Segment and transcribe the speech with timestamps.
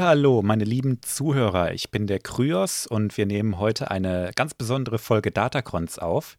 [0.00, 1.72] Hallo, meine lieben Zuhörer.
[1.72, 6.38] Ich bin der Kryos und wir nehmen heute eine ganz besondere Folge Datacrons auf.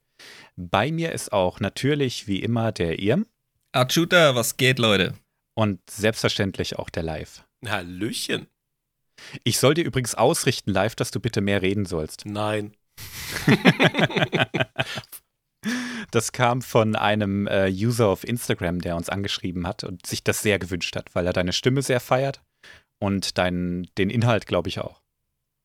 [0.55, 3.25] Bei mir ist auch natürlich wie immer der Irm.
[3.73, 5.13] Achuta, was geht, Leute?
[5.55, 7.43] Und selbstverständlich auch der Live.
[7.67, 8.47] Hallöchen.
[9.43, 12.25] Ich soll dir übrigens ausrichten, Live, dass du bitte mehr reden sollst.
[12.25, 12.73] Nein.
[16.11, 20.41] Das kam von einem äh, User auf Instagram, der uns angeschrieben hat und sich das
[20.41, 22.41] sehr gewünscht hat, weil er deine Stimme sehr feiert
[22.99, 25.01] und dein, den Inhalt, glaube ich, auch.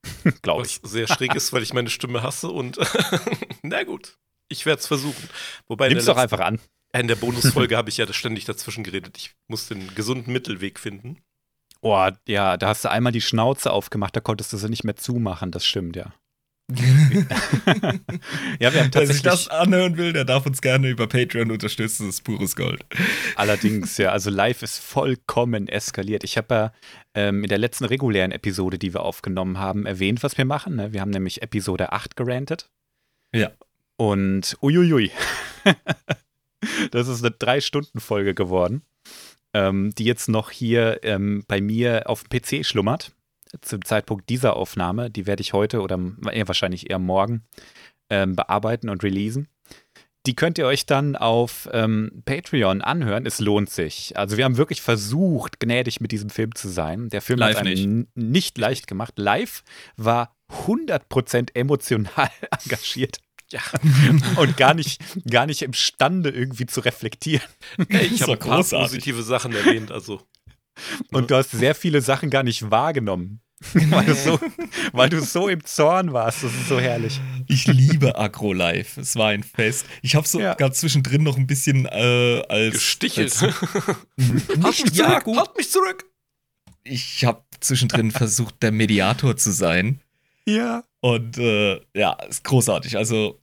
[0.43, 0.83] glaube ich.
[0.83, 2.79] Was sehr schräg ist, weil ich meine Stimme hasse und
[3.63, 4.19] na gut,
[4.49, 5.29] ich werde es versuchen.
[5.67, 6.61] Wobei Nimm's doch einfach an.
[6.93, 9.17] In der Bonusfolge habe ich ja ständig dazwischen geredet.
[9.17, 11.21] Ich muss den gesunden Mittelweg finden.
[11.81, 14.97] Oh, ja, da hast du einmal die Schnauze aufgemacht, da konntest du sie nicht mehr
[14.97, 16.15] zumachen, das stimmt, ja.
[18.59, 18.95] ja, wir haben tatsächlich.
[18.95, 22.57] Wer sich das anhören will, der darf uns gerne über Patreon unterstützen, das ist pures
[22.57, 22.87] Gold.
[23.37, 26.25] Allerdings, ja, also live ist vollkommen eskaliert.
[26.25, 26.73] Ich habe ja
[27.15, 30.77] ähm, in der letzten regulären Episode, die wir aufgenommen haben, erwähnt, was wir machen.
[30.77, 30.95] Ne?
[30.95, 32.71] Wir haben nämlich Episode 8 gerantet.
[33.35, 33.51] Ja.
[33.97, 35.11] Und uiuiui.
[36.93, 38.81] das ist eine Drei-Stunden-Folge geworden,
[39.53, 43.13] ähm, die jetzt noch hier ähm, bei mir auf dem PC schlummert
[43.61, 45.99] zum Zeitpunkt dieser Aufnahme, die werde ich heute oder
[46.31, 47.45] eher wahrscheinlich eher morgen
[48.11, 49.49] ähm, bearbeiten und releasen.
[50.27, 53.27] Die könnt ihr euch dann auf ähm, Patreon anhören.
[53.27, 54.17] Es lohnt sich.
[54.17, 57.11] Also wir haben wirklich versucht, gnädig mit diesem Film zu sein.
[57.11, 58.17] Der Film Live hat einem nicht.
[58.17, 59.15] nicht leicht gemacht.
[59.19, 59.63] Live
[59.97, 60.35] war
[60.67, 62.31] 100% emotional
[62.65, 63.19] engagiert.
[63.51, 63.61] Ja.
[64.37, 67.47] und gar nicht, gar nicht imstande irgendwie zu reflektieren.
[67.91, 70.23] Hey, ich habe paar positive Sachen erwähnt, also.
[71.13, 73.41] Und du hast sehr viele Sachen gar nicht wahrgenommen.
[73.91, 74.41] weil, du so,
[74.93, 76.45] weil du so im Zorn warst.
[76.45, 77.21] Das ist so herrlich.
[77.47, 78.97] Ich liebe Agro Live.
[78.97, 79.87] Es war ein Fest.
[80.03, 80.73] Ich habe sogar ja.
[80.73, 82.75] zwischendrin noch ein bisschen äh, als.
[82.75, 83.43] Gestichelt.
[83.43, 86.05] Als, halt mich ja, zurück, halt mich zurück.
[86.85, 90.01] Ich habe zwischendrin versucht, der Mediator zu sein.
[90.47, 90.85] Ja.
[91.01, 92.97] Und äh, ja, ist großartig.
[92.97, 93.41] Also,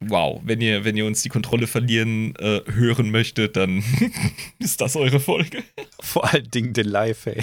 [0.00, 3.82] wow, wenn ihr, wenn ihr uns die Kontrolle verlieren äh, hören möchtet, dann
[4.58, 5.62] ist das eure Folge.
[6.00, 7.42] Vor allen Dingen den Live, ey.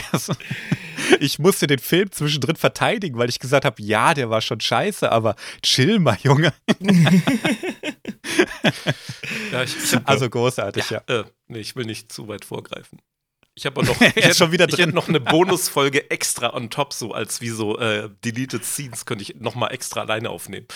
[1.19, 5.11] Ich musste den Film zwischendrin verteidigen, weil ich gesagt habe, ja, der war schon scheiße,
[5.11, 6.53] aber chill mal, Junge.
[9.51, 11.01] ja, ich, ich hab, also großartig, ja.
[11.07, 11.19] ja.
[11.21, 12.99] Äh, nee, ich will nicht zu weit vorgreifen.
[13.55, 14.79] Ich habe noch, ich hätte, schon wieder drin.
[14.79, 19.05] Ich hätte noch eine Bonusfolge extra on top, so als wie so äh, Deleted Scenes,
[19.05, 20.67] könnte ich noch mal extra alleine aufnehmen.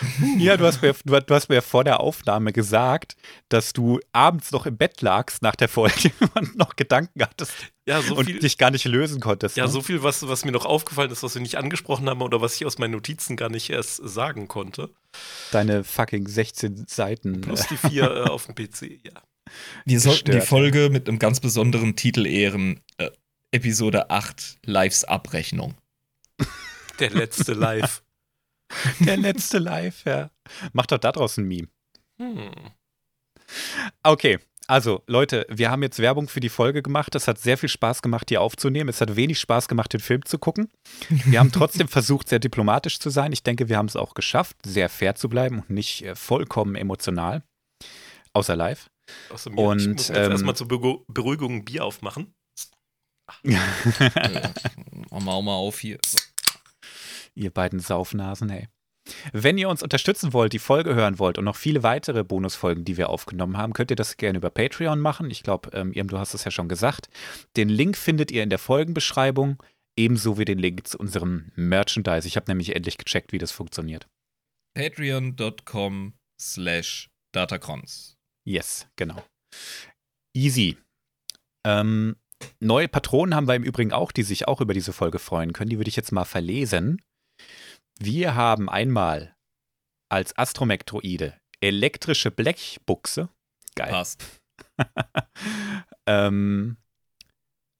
[0.38, 3.16] Ja, du hast, mir, du hast mir vor der Aufnahme gesagt,
[3.48, 7.54] dass du abends noch im Bett lagst nach der Folge und noch Gedanken hattest
[7.86, 9.56] ja, so und viel, dich gar nicht lösen konntest.
[9.56, 9.70] Ja, ne?
[9.70, 12.56] so viel, was, was mir noch aufgefallen ist, was wir nicht angesprochen haben oder was
[12.56, 14.90] ich aus meinen Notizen gar nicht erst sagen konnte.
[15.52, 17.40] Deine fucking 16 Seiten.
[17.40, 19.22] Plus die vier äh, auf dem PC, ja.
[19.84, 22.80] Wir sollten die Folge mit einem ganz besonderen Titel ehren.
[22.98, 23.10] Äh,
[23.52, 25.74] Episode 8, Lives Abrechnung.
[26.98, 28.02] Der letzte Live.
[29.00, 30.30] Der letzte Live, ja.
[30.72, 31.68] Mach doch daraus ein Meme.
[32.20, 32.50] Hm.
[34.02, 37.14] Okay, also Leute, wir haben jetzt Werbung für die Folge gemacht.
[37.14, 38.88] Es hat sehr viel Spaß gemacht, die aufzunehmen.
[38.88, 40.70] Es hat wenig Spaß gemacht, den Film zu gucken.
[41.08, 43.32] Wir haben trotzdem versucht, sehr diplomatisch zu sein.
[43.32, 46.74] Ich denke, wir haben es auch geschafft, sehr fair zu bleiben und nicht äh, vollkommen
[46.74, 47.42] emotional.
[48.32, 48.90] Außer live.
[49.30, 49.60] Außer mir.
[49.60, 52.34] Und, ich muss jetzt ähm, erstmal zur Beruhigung ein Bier aufmachen.
[53.44, 53.56] äh,
[55.10, 55.98] mach mal, mal auf hier.
[56.04, 56.18] So.
[57.36, 58.68] Ihr beiden Saufnasen, hey.
[59.32, 62.96] Wenn ihr uns unterstützen wollt, die Folge hören wollt und noch viele weitere Bonusfolgen, die
[62.96, 65.30] wir aufgenommen haben, könnt ihr das gerne über Patreon machen.
[65.30, 67.08] Ich glaube, ähm, Irm, du hast es ja schon gesagt.
[67.56, 69.62] Den Link findet ihr in der Folgenbeschreibung,
[69.96, 72.26] ebenso wie den Link zu unserem Merchandise.
[72.26, 74.08] Ich habe nämlich endlich gecheckt, wie das funktioniert.
[74.74, 78.16] Patreon.com slash Datacrons.
[78.44, 79.22] Yes, genau.
[80.34, 80.76] Easy.
[81.64, 82.16] Ähm,
[82.60, 85.70] neue Patronen haben wir im Übrigen auch, die sich auch über diese Folge freuen können.
[85.70, 87.00] Die würde ich jetzt mal verlesen.
[87.98, 89.36] Wir haben einmal
[90.08, 93.28] als Astromektroide elektrische Blechbuchse.
[93.74, 93.90] Geil.
[93.90, 94.24] Passt.
[96.06, 96.76] ähm,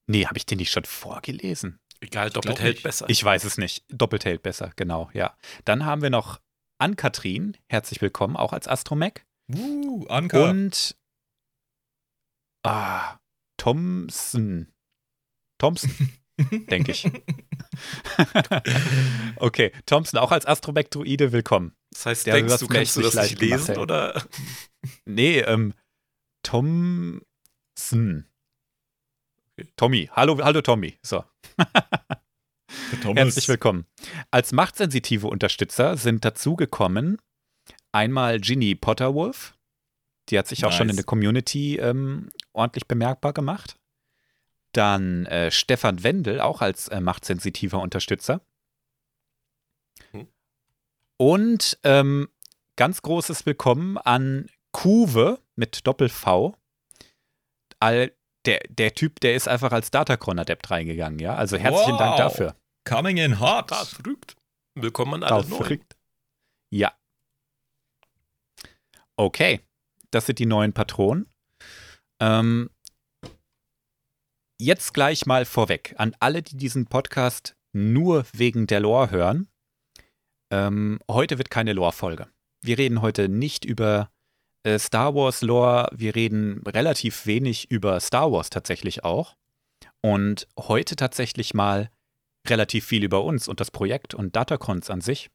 [0.07, 1.79] nee, habe ich den nicht schon vorgelesen?
[2.01, 3.07] Egal, doppelt hält besser.
[3.09, 3.85] Ich weiß es nicht.
[3.89, 5.37] Doppelt hält besser, genau, ja.
[5.65, 6.41] Dann haben wir noch
[6.79, 7.57] Ann-Kathrin.
[7.69, 9.25] Herzlich willkommen, auch als Astromech.
[9.49, 10.51] Uh, Anka.
[10.51, 10.97] Und
[12.65, 13.19] ah,
[13.57, 14.73] Thompson.
[15.59, 15.91] Thompson,
[16.39, 17.11] denke ich.
[19.37, 21.75] okay, Thompson auch als Astromektroide willkommen.
[21.93, 24.23] Das heißt, Der denkst du, kannst du das nicht lesen, oder?
[25.05, 25.75] Nee, ähm,
[26.43, 28.27] Thompson.
[29.77, 30.99] Tommy, hallo, hallo Tommy.
[31.03, 31.25] So.
[33.03, 33.87] Herzlich willkommen.
[34.31, 37.19] Als machtsensitive Unterstützer sind dazugekommen
[37.97, 39.57] einmal Ginny Potterwolf.
[40.29, 40.73] Die hat sich nice.
[40.73, 43.79] auch schon in der Community ähm, ordentlich bemerkbar gemacht.
[44.77, 48.43] Dann äh, Stefan Wendel, auch als äh, machtsensitiver Unterstützer.
[50.11, 50.29] Hm.
[51.19, 52.29] Und ähm,
[52.77, 56.55] ganz großes Willkommen an Kuwe mit Doppel-V.
[57.81, 58.13] All,
[58.45, 61.35] der, der Typ, der ist einfach als Datacron-Adept reingegangen, ja.
[61.35, 61.99] Also herzlichen Wow.
[61.99, 62.57] Dank dafür.
[62.85, 63.73] Coming in hot.
[63.73, 64.37] Ah, verrückt.
[64.75, 65.85] Willkommen an alle Drauf Neuen.
[66.71, 66.93] Ja.
[69.17, 69.63] Okay,
[70.11, 71.33] das sind die neuen Patronen.
[72.21, 72.69] Ähm,
[74.59, 79.49] jetzt gleich mal vorweg an alle, die diesen Podcast nur wegen der Lore hören.
[80.51, 82.29] Ähm, heute wird keine Lore-Folge.
[82.63, 84.11] Wir reden heute nicht über
[84.63, 85.89] äh, Star Wars Lore.
[85.95, 89.37] Wir reden relativ wenig über Star Wars tatsächlich auch.
[90.01, 91.91] Und heute tatsächlich mal
[92.49, 95.31] relativ viel über uns und das Projekt und Datacons an sich.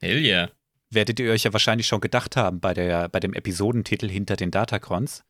[0.00, 0.50] Hell yeah.
[0.90, 4.50] Werdet ihr euch ja wahrscheinlich schon gedacht haben bei, der, bei dem Episodentitel hinter den
[4.50, 5.24] Datacrons.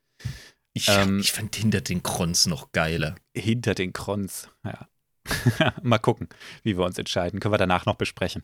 [0.76, 3.14] Ich, Ähm, ich fand hinter den Krons noch geiler.
[3.34, 4.86] Hinter den Krons, ja.
[5.82, 6.28] Mal gucken,
[6.64, 7.40] wie wir uns entscheiden.
[7.40, 8.42] Können wir danach noch besprechen.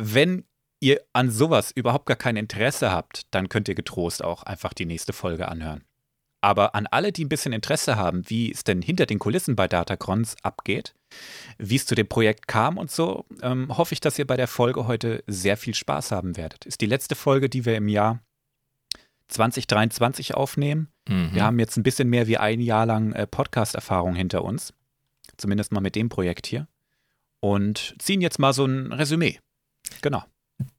[0.00, 0.44] Wenn
[0.80, 4.86] ihr an sowas überhaupt gar kein Interesse habt, dann könnt ihr getrost auch einfach die
[4.86, 5.84] nächste Folge anhören.
[6.40, 9.66] Aber an alle, die ein bisschen Interesse haben, wie es denn hinter den Kulissen bei
[9.66, 10.94] Datacrons abgeht,
[11.58, 14.46] wie es zu dem Projekt kam und so, ähm, hoffe ich, dass ihr bei der
[14.46, 16.64] Folge heute sehr viel Spaß haben werdet.
[16.64, 18.20] Ist die letzte Folge, die wir im Jahr
[19.28, 20.88] 2023 aufnehmen.
[21.08, 21.30] Mhm.
[21.32, 24.72] Wir haben jetzt ein bisschen mehr wie ein Jahr lang äh, Podcast-Erfahrung hinter uns.
[25.36, 26.68] Zumindest mal mit dem Projekt hier.
[27.40, 29.38] Und ziehen jetzt mal so ein Resümee.
[30.00, 30.22] Genau.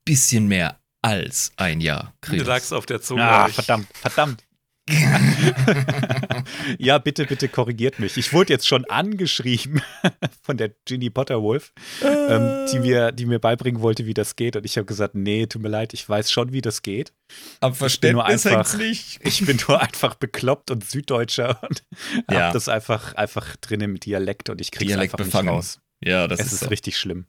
[0.04, 2.14] bisschen mehr als ein Jahr.
[2.28, 2.48] Mir Chris.
[2.48, 3.24] lag's auf der Zunge.
[3.24, 4.44] Ah, verdammt, verdammt.
[6.78, 8.18] ja, bitte, bitte korrigiert mich.
[8.18, 9.82] Ich wurde jetzt schon angeschrieben
[10.42, 11.74] von der Ginny Potterwolf,
[12.04, 14.56] ähm, die, mir, die mir beibringen wollte, wie das geht.
[14.56, 17.14] Und ich habe gesagt, nee, tut mir leid, ich weiß schon, wie das geht.
[17.62, 19.20] Am Verständnis einfach- nicht.
[19.24, 21.84] Ich bin nur einfach bekloppt und Süddeutscher und
[22.32, 22.48] Ja.
[22.48, 25.48] hab das einfach, einfach drin im Dialekt und ich krieg's Dialekt einfach befangen.
[25.48, 25.80] nicht raus.
[26.04, 26.68] Ja, das Es ist, ist so.
[26.68, 27.26] richtig schlimm.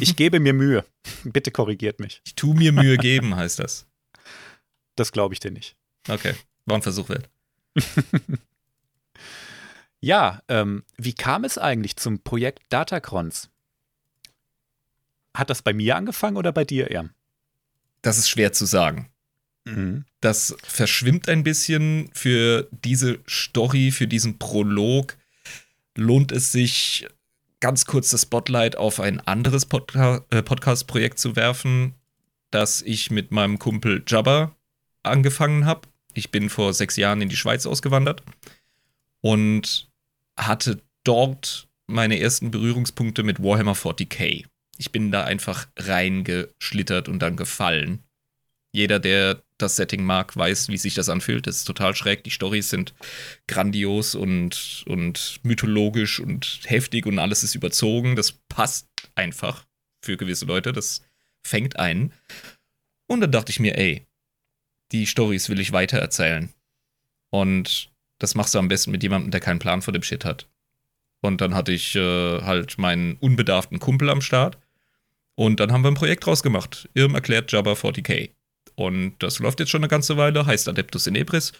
[0.00, 0.84] Ich gebe mir Mühe.
[1.24, 2.20] Bitte korrigiert mich.
[2.26, 3.86] Ich tu mir Mühe geben, heißt das.
[4.96, 5.76] Das glaube ich dir nicht.
[6.08, 6.34] Okay,
[6.66, 7.28] war ein Versuch wert.
[10.02, 13.50] Ja, ähm, wie kam es eigentlich zum Projekt Datacrons?
[15.32, 17.10] Hat das bei mir angefangen oder bei dir, Erm?
[18.02, 19.10] Das ist schwer zu sagen.
[19.64, 20.04] Mhm.
[20.20, 25.16] Das verschwimmt ein bisschen für diese Story, für diesen Prolog.
[25.96, 27.06] Lohnt es sich,
[27.60, 31.94] ganz kurz das Spotlight auf ein anderes Podca äh, Podcast-Projekt zu werfen,
[32.50, 34.56] das ich mit meinem Kumpel Jabba
[35.04, 35.82] angefangen habe.
[36.14, 38.22] Ich bin vor sechs Jahren in die Schweiz ausgewandert
[39.20, 39.88] und
[40.36, 44.46] hatte dort meine ersten Berührungspunkte mit Warhammer 40k.
[44.78, 48.02] Ich bin da einfach reingeschlittert und dann gefallen.
[48.72, 51.46] Jeder, der das Setting mag, weiß, wie sich das anfühlt.
[51.46, 52.24] Das ist total schräg.
[52.24, 52.94] Die Storys sind
[53.46, 58.16] grandios und, und mythologisch und heftig und alles ist überzogen.
[58.16, 59.66] Das passt einfach
[60.02, 60.72] für gewisse Leute.
[60.72, 61.02] Das
[61.44, 62.12] fängt ein.
[63.06, 64.06] Und dann dachte ich mir, ey,
[64.92, 66.52] die Storys will ich weitererzählen.
[67.30, 70.46] Und das machst du am besten mit jemandem, der keinen Plan von dem Shit hat.
[71.20, 74.58] Und dann hatte ich äh, halt meinen unbedarften Kumpel am Start.
[75.34, 76.88] Und dann haben wir ein Projekt draus gemacht.
[76.94, 78.30] Irm erklärt Jabba 40k.
[78.74, 81.52] Und das läuft jetzt schon eine ganze Weile, heißt Adeptus in Ebris.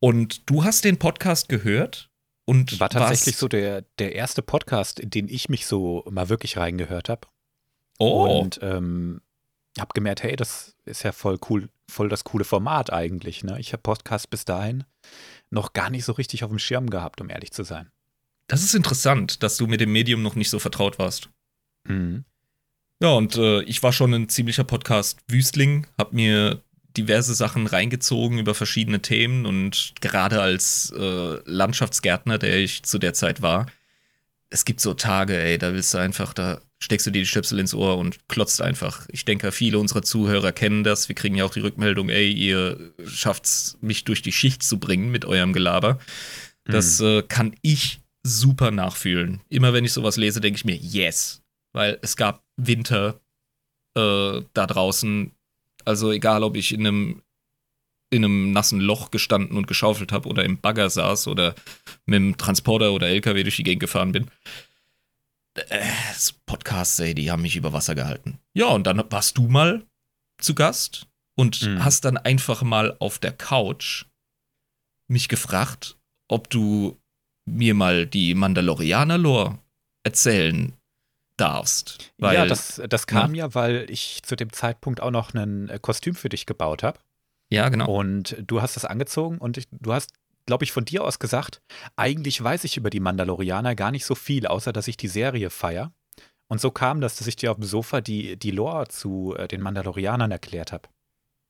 [0.00, 2.10] Und du hast den Podcast gehört
[2.44, 6.56] und War tatsächlich so der, der erste Podcast, in den ich mich so mal wirklich
[6.56, 7.28] reingehört habe.
[7.98, 9.20] Oh, Und ähm,
[9.78, 13.44] habe gemerkt, hey, das ist ja voll cool, voll das coole Format eigentlich.
[13.44, 13.58] Ne?
[13.60, 14.84] Ich habe Podcast bis dahin
[15.50, 17.90] noch gar nicht so richtig auf dem Schirm gehabt, um ehrlich zu sein.
[18.48, 21.30] das ist interessant, dass du mit dem Medium noch nicht so vertraut warst.
[21.84, 22.24] Mhm.
[23.02, 26.62] Ja, und äh, ich war schon ein ziemlicher Podcast-Wüstling, hab mir
[26.96, 33.14] diverse Sachen reingezogen über verschiedene Themen und gerade als äh, Landschaftsgärtner, der ich zu der
[33.14, 33.66] Zeit war,
[34.52, 37.58] es gibt so Tage, ey, da willst du einfach, da steckst du dir die Stöpsel
[37.58, 39.08] ins Ohr und klotzt einfach.
[39.10, 41.08] Ich denke, viele unserer Zuhörer kennen das.
[41.08, 45.10] Wir kriegen ja auch die Rückmeldung, ey, ihr schafft's, mich durch die Schicht zu bringen
[45.10, 45.98] mit eurem Gelaber.
[46.64, 49.40] Das äh, kann ich super nachfühlen.
[49.48, 51.42] Immer wenn ich sowas lese, denke ich mir, yes.
[51.72, 53.20] Weil es gab Winter
[53.96, 55.32] äh, da draußen.
[55.84, 57.22] Also egal, ob ich in einem,
[58.12, 61.54] in einem nassen Loch gestanden und geschaufelt habe oder im Bagger saß oder
[62.04, 64.30] mit dem Transporter oder LKW durch die Gegend gefahren bin.
[65.54, 65.80] Äh,
[66.12, 68.38] das Podcasts, ey, die haben mich über Wasser gehalten.
[68.54, 69.82] Ja, und dann warst du mal
[70.38, 71.84] zu Gast und Mhm.
[71.84, 74.04] hast dann einfach mal auf der Couch
[75.08, 75.96] mich gefragt,
[76.28, 76.98] ob du
[77.46, 79.58] mir mal die Mandalorianer-Lore
[80.04, 80.74] erzählen
[81.36, 82.12] darfst.
[82.18, 85.78] Weil, ja, das, das kam ja, weil ich zu dem Zeitpunkt auch noch ein äh,
[85.80, 86.98] Kostüm für dich gebaut habe.
[87.52, 87.86] Ja, genau.
[87.90, 90.12] Und du hast das angezogen und ich, du hast
[90.46, 91.62] glaube ich, von dir aus gesagt,
[91.96, 95.50] eigentlich weiß ich über die Mandalorianer gar nicht so viel, außer dass ich die Serie
[95.50, 95.92] feier.
[96.48, 99.48] Und so kam das, dass ich dir auf dem Sofa die, die Lore zu äh,
[99.48, 100.88] den Mandalorianern erklärt habe.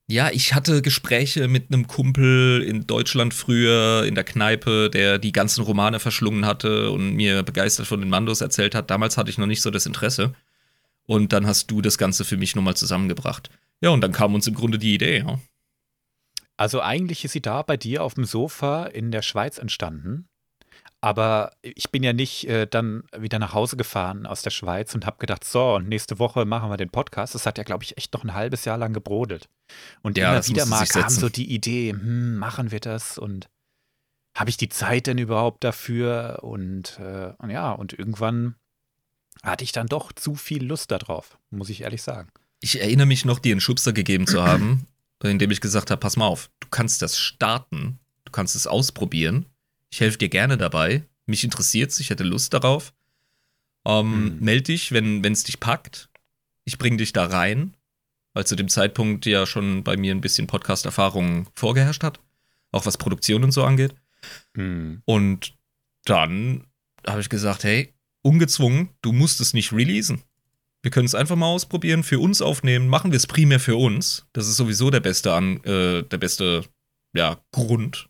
[0.09, 5.33] Ja, ich hatte Gespräche mit einem Kumpel in Deutschland früher in der Kneipe, der die
[5.33, 8.91] ganzen Romane verschlungen hatte und mir begeistert von den Mandos erzählt hat.
[8.91, 10.35] Damals hatte ich noch nicht so das Interesse.
[11.07, 13.51] Und dann hast du das Ganze für mich nochmal zusammengebracht.
[13.81, 15.19] Ja, und dann kam uns im Grunde die Idee.
[15.19, 15.41] Ja.
[16.57, 20.29] Also eigentlich ist sie da bei dir auf dem Sofa in der Schweiz entstanden.
[21.05, 25.05] Aber ich bin ja nicht äh, dann wieder nach Hause gefahren aus der Schweiz und
[25.05, 27.35] habe gedacht, so, und nächste Woche machen wir den Podcast.
[27.35, 29.49] Das hat ja, glaube ich, echt noch ein halbes Jahr lang gebrodelt.
[30.03, 33.19] Und Ja, immer wieder mal kam so die Idee, hm, machen wir das?
[33.19, 33.49] Und
[34.37, 36.39] habe ich die Zeit denn überhaupt dafür?
[36.43, 38.55] Und, äh, und ja, und irgendwann
[39.43, 42.31] hatte ich dann doch zu viel Lust darauf, muss ich ehrlich sagen.
[42.61, 44.87] Ich erinnere mich noch, dir einen Schubser gegeben zu haben,
[45.31, 49.47] indem ich gesagt habe: Pass mal auf, du kannst das starten, du kannst es ausprobieren.
[49.91, 51.05] Ich helfe dir gerne dabei.
[51.26, 52.93] Mich interessiert's, ich hätte Lust darauf.
[53.85, 54.38] Ähm, Hm.
[54.41, 56.09] Meld dich, wenn es dich packt.
[56.64, 57.75] Ich bringe dich da rein,
[58.33, 62.21] weil zu dem Zeitpunkt ja schon bei mir ein bisschen Podcast-Erfahrung vorgeherrscht hat,
[62.71, 63.95] auch was Produktion und so angeht.
[64.55, 65.02] Hm.
[65.05, 65.55] Und
[66.05, 66.67] dann
[67.07, 70.23] habe ich gesagt, hey, ungezwungen, du musst es nicht releasen.
[70.83, 74.27] Wir können es einfach mal ausprobieren, für uns aufnehmen, machen wir es primär für uns.
[74.33, 76.65] Das ist sowieso der beste, An äh, der beste
[77.15, 78.09] ja, Grund,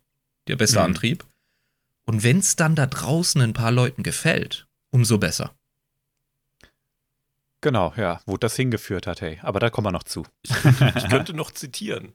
[0.48, 0.84] der beste Mhm.
[0.86, 1.26] Antrieb.
[2.04, 5.54] Und wenn es dann da draußen ein paar Leuten gefällt, umso besser.
[7.60, 9.38] Genau, ja, wo das hingeführt hat, hey.
[9.42, 10.26] Aber da kommen wir noch zu.
[10.42, 12.12] Ich könnte noch zitieren.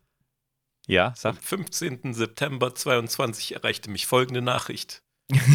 [0.88, 1.36] Ja, sag.
[1.36, 2.14] Am 15.
[2.14, 5.04] September 22 erreichte mich folgende Nachricht.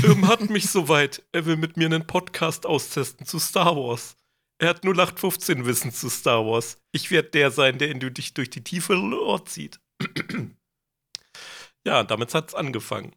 [0.02, 1.22] Irm hat mich soweit.
[1.32, 4.16] Er will mit mir einen Podcast austesten zu Star Wars.
[4.62, 6.76] Er hat 0815 Wissen zu Star Wars.
[6.92, 9.80] Ich werde der sein, der durch dich durch die tiefe Lore zieht.
[11.84, 13.12] ja, damit hat's angefangen.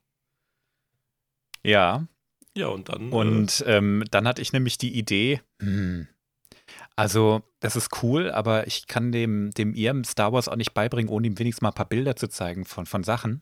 [1.64, 2.08] Ja,
[2.58, 3.12] Ja, und dann.
[3.12, 6.08] Und ähm, dann hatte ich nämlich die Idee, hm,
[6.96, 11.12] also das ist cool, aber ich kann dem, dem ihrem Star Wars auch nicht beibringen,
[11.12, 13.42] ohne ihm wenigstens mal ein paar Bilder zu zeigen von, von Sachen.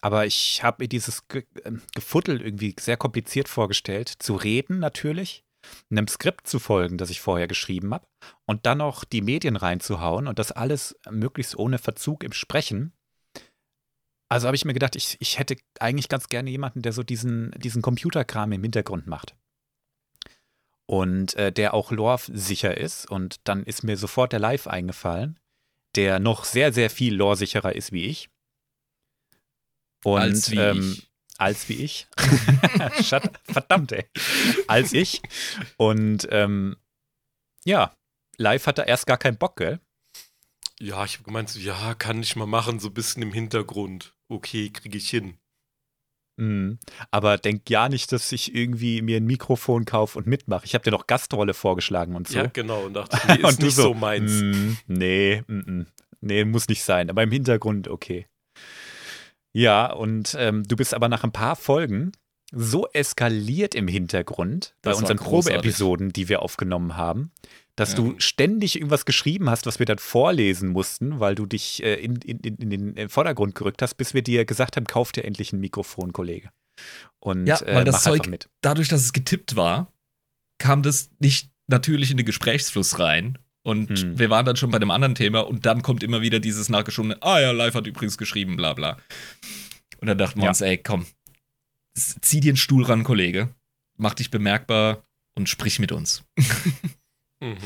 [0.00, 5.44] Aber ich habe mir dieses Ge ähm, Gefuttel irgendwie sehr kompliziert vorgestellt, zu reden natürlich,
[5.90, 8.06] einem Skript zu folgen, das ich vorher geschrieben habe,
[8.46, 12.92] und dann noch die Medien reinzuhauen und das alles möglichst ohne Verzug im Sprechen.
[14.28, 17.52] Also habe ich mir gedacht, ich, ich hätte eigentlich ganz gerne jemanden, der so diesen,
[17.52, 19.36] diesen Computerkram im Hintergrund macht.
[20.86, 23.10] Und äh, der auch lore-sicher ist.
[23.10, 25.38] Und dann ist mir sofort der Live eingefallen,
[25.94, 28.28] der noch sehr, sehr viel lore-sicherer ist wie ich.
[30.04, 31.05] Und, Als wie ähm, ich.
[31.38, 32.06] Als wie ich.
[33.44, 34.06] Verdammt, ey.
[34.68, 35.20] Als ich.
[35.76, 36.76] Und ähm,
[37.64, 37.94] ja,
[38.38, 39.80] Live hatte erst gar keinen Bock, gell?
[40.80, 44.14] Ja, ich habe gemeint, so, ja, kann ich mal machen, so ein bisschen im Hintergrund.
[44.28, 45.38] Okay, kriege ich hin.
[46.38, 46.78] Mhm.
[47.10, 50.66] Aber denk ja nicht, dass ich irgendwie mir ein Mikrofon kaufe und mitmache.
[50.66, 52.38] Ich habe dir noch Gastrolle vorgeschlagen und so.
[52.38, 52.84] Ja, genau.
[52.84, 54.32] Und dachte, nee, ist und du nicht so, meins.
[54.32, 55.86] "Mm, nee, mm, mm.
[56.20, 57.08] nee, muss nicht sein.
[57.08, 58.26] Aber im Hintergrund okay.
[59.56, 62.12] Ja, und ähm, du bist aber nach ein paar Folgen
[62.52, 65.16] so eskaliert im Hintergrund bei Das unseren.
[65.16, 67.30] Probeepisoden, die wir aufgenommen haben,
[67.74, 67.96] dass Ja.
[67.96, 72.16] du ständig irgendwas geschrieben hast, was wir dann vorlesen mussten, weil du dich äh, in,
[72.16, 75.52] in, in den äh, Vordergrund gerückt hast, bis wir dir gesagt haben, kauf dir endlich
[75.54, 76.50] ein Mikrofon, Kollege.
[77.18, 78.50] Und Ja, weil äh, das Zeug- mit.
[78.60, 79.90] Dadurch, dass es getippt war,
[80.58, 83.38] kam das nicht natürlich in den Gesprächsfluss rein.
[83.66, 84.16] Und Hm.
[84.16, 87.20] wir waren dann schon bei dem anderen Thema und dann kommt immer wieder dieses nachgeschobene,
[87.20, 88.96] ah ja, Live hat übrigens geschrieben, bla bla.
[90.00, 90.50] Und dann dachten wir Ja.
[90.50, 91.04] uns, ey, komm,
[91.96, 93.48] zieh dir einen Stuhl ran, Kollege,
[93.96, 95.02] mach dich bemerkbar
[95.34, 96.22] und sprich mit uns.
[97.40, 97.58] Mhm.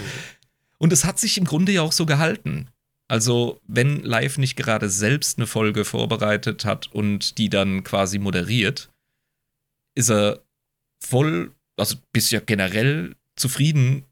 [0.78, 2.70] Und es hat sich im Grunde ja auch so gehalten.
[3.06, 8.90] Also, wenn Live nicht gerade selbst eine Folge vorbereitet hat und die dann quasi moderiert,
[9.94, 10.42] ist er
[10.98, 14.04] voll, also bist ja generell zufrieden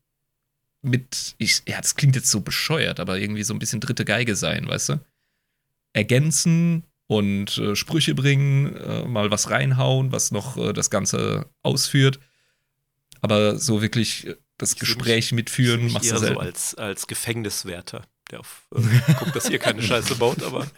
[0.89, 4.37] mit, ich, ja, das klingt jetzt so bescheuert, aber irgendwie so ein bisschen dritte Geige
[4.37, 5.01] sein, weißt du?
[5.93, 12.21] Ergänzen und äh, Sprüche bringen, äh, mal was reinhauen, was noch äh, das Ganze ausführt.
[13.21, 16.27] Aber so wirklich äh, das Ich fühl mich- Gespräch mitführen, Ich machst eher du so
[16.27, 16.41] selten.
[16.41, 20.67] als, als Gefängniswärter, der auf, äh, guckt, dass ihr keine Scheiße baut, aber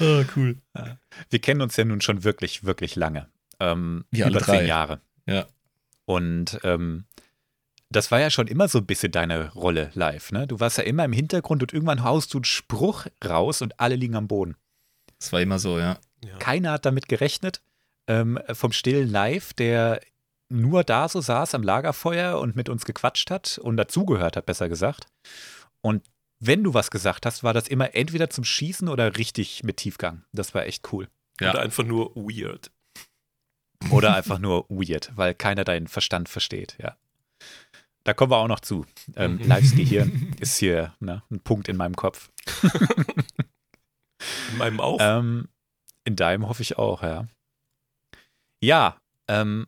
[0.00, 0.56] Ah, cool.
[1.30, 3.28] Wir kennen uns ja nun schon wirklich, wirklich lange.
[3.60, 4.66] Ähm, Wir alle über zehn drei.
[4.66, 5.00] Jahre.
[5.26, 5.46] Ja.
[6.06, 7.04] Und ähm,
[7.96, 10.46] das war ja schon immer so ein bisschen deine Rolle live, ne?
[10.46, 13.96] Du warst ja immer im Hintergrund und irgendwann haust du einen Spruch raus und alle
[13.96, 14.56] liegen am Boden.
[15.18, 15.98] Das war immer so, ja.
[16.24, 16.36] ja.
[16.38, 17.62] Keiner hat damit gerechnet.
[18.08, 20.00] Ähm, vom stillen Live, der
[20.48, 24.68] nur da so saß am Lagerfeuer und mit uns gequatscht hat und dazugehört hat, besser
[24.68, 25.06] gesagt.
[25.80, 26.04] Und
[26.40, 30.24] wenn du was gesagt hast, war das immer entweder zum Schießen oder richtig mit Tiefgang.
[30.32, 31.08] Das war echt cool.
[31.40, 31.50] Ja.
[31.50, 32.70] Oder einfach nur weird.
[33.90, 36.96] Oder einfach nur weird, weil keiner deinen Verstand versteht, ja.
[38.04, 38.84] Da kommen wir auch noch zu.
[39.16, 39.48] Ähm, Mhm.
[39.48, 42.30] Lives Gehirn ist hier ne, ein Punkt in meinem Kopf.
[44.50, 44.98] In meinem auch.
[45.00, 45.48] Ähm,
[46.04, 47.26] in deinem hoffe ich auch, ja.
[48.60, 48.96] Ja,
[49.28, 49.66] ähm,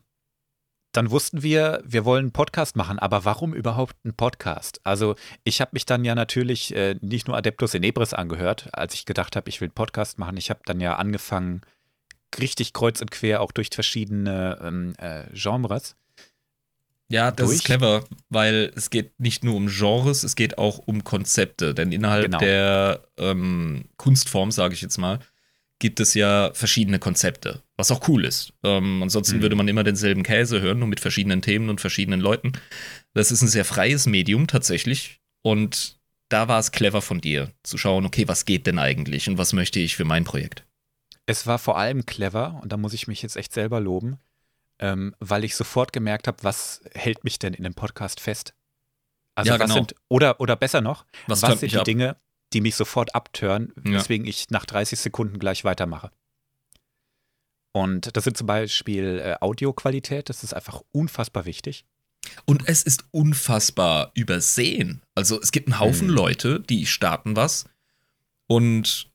[0.93, 4.79] dann wussten wir, wir wollen einen Podcast machen, aber warum überhaupt einen Podcast?
[4.85, 9.05] Also ich habe mich dann ja natürlich äh, nicht nur Adeptus Inebris angehört, als ich
[9.05, 10.37] gedacht habe, ich will einen Podcast machen.
[10.37, 11.61] Ich habe dann ja angefangen,
[12.39, 15.97] richtig kreuz und quer auch durch verschiedene ähm, äh, Genres.
[17.09, 17.57] Ja, das durch.
[17.59, 21.73] ist clever, weil es geht nicht nur um Genres, es geht auch um Konzepte.
[21.75, 22.39] Denn innerhalb Genau.
[22.39, 25.19] der ähm, Kunstform, sage ich jetzt mal,
[25.79, 28.53] gibt es ja verschiedene Konzepte, was auch cool ist.
[28.63, 29.41] Ähm, ansonsten Mhm.
[29.41, 32.53] würde man immer denselben Käse hören, nur mit verschiedenen Themen und verschiedenen Leuten.
[33.13, 35.19] Das ist ein sehr freies Medium tatsächlich.
[35.43, 39.37] Und da war es clever von dir, zu schauen, okay, was geht denn eigentlich und
[39.37, 40.65] was möchte ich für mein Projekt?
[41.27, 44.17] Es war vor allem clever, und da muss ich mich jetzt echt selber loben,
[44.79, 48.53] ähm, weil ich sofort gemerkt habe, was hält mich denn in dem Podcast fest?
[49.35, 49.75] Also Ja, was genau.
[49.75, 51.85] sind, oder, oder besser noch, Was, was, sind die ab?
[51.85, 52.17] Dinge,
[52.53, 53.93] die mich sofort abtören, Ja.
[53.93, 56.11] weswegen ich nach 30 Sekunden gleich weitermache.
[57.73, 61.85] Und das sind zum Beispiel äh, Audioqualität, das ist einfach unfassbar wichtig.
[62.45, 65.01] Und es ist unfassbar übersehen.
[65.13, 66.13] Also es gibt einen Haufen Mhm.
[66.13, 67.65] Leute, die starten was
[68.47, 69.11] und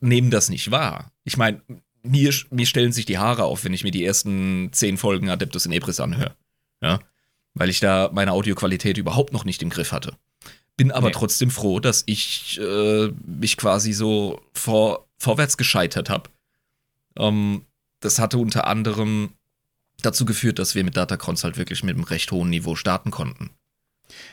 [0.00, 1.10] nehmen das nicht wahr.
[1.24, 1.60] Ich meine,
[2.08, 5.66] mir, mir stellen sich die Haare auf, wenn ich mir die ersten zehn Folgen Adeptus
[5.66, 6.34] in Ebris anhöre.
[6.80, 7.00] Ja?
[7.54, 10.14] Weil ich da meine Audioqualität überhaupt noch nicht im Griff hatte.
[10.76, 11.14] Bin aber Nee.
[11.14, 16.30] trotzdem froh, dass ich äh, mich quasi so vor, vorwärts gescheitert habe.
[17.16, 17.62] Ähm,
[18.00, 19.30] das hatte unter anderem
[20.02, 23.50] dazu geführt, dass wir mit Datacrons halt wirklich mit einem recht hohen Niveau starten konnten.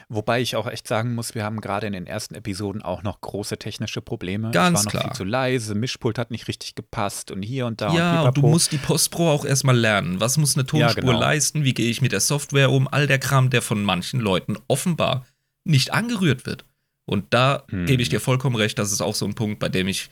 [0.10, 3.22] Wobei ich auch echt sagen muss, wir haben gerade in den ersten Episoden auch noch
[3.22, 4.52] große technische Probleme.
[4.52, 5.04] Ganz es war noch klar.
[5.04, 8.38] viel zu leise, Mischpult hat nicht richtig gepasst und hier und da ja, und und
[8.38, 10.20] du musst die Postpro auch erstmal lernen.
[10.20, 11.20] Was muss eine Tonspur genau.
[11.20, 11.64] leisten?
[11.64, 12.88] Wie gehe ich mit der Software um?
[12.88, 15.26] All der Kram, der von manchen Leuten offenbar
[15.64, 16.66] nicht angerührt wird.
[17.06, 17.86] Und da Hm.
[17.86, 20.10] gebe ich dir vollkommen recht, das ist auch so ein Punkt, bei dem ich,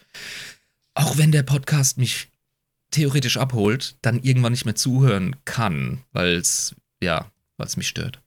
[0.93, 2.29] auch wenn der Podcast mich
[2.91, 8.21] theoretisch abholt, dann irgendwann nicht mehr zuhören kann, weil es, ja, weil es mich stört.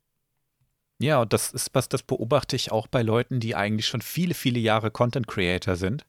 [0.99, 4.35] Ja, und das ist was, das beobachte ich auch bei Leuten, die eigentlich schon viele,
[4.35, 6.07] viele Jahre Content Creator sind,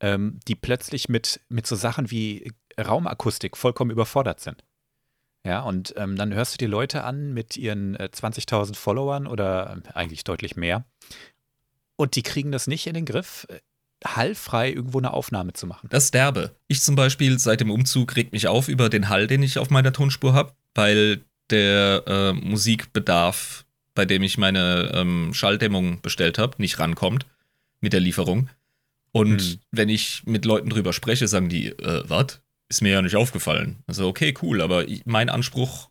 [0.00, 4.64] ähm, die plötzlich mit, mit so Sachen wie Raumakustik vollkommen überfordert sind.
[5.46, 9.82] Ja, und ähm, dann hörst du die Leute an mit ihren äh, 20.000 Followern oder
[9.84, 10.86] äh, eigentlich deutlich mehr
[11.96, 13.60] und die kriegen das nicht in den Griff, äh,
[14.04, 15.88] hallfrei irgendwo eine Aufnahme zu machen.
[15.90, 16.56] Das derbe.
[16.68, 19.70] Ich zum Beispiel seit dem Umzug regt mich auf über den Hall, den ich auf
[19.70, 23.63] meiner Tonspur habe, weil der äh, Musikbedarf,
[23.94, 27.26] bei dem ich meine ähm, Schalldämmung bestellt habe, nicht rankommt
[27.80, 28.50] mit der Lieferung.
[29.12, 29.58] Und Hm.
[29.70, 32.40] wenn ich mit Leuten drüber spreche, sagen die, äh, was?
[32.68, 33.82] Ist mir ja nicht aufgefallen.
[33.86, 35.90] Also, okay, cool, aber ich, mein Anspruch,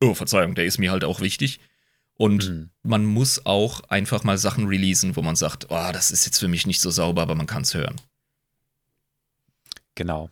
[0.00, 1.58] oh, Verzeihung, der ist mir halt auch wichtig.
[2.16, 2.70] Und Hm.
[2.84, 6.48] man muss auch einfach mal Sachen releasen, wo man sagt, oh, das ist jetzt für
[6.48, 8.00] mich nicht so sauber, aber man kann es hören.
[9.96, 10.30] Genau.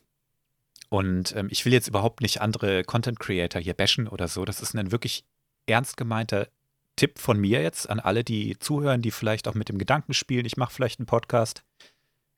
[0.88, 4.44] Und ähm, ich will jetzt überhaupt nicht andere Content Creator hier bashen oder so.
[4.44, 5.24] Das ist ein wirklich
[5.66, 6.48] ernst gemeinter
[6.96, 10.44] Tipp von mir jetzt an alle, die zuhören, die vielleicht auch mit dem Gedanken spielen,
[10.44, 11.62] ich mache vielleicht einen Podcast.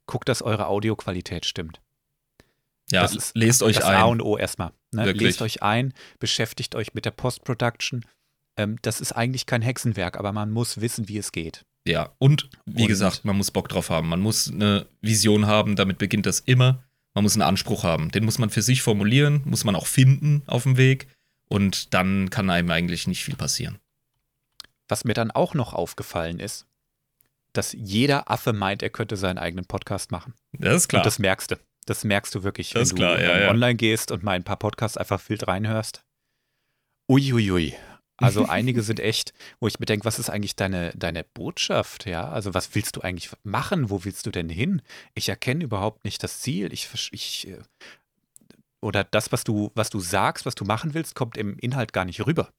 [0.07, 1.81] Guckt, dass eure Audioqualität stimmt.
[2.91, 4.11] Ja, Das ist lest euch das A ein.
[4.11, 4.73] und O erstmal.
[4.93, 5.11] Ne?
[5.13, 8.05] Lest euch ein, beschäftigt euch mit der Post-Production.
[8.57, 11.65] Ähm, das ist eigentlich kein Hexenwerk, aber man muss wissen, wie es geht.
[11.87, 14.09] Ja, und wie Und- gesagt, man muss Bock drauf haben.
[14.09, 16.85] Man muss eine Vision haben, damit beginnt das immer.
[17.15, 18.11] Man muss einen Anspruch haben.
[18.11, 21.09] Den muss man für sich formulieren, muss man auch finden auf dem Weg.
[21.49, 23.79] Und dann kann einem eigentlich nicht viel passieren.
[24.89, 26.67] Was mir dann auch noch aufgefallen ist,
[27.53, 30.35] dass jeder Affe meint, er könnte seinen eigenen Podcast machen.
[30.53, 31.01] Das ist klar.
[31.03, 31.57] Und das merkst du.
[31.87, 33.51] Das merkst du wirklich, Das wenn ist du klar, ja, ja.
[33.51, 36.03] online gehst und mal ein paar Podcasts einfach wild reinhörst.
[37.09, 37.75] Uiuiui.
[38.17, 42.07] Also einige sind echt, wo ich mir denke, was ist eigentlich deine, deine Botschaft?
[42.07, 43.91] Ja, also was willst du eigentlich machen?
[43.91, 44.83] Wo willst du denn hin?
[45.15, 46.73] Ich erkenne überhaupt nicht das Ziel.
[46.73, 47.59] Ich, ich äh,
[48.85, 52.05] oder das, was du, was du sagst, was du machen willst, kommt im Inhalt gar
[52.05, 52.51] nicht rüber.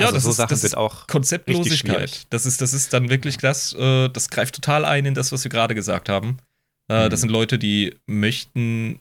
[0.00, 1.06] Ja, also das so ist- Sachen das sind ist auch.
[1.06, 2.26] Konzeptlosigkeit.
[2.30, 5.44] Das ist, das ist dann wirklich das, äh, das greift total ein in das, was
[5.44, 6.38] wir gerade gesagt haben.
[6.88, 7.10] Äh, Mhm.
[7.10, 9.00] Das sind Leute, die möchten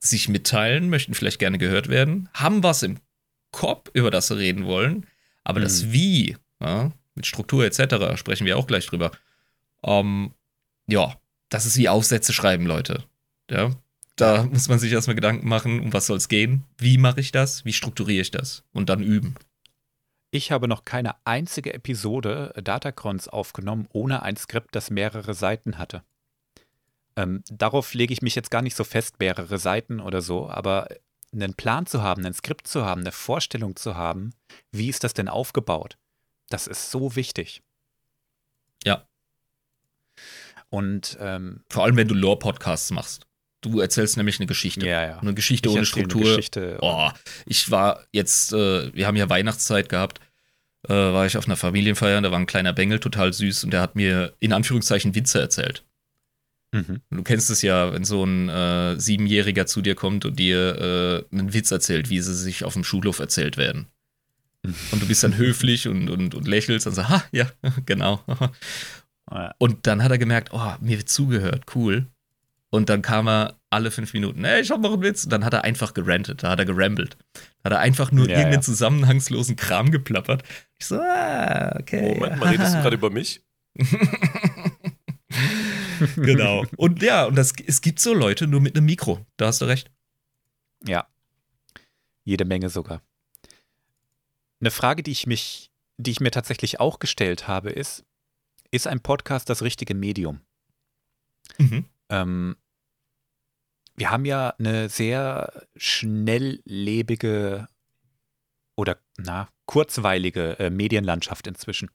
[0.00, 2.98] sich mitteilen, möchten vielleicht gerne gehört werden, haben was im
[3.52, 5.06] Kopf, über das sie reden wollen,
[5.44, 5.64] aber Mhm.
[5.64, 9.12] das Wie, ja, mit Struktur etc., sprechen wir auch gleich drüber.
[9.84, 10.32] Ähm,
[10.88, 11.16] ja,
[11.50, 13.04] das ist wie Aufsätze schreiben, Leute.
[13.50, 13.70] Ja,
[14.16, 17.32] da muss man sich erstmal Gedanken machen, um was soll es gehen, wie mache ich
[17.32, 19.34] das, wie strukturiere ich das und dann üben.
[20.30, 26.02] Ich habe noch keine einzige Episode Datacrons aufgenommen ohne ein Skript, das mehrere Seiten hatte.
[27.16, 30.88] Ähm, darauf lege ich mich jetzt gar nicht so fest, mehrere Seiten oder so, aber
[31.32, 34.32] einen Plan zu haben, ein Skript zu haben, eine Vorstellung zu haben,
[34.70, 35.98] wie ist das denn aufgebaut?
[36.48, 37.62] Das ist so wichtig.
[38.84, 39.06] Ja.
[40.70, 43.26] Und ähm, Vor allem, wenn du Lore-Podcasts machst.
[43.62, 44.86] Du erzählst nämlich eine Geschichte.
[44.86, 45.18] ja, ja.
[45.18, 46.36] Eine Geschichte Ich ohne erzähle eine Struktur.
[46.36, 46.78] Geschichte.
[46.82, 47.08] Oh,
[47.46, 50.20] ich war jetzt, äh, wir haben ja Weihnachtszeit gehabt,
[50.88, 53.80] äh, war ich auf einer Familienfeier, da war ein kleiner Bengel, total süß, und der
[53.80, 55.84] hat mir in Anführungszeichen Witze erzählt.
[56.72, 57.02] Mhm.
[57.10, 61.24] Und du kennst es ja, wenn so ein äh, Siebenjähriger zu dir kommt und dir
[61.30, 63.86] äh, einen Witz erzählt, wie sie sich auf dem Schulhof erzählt werden.
[64.64, 67.46] Und du bist dann höflich und, und, und lächelst und sagst, ha, ja,
[67.86, 68.24] genau.
[69.58, 72.06] Und dann hat er gemerkt, oh, mir wird zugehört, cool.
[72.74, 75.24] Und dann kam er alle fünf Minuten, ey, ich hab noch einen Witz.
[75.24, 77.18] Und dann hat er einfach gerantet, da hat er gerambelt.
[77.34, 78.62] Da hat er einfach nur Ja, irgendeinen ja.
[78.62, 80.42] zusammenhangslosen Kram geplappert.
[80.78, 82.14] Ich so, ah, okay.
[82.14, 83.42] Moment mal, redest du gerade über mich?
[86.16, 86.64] genau.
[86.76, 89.24] Und ja, und das, es gibt so Leute nur mit einem Mikro.
[89.36, 89.90] Da hast du recht.
[90.86, 91.06] Ja.
[92.24, 93.02] Jede Menge sogar.
[94.60, 98.04] Eine Frage, die ich mich, die ich mir tatsächlich auch gestellt habe, ist,
[98.70, 100.40] ist ein Podcast das richtige Medium?
[101.58, 101.84] Mhm.
[102.08, 102.56] Ähm,
[103.96, 107.68] wir haben ja eine sehr schnelllebige
[108.76, 111.90] oder na, kurzweilige äh, Medienlandschaft inzwischen.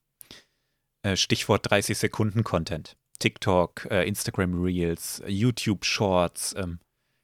[1.03, 2.95] Äh, Stichwort 30 Sekunden Content.
[3.19, 6.55] TikTok, äh, Instagram Reels, YouTube Shorts.
[6.57, 6.79] Ähm,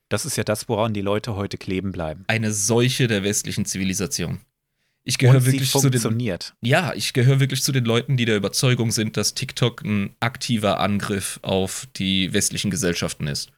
[0.10, 2.26] das ist ja das, woran die Leute heute kleben bleiben.
[2.28, 4.42] Eine Seuche der westlichen Zivilisation.
[5.06, 6.30] Ich gehöre wirklich zu den.
[6.62, 10.80] Ja, ich gehöre wirklich zu den Leuten, die der Überzeugung sind, dass TikTok ein aktiver
[10.80, 13.52] Angriff auf die westlichen Gesellschaften ist.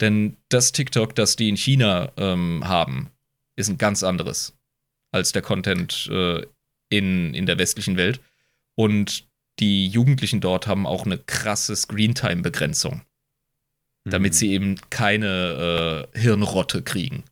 [0.00, 3.10] Denn das TikTok, das die in China ähm, haben,
[3.56, 4.56] ist ein ganz anderes
[5.12, 6.42] als der Content äh,
[6.88, 8.20] in, in der westlichen Welt.
[8.76, 9.28] Und
[9.60, 13.02] die Jugendlichen dort haben auch eine krasse Screentime-Begrenzung,
[14.04, 14.36] damit Mhm.
[14.36, 17.22] sie eben keine äh, Hirnrotte kriegen.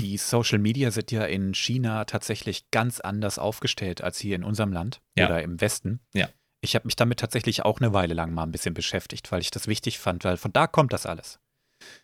[0.00, 4.72] Die Social Media sind ja in China tatsächlich ganz anders aufgestellt als hier in unserem
[4.72, 5.26] Land Ja.
[5.26, 6.00] oder im Westen.
[6.14, 6.28] Ja.
[6.62, 9.50] Ich habe mich damit tatsächlich auch eine Weile lang mal ein bisschen beschäftigt, weil ich
[9.50, 11.38] das wichtig fand, weil von da kommt das alles.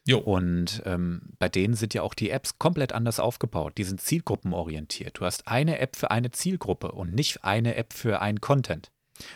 [0.07, 0.19] Jo.
[0.19, 3.75] Und ähm, bei denen sind ja auch die Apps komplett anders aufgebaut.
[3.79, 5.19] Die sind zielgruppenorientiert.
[5.19, 8.91] Du hast eine App für eine Zielgruppe und nicht eine App für einen Content.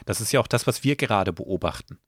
[0.06, 1.98] Das ist ja auch das, was wir gerade beobachten.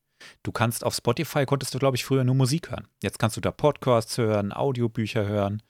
[0.43, 2.87] Du kannst auf Spotify, konntest du, glaube ich, früher nur Musik hören.
[3.03, 5.63] Jetzt kannst du da Podcasts hören, Audiobücher hören.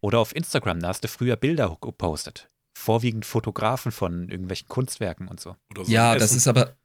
[0.00, 2.50] Oder auf Instagram, da hast du früher Bilder gepostet.
[2.76, 5.56] Vorwiegend Fotografen von irgendwelchen Kunstwerken und so.
[5.70, 6.76] Oder so Ja, das ist aber,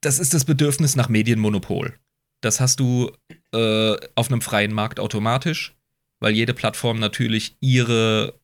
[0.00, 1.98] das ist das Bedürfnis nach Medienmonopol.
[2.40, 3.10] Das hast du
[3.52, 5.74] äh, auf einem freien Markt automatisch,
[6.20, 8.38] weil jede Plattform natürlich ihre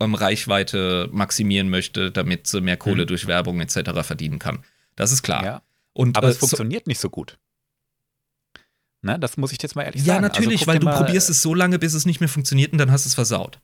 [0.00, 3.06] ähm, Reichweite maximieren möchte, damit sie mehr Kohle Mhm.
[3.08, 3.90] durch Werbung etc.
[4.02, 4.64] verdienen kann.
[4.96, 5.44] Das ist klar.
[5.44, 5.62] Ja.
[5.92, 7.38] Und, Aber äh, es funktioniert nicht so gut.
[9.02, 10.22] Ne, das muss ich jetzt mal ehrlich So, ja, sagen.
[10.24, 12.28] natürlich, also, guck weil dir du mal, probierst es so lange, bis es nicht mehr
[12.28, 13.60] funktioniert und dann hast du es versaut.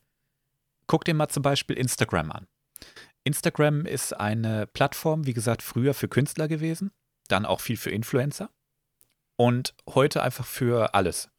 [0.87, 2.47] Guck dir mal zum Beispiel Instagram an.
[3.25, 6.91] Instagram ist eine Plattform, wie gesagt, früher für Künstler gewesen,
[7.27, 8.49] dann auch viel für Influencer
[9.37, 11.29] und heute einfach für alles.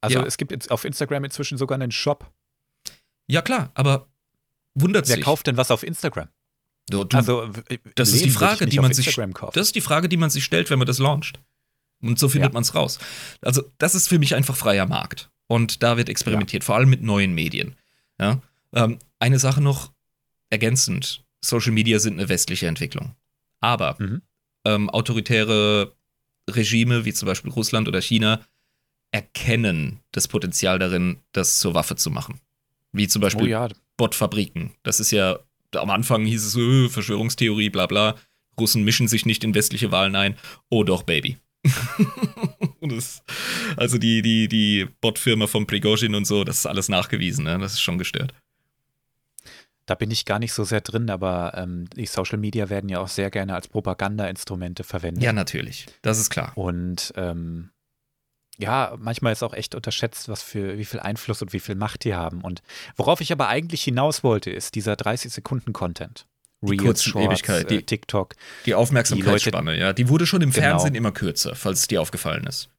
[0.00, 0.26] Also Ja.
[0.26, 2.30] es gibt jetzt auf Instagram inzwischen sogar einen Shop.
[3.26, 4.06] Ja, klar, aber
[4.74, 5.24] wundert Wer sich.
[5.24, 6.28] kauft denn was auf Instagram?
[6.90, 7.50] Du, du, also
[7.94, 9.52] das ist die Frage, die man sich- kaufen.
[9.54, 11.40] Das ist die Frage, die man sich stellt, wenn man das launcht.
[12.02, 12.54] Und so findet Ja.
[12.54, 12.98] man es raus.
[13.40, 15.30] Also, das ist für mich einfach freier Markt.
[15.46, 17.76] Und da wird experimentiert, vor allem mit neuen Medien.
[18.20, 18.42] Ja?
[18.74, 19.92] Ähm, eine Sache noch
[20.50, 23.14] ergänzend: Social Media sind eine westliche Entwicklung.
[23.60, 24.20] Aber Mhm.
[24.66, 25.94] ähm, autoritäre
[26.50, 28.40] Regime, wie zum Beispiel Russland oder China,
[29.12, 32.40] erkennen das Potenzial darin, das zur Waffe zu machen.
[32.92, 34.72] Wie zum Beispiel oh ja, Botfabriken.
[34.82, 35.38] Das ist ja,
[35.74, 38.16] am Anfang hieß es, äh, Verschwörungstheorie, bla bla.
[38.58, 40.36] Russen mischen sich nicht in westliche Wahlen ein.
[40.68, 41.38] Oh doch, Baby.
[42.80, 43.22] das,
[43.76, 47.58] also die, die, die Bot-Firma von Prigozhin und so, das ist alles nachgewiesen, ne?
[47.58, 48.34] Das ist schon gestört.
[49.86, 53.00] Da bin ich gar nicht so sehr drin, aber ähm, die Social Media werden ja
[53.00, 55.22] auch sehr gerne als Propagandainstrumente verwendet.
[55.22, 55.86] Ja, natürlich.
[56.02, 56.52] Das ist klar.
[56.56, 57.70] Und ähm,
[58.56, 62.04] ja, manchmal ist auch echt unterschätzt, was für wie viel Einfluss und wie viel Macht
[62.04, 62.40] die haben.
[62.42, 62.62] Und
[62.96, 66.26] worauf ich aber eigentlich hinaus wollte, ist dieser 30-Sekunden-Content.
[66.62, 68.34] Die kurzen Ewigkeit, äh, die- TikTok.
[68.64, 69.92] Die Aufmerksamkeitsspanne, ja.
[69.92, 70.62] Die wurde schon im Genau.
[70.68, 72.70] Fernsehen immer kürzer, falls es dir aufgefallen ist.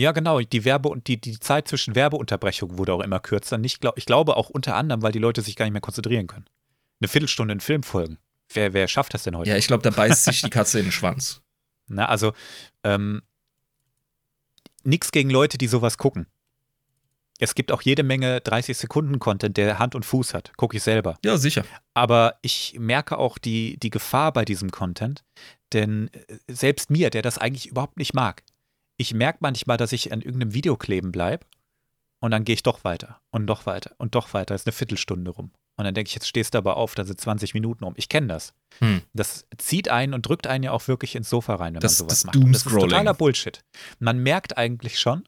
[0.00, 0.40] Ja, genau.
[0.40, 3.58] Die Werbe und die, die Zeit zwischen Werbeunterbrechungen wurde auch immer kürzer.
[3.58, 6.26] Nicht, glaub, ich glaube auch unter anderem, weil die Leute sich gar nicht mehr konzentrieren
[6.26, 6.46] können.
[7.00, 8.16] Eine Viertelstunde in Film folgen.
[8.54, 9.50] Wer, wer schafft das denn heute?
[9.50, 11.42] Ja, ich glaube, da beißt sich die Katze in den Schwanz.
[11.86, 12.32] Na, also,
[12.82, 13.20] ähm,
[14.84, 16.26] nix gegen Leute, die sowas gucken.
[17.38, 20.56] Es gibt auch jede Menge 30-Sekunden-Content, der Hand und Fuß hat.
[20.56, 21.18] Gucke ich selber.
[21.24, 21.64] Ja, sicher.
[21.92, 25.24] Aber ich merke auch die, die Gefahr bei diesem Content,
[25.74, 28.42] denn äh, selbst mir, der das eigentlich überhaupt nicht mag,
[29.00, 31.46] ich merke manchmal, dass ich an irgendeinem Video kleben bleibe
[32.20, 34.54] und dann gehe ich doch weiter und doch weiter und doch weiter.
[34.54, 35.52] ist eine Viertelstunde rum.
[35.78, 37.94] Und dann denke ich, jetzt stehst du aber auf, da sind 20 Minuten um.
[37.96, 38.52] Ich kenne das.
[38.80, 39.00] Hm.
[39.14, 42.08] Das zieht einen und drückt einen ja auch wirklich ins Sofa rein, wenn Das- man
[42.10, 42.36] sowas das macht.
[42.36, 43.64] Und Das ist totaler Bullshit.
[43.98, 45.26] Man merkt eigentlich schon,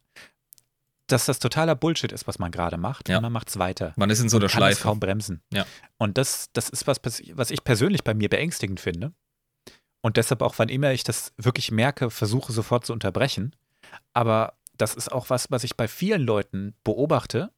[1.07, 3.09] dass das totaler Bullshit ist, was man gerade macht.
[3.09, 3.17] Ja.
[3.17, 3.95] Und man macht es weiter.
[3.97, 4.83] Man ist in so einer kann es Schleife.
[4.83, 5.41] kaum bremsen.
[5.53, 5.65] Ja.
[5.97, 7.01] Und das, das ist was,
[7.35, 9.15] was ich persönlich bei mir beängstigend finde.
[10.03, 13.55] Und deshalb auch, wann immer ich das wirklich merke, versuche sofort zu unterbrechen.
[14.13, 17.53] Aber das ist auch was, was ich bei vielen Leuten beobachte.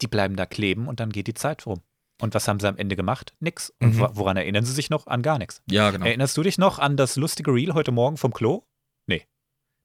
[0.00, 1.80] Die bleiben da kleben und dann geht die Zeit rum.
[2.20, 3.34] Und was haben sie am Ende gemacht?
[3.40, 3.72] Nix.
[3.80, 4.00] Und Mhm.
[4.00, 5.06] wo- woran erinnern sie sich noch?
[5.06, 5.62] An gar nichts.
[5.70, 6.06] Ja, genau.
[6.06, 8.62] Erinnerst du dich noch an das lustige Reel heute Morgen vom Klo?
[9.06, 9.26] Nee.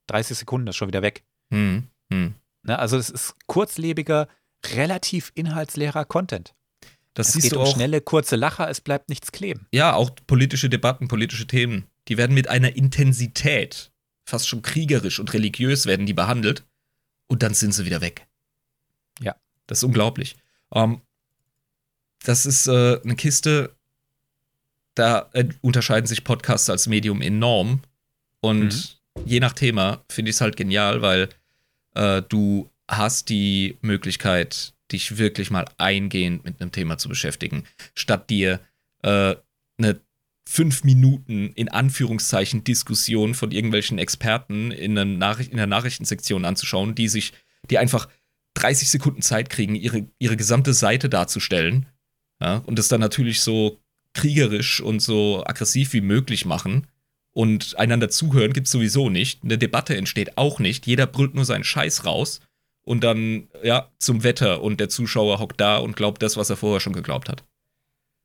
[0.08, 1.24] 30 Sekunden, das ist schon wieder weg.
[1.52, 1.88] Hm.
[2.12, 2.34] Hm.
[2.62, 2.78] Ne?
[2.78, 4.28] Also es ist kurzlebiger,
[4.74, 6.54] relativ inhaltsleerer Content.
[7.14, 7.74] Das es geht um auch.
[7.74, 9.66] schnelle, kurze Lacher, es bleibt nichts kleben.
[9.72, 13.90] Ja, auch politische Debatten, politische Themen, die werden mit einer Intensität,
[14.28, 16.64] fast schon kriegerisch und religiös werden die behandelt
[17.28, 18.26] und dann sind sie wieder weg.
[19.20, 19.34] Ja.
[19.66, 20.36] Das ist unglaublich.
[20.74, 21.00] Ähm,
[22.24, 23.74] das ist äh, eine Kiste,
[24.94, 27.82] da äh, unterscheiden sich Podcasts als Medium enorm
[28.40, 31.30] und je nach Thema finde ich es halt genial, weil
[31.94, 37.64] äh, du hast die Möglichkeit, dich wirklich mal eingehend mit einem Thema zu beschäftigen,
[37.94, 38.60] statt dir
[39.02, 39.36] äh,
[39.78, 40.00] eine
[40.50, 47.34] fünf Minuten in Anführungszeichen Diskussion von irgendwelchen Experten in, in der Nachrichtensektion anzuschauen, die sich,
[47.68, 48.08] die einfach
[48.54, 51.84] 30 Sekunden Zeit kriegen, ihre, ihre gesamte Seite darzustellen.
[52.40, 53.78] Ja, und das dann natürlich so
[54.14, 56.86] kriegerisch und so aggressiv wie möglich machen.
[57.32, 59.44] Und einander zuhören gibt es sowieso nicht.
[59.44, 60.86] Eine Debatte entsteht auch nicht.
[60.86, 62.40] Jeder brüllt nur seinen Scheiß raus.
[62.86, 64.62] Und dann, ja, zum Wetter.
[64.62, 67.44] Und der Zuschauer hockt da und glaubt das, was er vorher schon geglaubt hat.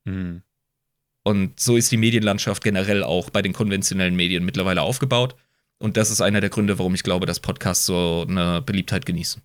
[0.06, 0.42] Hm.
[1.24, 5.36] Und so ist die Medienlandschaft generell auch bei den konventionellen Medien mittlerweile aufgebaut.
[5.80, 9.42] Und das ist einer der Gründe, warum ich glaube, dass Podcasts so eine Beliebtheit genießen.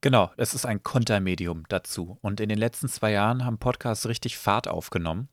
[0.00, 2.18] Genau, es ist ein Kontermedium dazu.
[2.20, 5.28] Und in den letzten zwei Jahren haben Podcasts richtig Fahrt aufgenommen.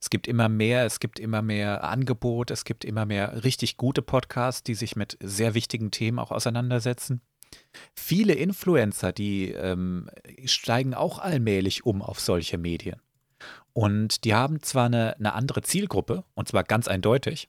[0.00, 4.02] Es gibt immer mehr, es gibt immer mehr Angebot, es gibt immer mehr richtig gute
[4.02, 7.20] Podcasts, die sich mit sehr wichtigen Themen auch auseinandersetzen.
[7.94, 10.10] Viele Influencer, die ähm,
[10.44, 13.00] steigen auch allmählich um auf solche Medien.
[13.78, 17.48] Und die haben zwar eine, eine andere Zielgruppe, und zwar ganz eindeutig,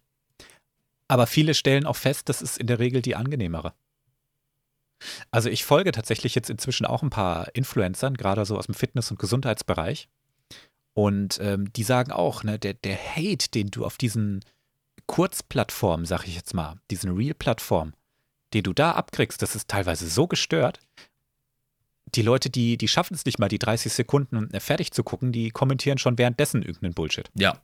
[1.07, 3.73] aber viele stellen auch fest, das ist in der Regel die angenehmere.
[5.31, 9.09] Also ich folge tatsächlich jetzt inzwischen auch ein paar Influencern, gerade so aus dem Fitness-
[9.09, 10.07] und Gesundheitsbereich.
[10.93, 14.45] Und ähm, die sagen auch, ne, der, der Hate, den du auf diesen
[15.07, 17.95] Kurzplattformen, sag ich jetzt mal, diesen Real-Plattformen,
[18.53, 20.79] den du da abkriegst, das ist teilweise so gestört.
[22.15, 25.31] Die Leute, die, die schaffen es nicht mal, die 30 Sekunden äh, fertig zu gucken,
[25.31, 27.29] die kommentieren schon währenddessen irgendeinen Bullshit.
[27.35, 27.61] Ja.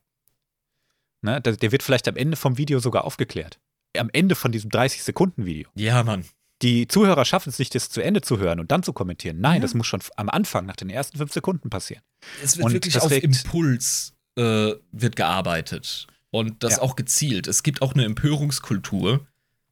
[1.21, 1.41] Ne?
[1.41, 3.59] Der, der wird vielleicht am Ende vom Video sogar aufgeklärt.
[3.97, 5.69] Am Ende von diesem 30-Sekunden-Video.
[5.75, 6.25] Ja, Mann.
[6.61, 9.39] Die Zuhörer schaffen es nicht, das zu Ende zu hören und dann zu kommentieren.
[9.39, 9.61] Nein, Ja.
[9.61, 12.03] das muss schon am Anfang, nach den ersten fünf Sekunden passieren.
[12.41, 16.07] Es wird Und wirklich auf Impuls äh, wird gearbeitet.
[16.31, 16.81] Und das Ja.
[16.81, 17.47] auch gezielt.
[17.47, 19.25] Es gibt auch eine Empörungskultur.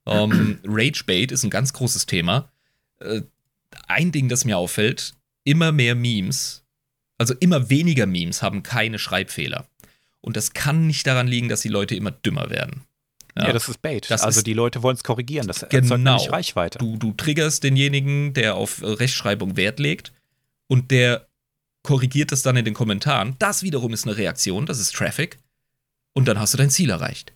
[0.05, 2.49] Ähm, Ragebait ist ein ganz großes Thema.
[3.87, 6.63] Ein Ding, das mir auffällt, immer mehr Memes,
[7.17, 9.67] also immer weniger Memes haben keine Schreibfehler.
[10.21, 12.83] Und das kann nicht daran liegen, dass die Leute immer dümmer werden.
[13.35, 14.09] Ja, das ist Bait.
[14.11, 15.47] Das also ist- die Leute wollen es korrigieren.
[15.47, 16.11] Das erzeugt Genau.
[16.11, 16.77] nämlich Reichweite.
[16.79, 20.13] Du, du triggerst denjenigen, der auf Rechtschreibung Wert legt
[20.67, 21.27] und der
[21.81, 23.35] korrigiert das dann in den Kommentaren.
[23.39, 25.39] Das wiederum ist eine Reaktion, das ist Traffic.
[26.13, 27.33] Und dann hast du dein Ziel erreicht.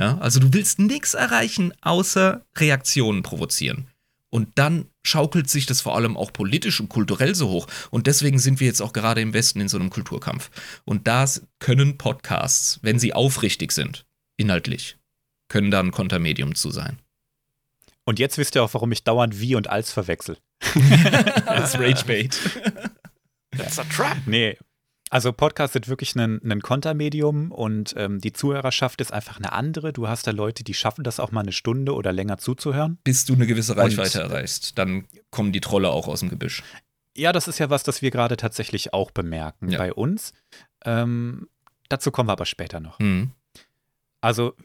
[0.00, 3.86] Ja, also du willst nichts erreichen, außer Reaktionen provozieren.
[4.34, 7.68] Und dann schaukelt sich das vor allem auch politisch und kulturell so hoch.
[7.92, 10.50] Und deswegen sind wir jetzt auch gerade im Westen in so einem Kulturkampf.
[10.84, 14.96] Und das können Podcasts, wenn sie aufrichtig sind, inhaltlich,
[15.46, 16.98] können da ein Kontermedium zu sein.
[18.02, 20.36] Und jetzt wisst ihr auch, warum ich dauernd wie und als verwechsel.
[21.46, 22.36] das Ragebait.
[23.56, 24.16] That's a trap.
[24.26, 24.58] Nee.
[25.14, 29.92] Also Podcasts sind wirklich ein, ein Kontermedium und ähm, die Zuhörerschaft ist einfach eine andere.
[29.92, 32.98] Du hast da Leute, die schaffen das auch mal eine Stunde oder länger zuzuhören.
[33.04, 36.64] Bis du eine gewisse Reichweite Und- erreichst, dann kommen die Trolle auch aus dem Gebüsch.
[37.16, 39.78] Ja, das ist ja was, das wir gerade tatsächlich auch bemerken Ja.
[39.78, 40.32] bei uns.
[40.84, 41.48] Ähm,
[41.88, 42.98] dazu kommen wir aber später noch.
[42.98, 43.30] Mhm.
[44.20, 44.56] Also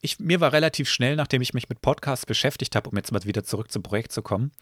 [0.00, 3.24] ich, mir war relativ schnell, nachdem ich mich mit Podcasts beschäftigt habe, um jetzt mal
[3.24, 4.52] wieder zurück zum Projekt zu kommen,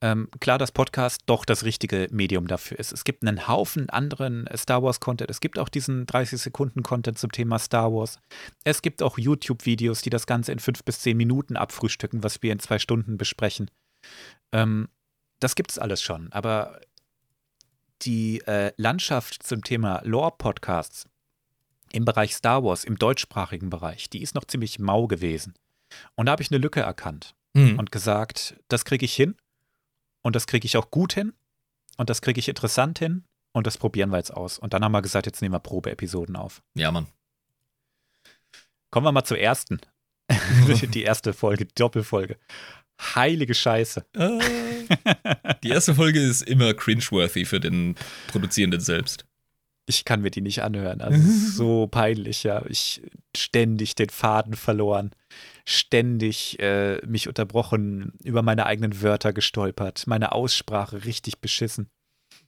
[0.00, 2.92] ähm, klar, dass Podcast doch das richtige Medium dafür ist.
[2.92, 5.28] Es gibt einen Haufen anderen Star Wars-Content.
[5.28, 8.20] Es gibt auch diesen 30-Sekunden-Content zum Thema Star Wars.
[8.62, 12.52] Es gibt auch YouTube-Videos, die das Ganze in fünf bis zehn Minuten abfrühstücken, was wir
[12.52, 13.70] in zwei Stunden besprechen.
[14.52, 14.88] Ähm,
[15.40, 16.32] das gibt es alles schon.
[16.32, 16.80] Aber
[18.02, 21.08] die äh, Landschaft zum Thema Lore-Podcasts
[21.90, 25.54] im Bereich Star Wars, im deutschsprachigen Bereich, die ist noch ziemlich mau gewesen.
[26.14, 27.34] Und da habe ich eine Lücke erkannt.
[27.54, 27.78] Mhm.
[27.78, 29.34] und gesagt, das kriege ich hin
[30.28, 31.32] und das kriege ich auch gut hin
[31.96, 34.58] und das kriege ich interessant hin und das probieren wir jetzt aus.
[34.58, 36.60] Und dann haben wir gesagt, jetzt nehmen wir Probeepisoden auf.
[36.74, 37.06] Ja, Mann.
[38.90, 39.80] Kommen wir mal zur ersten.
[40.92, 42.36] die erste Folge, die Doppelfolge.
[43.00, 44.04] Heilige Scheiße.
[44.12, 44.38] Äh,
[45.62, 47.94] die erste Folge ist immer cringeworthy für den
[48.26, 49.24] Produzierenden selbst.
[49.86, 51.00] Ich kann mir die nicht anhören.
[51.00, 52.66] Also es ist so peinlich, ja.
[52.66, 53.00] Ich
[53.34, 55.12] ständig den Faden verloren,
[55.68, 61.90] ständig äh, mich unterbrochen, über meine eigenen Wörter gestolpert, meine Aussprache richtig beschissen.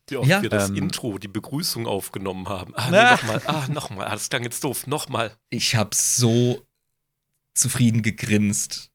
[0.09, 0.40] Wie oft Ja.
[0.42, 0.76] wir das Ähm.
[0.76, 2.72] Intro, die Begrüßung aufgenommen haben.
[2.74, 3.42] Ah, nee, nochmal.
[3.46, 4.06] Ah, nochmal.
[4.06, 4.87] Ah, das klang jetzt doof.
[4.87, 5.33] Nochmal.
[5.50, 6.66] Ich habe so
[7.54, 8.90] zufrieden gegrinst,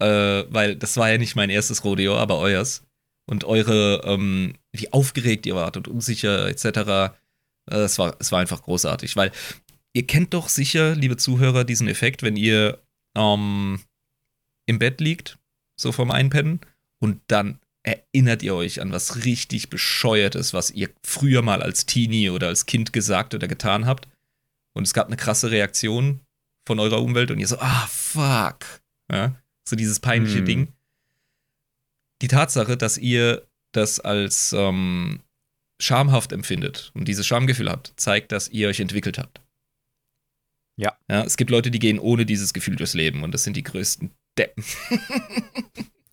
[0.00, 2.84] äh, weil das war ja nicht mein erstes Rodeo, aber euers.
[3.26, 6.64] Und eure, ähm, wie aufgeregt ihr wart und unsicher etc.
[6.64, 7.10] Äh,
[7.70, 9.32] es, war, es war einfach großartig, weil
[9.92, 12.78] ihr kennt doch sicher, liebe Zuhörer, diesen Effekt, wenn ihr
[13.18, 13.80] ähm,
[14.66, 15.38] im Bett liegt,
[15.78, 16.60] so vorm Einpennen,
[17.02, 22.30] und dann erinnert ihr euch an was richtig bescheuertes, was ihr früher mal als Teenie
[22.30, 24.08] oder als Kind gesagt oder getan habt.
[24.74, 26.20] Und es gab eine krasse Reaktion
[26.66, 28.80] von eurer Umwelt und ihr so, ah, fuck.
[29.10, 29.34] Ja,
[29.66, 30.44] so dieses peinliche Hm.
[30.44, 30.72] Ding.
[32.20, 35.20] Die Tatsache, dass ihr das als ähm,
[35.80, 39.40] schamhaft empfindet und dieses Schamgefühl habt, zeigt, dass ihr euch entwickelt habt.
[40.78, 40.96] Ja.
[41.08, 41.22] ja.
[41.24, 44.10] Es gibt Leute, die gehen ohne dieses Gefühl durchs Leben und das sind die größten
[44.38, 44.64] Deppen.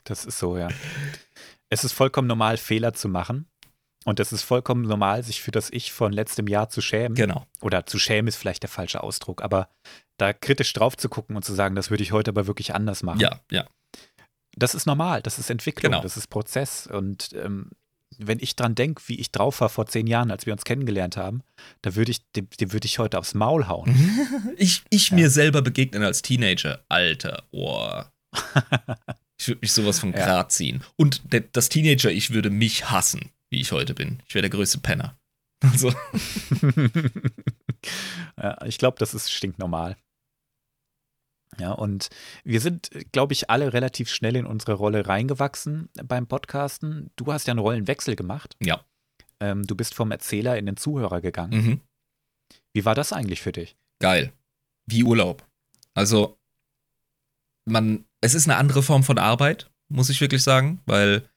[0.07, 0.67] Das ist so, ja.
[1.69, 3.47] Es ist vollkommen normal, Fehler zu machen.
[4.03, 7.15] Und es ist vollkommen normal, sich für das Ich von letztem Jahr zu schämen.
[7.15, 7.47] genau.
[7.59, 9.67] Oder zu schämen ist vielleicht der falsche Ausdruck, aber
[10.17, 13.01] da kritisch drauf zu gucken und zu sagen, das würde ich heute aber wirklich anders
[13.01, 13.19] machen.
[13.19, 13.65] Ja, ja.
[14.55, 16.03] Das ist normal, das ist Entwicklung, Genau.
[16.03, 16.85] das ist Prozess.
[16.85, 17.71] Und ähm,
[18.19, 21.17] wenn ich dran denke, wie ich drauf war vor zehn Jahren, als wir uns kennengelernt
[21.17, 21.41] haben,
[21.81, 23.93] da würde ich, dem, dem würde ich heute aufs Maul hauen.
[24.57, 25.15] Ich, ich Ja.
[25.15, 26.83] mir selber begegnen als Teenager.
[26.89, 28.01] Alter, oh.
[29.37, 30.19] Ich würde mich sowas von Ja.
[30.25, 30.81] Grad ziehen.
[30.95, 31.21] Und
[31.53, 34.21] das Teenager-Ich würde mich hassen, wie ich heute bin.
[34.27, 35.17] Ich wäre der größte Penner.
[35.71, 35.91] Also,
[38.41, 39.95] ja, ich glaube, das ist stinknormal.
[41.59, 42.09] Ja, und
[42.43, 47.11] wir sind, glaube ich, alle relativ schnell in unsere Rolle reingewachsen beim Podcasten.
[47.15, 48.55] Du hast ja einen Rollenwechsel gemacht.
[48.61, 48.83] Ja.
[49.39, 51.53] Ähm, du bist vom Erzähler in den Zuhörer gegangen.
[51.53, 51.81] mhm.
[52.73, 53.77] Wie war das eigentlich für dich?
[53.99, 54.33] geil.
[54.85, 55.45] Wie Urlaub.
[55.93, 56.37] Also,
[57.65, 61.27] man, es ist eine andere Form von Arbeit, muss ich wirklich sagen, weil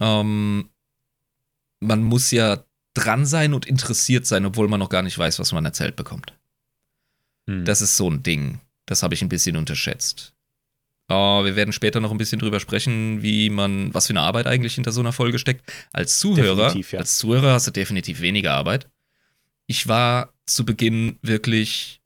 [0.00, 0.68] ähm,
[1.80, 5.52] man muss ja dran sein und interessiert sein, obwohl man noch gar nicht weiß, was
[5.52, 6.34] man erzählt bekommt.
[7.48, 7.64] Hm.
[7.64, 8.60] Das ist so ein Ding.
[8.86, 10.34] Das habe ich ein bisschen unterschätzt.
[11.08, 14.46] Äh, wir werden später noch ein bisschen drüber sprechen, wie man, was für eine Arbeit
[14.46, 15.70] eigentlich hinter so einer Folge steckt.
[15.92, 16.98] Als Zuhörer, ja.
[16.98, 18.88] als Zuhörer hast du definitiv weniger Arbeit.
[19.66, 22.00] Ich war zu Beginn wirklich,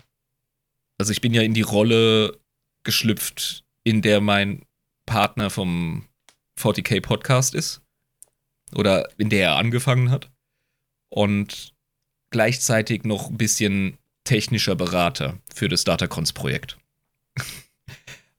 [0.98, 2.38] also ich bin ja in die Rolle
[2.84, 4.62] geschlüpft, in der mein
[5.06, 6.06] Partner vom
[6.60, 7.82] 40k Podcast ist.
[8.74, 10.30] Oder in der er angefangen hat.
[11.10, 11.74] Und
[12.30, 16.76] gleichzeitig noch ein bisschen technischer Berater für das Datacons-Projekt.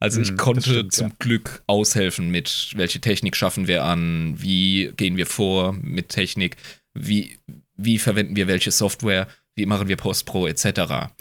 [0.02, 1.16] Also ich Hm, konnte stimmt, zum ja.
[1.20, 6.56] Glück aushelfen mit, welche Technik schaffen wir an, wie gehen wir vor mit Technik,
[6.94, 7.38] wie,
[7.76, 11.12] wie verwenden wir welche Software, wie machen wir Postpro etc.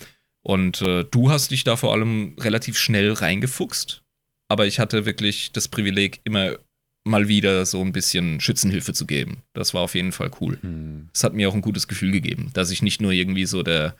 [0.42, 4.04] Und äh, du hast dich da vor allem relativ schnell reingefuchst,
[4.46, 6.57] aber ich hatte wirklich das Privileg, immer
[7.04, 9.42] mal wieder so ein bisschen Schützenhilfe zu geben.
[9.54, 11.09] Das war auf jeden Fall cool Hm.
[11.12, 13.96] es hat mir auch ein gutes Gefühl gegeben, dass ich nicht nur irgendwie so der,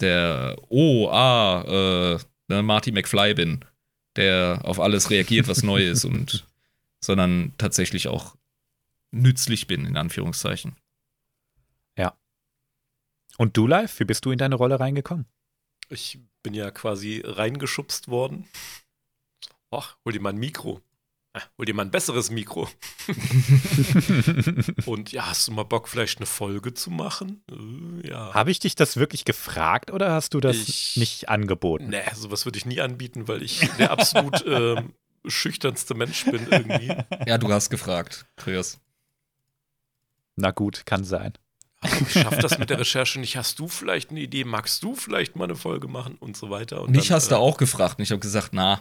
[0.00, 3.64] der, oh, ah, äh, ne, Marty McFly bin,
[4.16, 6.46] der auf alles reagiert, was neu ist und,
[7.00, 8.36] sondern tatsächlich auch
[9.12, 10.76] nützlich bin, in Anführungszeichen.
[13.40, 15.24] Und du live, wie bist du in deine Rolle reingekommen?
[15.88, 18.46] Ich bin ja quasi reingeschubst worden.
[19.70, 20.82] Ach, hol dir mal ein Mikro.
[21.32, 22.68] Ah, hol dir mal ein besseres Mikro.
[24.86, 27.44] Und ja, hast du mal Bock, vielleicht eine Folge zu machen?
[28.02, 28.34] Äh, ja.
[28.34, 31.88] Habe ich dich das wirklich gefragt oder hast du das Ich- nicht angeboten?
[31.90, 34.92] Nee, sowas würde ich nie anbieten, weil ich der absolut ähm,
[35.24, 36.96] schüchternste Mensch bin irgendwie.
[37.26, 38.80] Ja, du hast gefragt, Trios.
[40.36, 41.34] Na gut, kann sein.
[42.08, 43.36] Ich schaff das mit der Recherche nicht.
[43.36, 44.44] Hast du vielleicht eine Idee?
[44.44, 46.82] Magst du vielleicht mal eine Folge machen und so weiter?
[46.82, 48.80] Und Mich dann, hast du äh, auch gefragt und ich habe gesagt, na,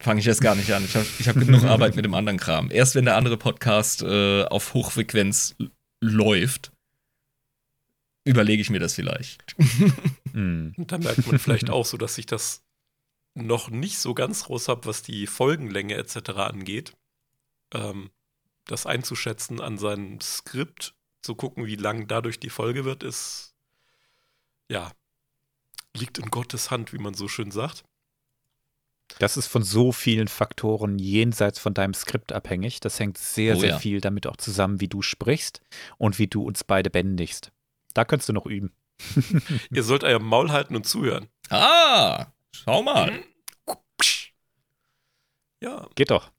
[0.00, 0.84] fange ich jetzt gar nicht an.
[0.84, 2.70] Ich habe ich hab genug Arbeit mit dem anderen Kram.
[2.70, 5.56] Erst wenn der andere Podcast äh, auf Hochfrequenz
[6.00, 6.72] läuft,
[8.24, 9.56] überlege ich mir das vielleicht.
[10.32, 10.74] Hm.
[10.76, 12.62] Und da merkt man vielleicht auch so, dass ich das
[13.34, 16.30] noch nicht so ganz raus habe, was die Folgenlänge etc.
[16.36, 16.92] angeht.
[17.72, 18.10] Ähm,
[18.66, 23.54] das einzuschätzen an seinem Skript, zu gucken, wie lang dadurch die Folge wird, ist
[24.70, 24.92] ja
[25.96, 27.84] liegt in Gottes Hand, wie man so schön sagt.
[29.18, 32.80] Das ist von so vielen Faktoren jenseits von deinem Skript abhängig.
[32.80, 33.78] Das hängt sehr, Oh sehr ja.
[33.78, 35.60] viel damit auch zusammen, wie du sprichst
[35.96, 37.50] und wie du uns beide bändigst.
[37.94, 38.72] Da könntest du noch üben.
[39.70, 41.28] Ihr sollt euer Maul halten und zuhören.
[41.50, 43.12] Ah, schau mal.
[45.60, 46.30] Ja, Geht doch.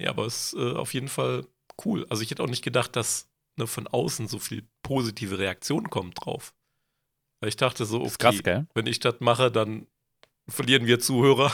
[0.00, 1.46] ja, aber es ist äh, auf jeden Fall
[1.84, 2.06] cool.
[2.10, 6.24] Also ich hätte auch nicht gedacht, dass ne, von außen so viel positive Reaktion kommt
[6.24, 6.52] drauf.
[7.40, 8.66] Weil ich dachte so, krass, okay, gell?
[8.74, 9.86] wenn ich das mache, dann
[10.50, 11.52] verlieren wir Zuhörer.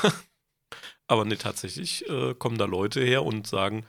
[1.09, 3.87] Aber ne, tatsächlich äh, kommen da Leute her und sagen,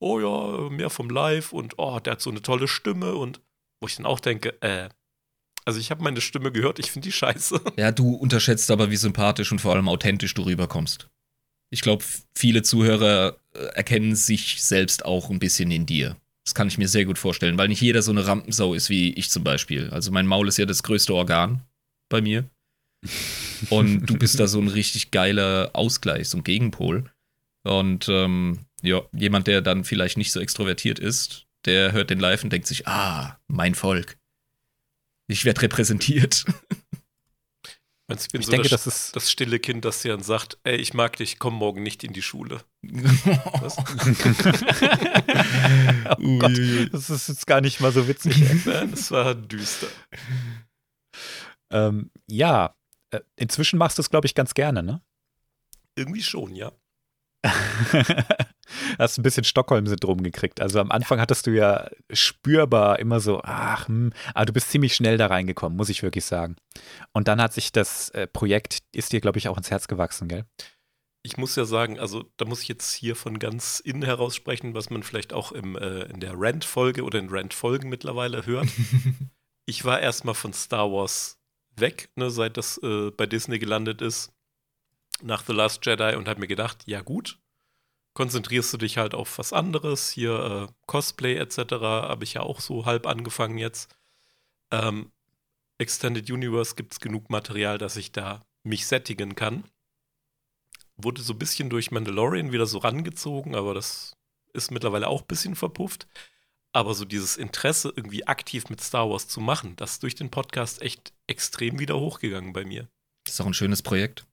[0.00, 3.40] oh ja, mehr vom Live und oh, der hat so eine tolle Stimme und
[3.80, 4.88] wo ich dann auch denke, äh,
[5.64, 7.60] also ich habe meine Stimme gehört, ich finde die scheiße.
[7.76, 11.08] Ja, du unterschätzt aber, wie sympathisch und vor allem authentisch du rüberkommst.
[11.70, 12.04] Ich glaube,
[12.34, 16.16] viele Zuhörer äh, erkennen sich selbst auch ein bisschen in dir.
[16.44, 19.12] Das kann ich mir sehr gut vorstellen, weil nicht jeder so eine Rampensau ist wie
[19.12, 19.90] ich zum Beispiel.
[19.90, 21.62] Also mein Maul ist ja das größte Organ
[22.08, 22.48] bei mir.
[23.68, 27.10] Und du bist da so ein richtig geiler Ausgleich, so ein Gegenpol.
[27.62, 32.42] Und ähm, ja, jemand, der dann vielleicht nicht so extrovertiert ist, der hört den Live
[32.42, 34.16] und denkt sich, ah, mein Volk.
[35.28, 36.44] Ich werde repräsentiert.
[38.18, 39.16] Ich bin Ich so denke, das, das ist.
[39.16, 42.12] das stille Kind, das dir dann sagt, ey, ich mag dich, komm morgen nicht in
[42.12, 42.64] die Schule.
[42.82, 43.76] Was?
[46.18, 46.58] oh Gott,
[46.92, 48.36] das ist jetzt gar nicht mal so witzig.
[48.64, 49.86] Nein, das war düster.
[51.72, 52.74] ähm, ja,
[53.36, 55.02] inzwischen machst du es, glaube ich, ganz gerne, ne?
[55.96, 56.72] Irgendwie schon, ja.
[58.98, 60.60] Hast ein bisschen Stockholm-Syndrom gekriegt.
[60.60, 64.94] Also am Anfang hattest du ja spürbar immer so, ach, hm, aber du bist ziemlich
[64.94, 66.56] schnell da reingekommen, muss ich wirklich sagen.
[67.12, 70.28] Und dann hat sich das äh, Projekt, ist dir, glaube ich, auch ins Herz gewachsen,
[70.28, 70.44] gell?
[71.22, 74.74] Ich muss ja sagen, also da muss ich jetzt hier von ganz innen heraus sprechen,
[74.74, 78.68] was man vielleicht auch im, äh, in der Rant-Folge oder in Rant-Folgen mittlerweile hört.
[79.66, 81.39] ich war erstmal von Star Wars
[81.76, 84.32] weg, ne, seit das äh, bei Disney gelandet ist,
[85.22, 87.38] nach The Last Jedi und habe mir gedacht, ja gut,
[88.14, 91.58] konzentrierst du dich halt auf was anderes, hier äh, Cosplay etc.
[91.80, 93.94] habe ich ja auch so halb angefangen jetzt.
[94.70, 95.12] Ähm,
[95.78, 99.64] Extended Universe gibt es genug Material, dass ich da mich sättigen kann.
[100.96, 104.16] Wurde so ein bisschen durch Mandalorian wieder so rangezogen, aber das
[104.52, 106.06] ist mittlerweile auch ein bisschen verpufft.
[106.72, 110.82] Aber so dieses Interesse, irgendwie aktiv mit Star Wars zu machen, das durch den Podcast
[110.82, 112.88] echt extrem wieder hochgegangen bei mir.
[113.24, 114.26] Das ist auch ein schönes Projekt.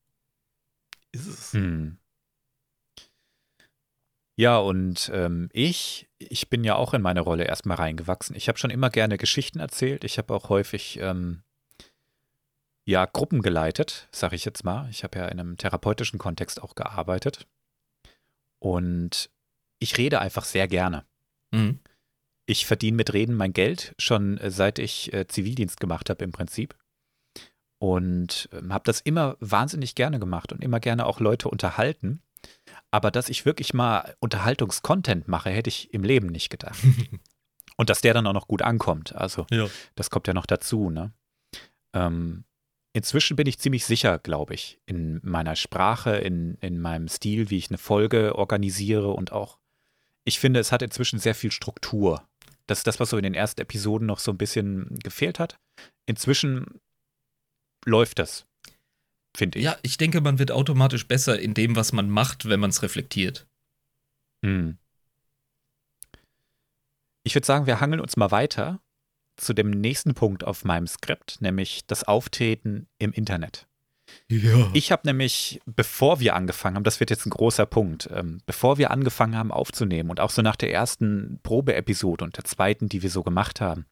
[1.11, 1.53] Ist es.
[1.53, 1.97] Hm.
[4.35, 8.35] Ja, und ähm, ich, ich bin ja auch in meine Rolle erstmal reingewachsen.
[8.35, 10.03] Ich habe schon immer gerne Geschichten erzählt.
[10.03, 11.41] Ich habe auch häufig ähm,
[12.85, 14.89] ja Gruppen geleitet, sage ich jetzt mal.
[14.91, 17.47] Ich habe ja in einem therapeutischen Kontext auch gearbeitet.
[18.59, 19.31] Und
[19.79, 21.03] ich rede einfach sehr gerne.
[21.51, 21.79] Mhm.
[22.45, 26.31] Ich verdiene mit Reden mein Geld, schon äh, seit ich äh, Zivildienst gemacht habe im
[26.31, 26.75] Prinzip.
[27.80, 32.21] Und ähm, habe das immer wahnsinnig gerne gemacht und immer gerne auch Leute unterhalten.
[32.91, 36.80] Aber dass ich wirklich mal Unterhaltungskontent mache, hätte ich im Leben nicht gedacht.
[37.78, 39.15] und dass der dann auch noch gut ankommt.
[39.15, 39.67] Also Ja.
[39.95, 41.11] das kommt ja noch dazu, ne?
[41.93, 42.45] Ähm,
[42.93, 47.57] inzwischen bin ich ziemlich sicher, glaube ich, in meiner Sprache, in, in meinem Stil, wie
[47.57, 49.59] ich eine Folge organisiere und auch,
[50.25, 52.28] ich finde, es hat inzwischen sehr viel Struktur.
[52.65, 55.59] Das ist das, was so in den ersten Episoden noch so ein bisschen gefehlt hat.
[56.05, 56.82] Inzwischen
[57.88, 58.45] läuft das,
[59.35, 59.65] finde ich.
[59.65, 62.83] Ja, ich denke, man wird automatisch besser in dem, was man macht, wenn man es
[62.83, 63.47] reflektiert.
[64.45, 64.77] Hm.
[67.23, 68.79] Ich würde sagen, wir hangeln uns mal weiter
[69.38, 73.67] zu dem nächsten Punkt auf meinem Skript, nämlich das Auftreten im Internet.
[74.29, 74.69] Ja.
[74.73, 78.77] Ich habe nämlich, bevor wir angefangen haben, das wird jetzt ein großer Punkt, ähm, bevor
[78.77, 83.01] wir angefangen haben aufzunehmen und auch so nach der ersten Probeepisode und der zweiten, die
[83.01, 83.85] wir so gemacht haben,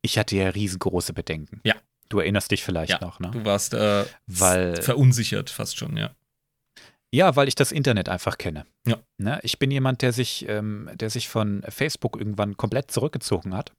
[0.00, 1.60] ich hatte ja riesengroße Bedenken.
[1.64, 1.74] Ja.
[2.12, 3.30] Du erinnerst dich vielleicht Ja, noch, ne?
[3.30, 6.10] Du warst äh, Weil- verunsichert fast schon, ja.
[7.10, 8.66] Ja, weil ich das Internet einfach kenne.
[8.86, 8.98] Ja.
[9.16, 9.40] Ne?
[9.42, 13.72] Ich bin jemand, der sich, ähm, der sich von Facebook irgendwann komplett zurückgezogen hat,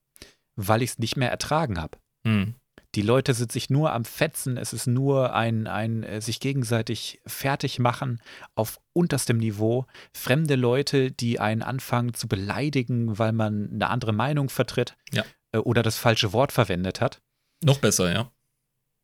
[0.55, 1.99] weil ich es nicht mehr ertragen habe.
[2.25, 2.55] Hm.
[2.95, 7.21] Die Leute sind sich nur am Fetzen, es ist nur ein, ein äh, sich gegenseitig
[7.27, 8.19] fertig machen
[8.55, 9.85] auf unterstem Niveau.
[10.15, 15.23] Fremde Leute, die einen anfangen zu beleidigen, weil man eine andere Meinung vertritt Ja.
[15.51, 17.19] äh, oder das falsche Wort verwendet hat.
[17.63, 18.31] Noch besser, ja.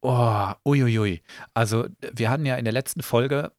[0.02, 1.22] Oh, uiuiui.
[1.54, 3.52] Also, wir hatten ja in der letzten Folge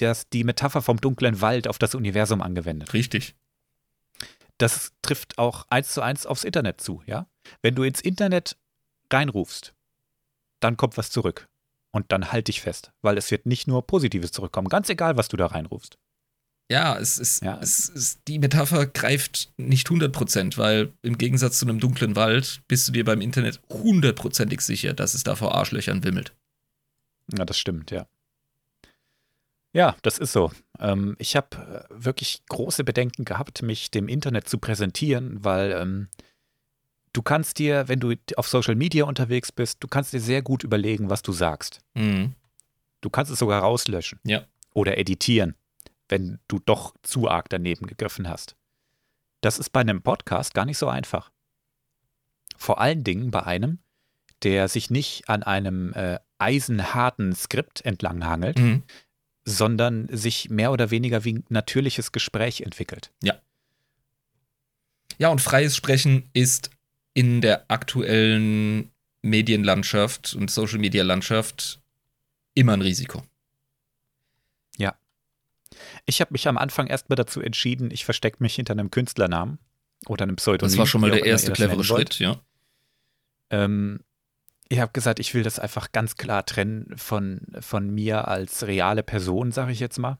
[0.00, 2.92] das, die Metapher vom dunklen Wald auf das Universum angewendet.
[2.92, 3.34] Richtig.
[4.58, 7.26] Das trifft auch eins zu eins aufs Internet zu, ja?
[7.62, 8.56] Wenn du ins Internet
[9.12, 9.74] reinrufst,
[10.60, 11.48] dann kommt was zurück.
[11.92, 15.28] Und dann halt dich fest, weil es wird nicht nur Positives zurückkommen, ganz egal, was
[15.28, 15.98] du da reinrufst.
[16.68, 17.58] Ja, es ist, Ja.
[17.62, 22.88] Es ist, die Metapher greift nicht 100%, weil im Gegensatz zu einem dunklen Wald bist
[22.88, 26.34] du dir beim Internet hundertprozentig sicher, dass es da vor Arschlöchern wimmelt.
[27.36, 28.06] Ja, das stimmt, ja.
[29.72, 30.50] Ja, das ist so.
[30.80, 36.08] Ähm, ich habe äh, wirklich große Bedenken gehabt, mich dem Internet zu präsentieren, weil ähm,
[37.12, 40.64] du kannst dir, wenn du auf Social Media unterwegs bist, du kannst dir sehr gut
[40.64, 41.80] überlegen, was du sagst.
[41.94, 42.34] Mhm.
[43.02, 44.46] Du kannst es sogar rauslöschen Ja.
[44.72, 45.54] oder editieren,
[46.08, 48.56] wenn du doch zu arg daneben gegriffen hast.
[49.40, 51.30] Das ist bei einem Podcast gar nicht so einfach.
[52.56, 53.78] Vor allen Dingen bei einem,
[54.42, 58.82] der sich nicht an einem äh, eisenharten Skript entlanghangelt, Mhm.
[59.44, 63.12] sondern sich mehr oder weniger wie ein natürliches Gespräch entwickelt.
[65.18, 66.70] Ja, und freies Sprechen ist
[67.14, 68.90] in der aktuellen
[69.22, 71.80] Medienlandschaft und Social Media Landschaft
[72.54, 73.22] immer ein Risiko.
[76.06, 79.58] Ich habe mich am Anfang erstmal dazu entschieden, ich verstecke mich hinter einem Künstlernamen
[80.06, 80.70] oder einem Pseudonym.
[80.70, 81.82] Das war schon mal der erste clevere.
[81.82, 82.40] Schritt, ja.
[83.50, 84.00] Ähm,
[84.68, 89.02] ich habe gesagt, ich will das einfach ganz klar trennen von, von mir als reale
[89.02, 90.18] Person, sage ich jetzt mal.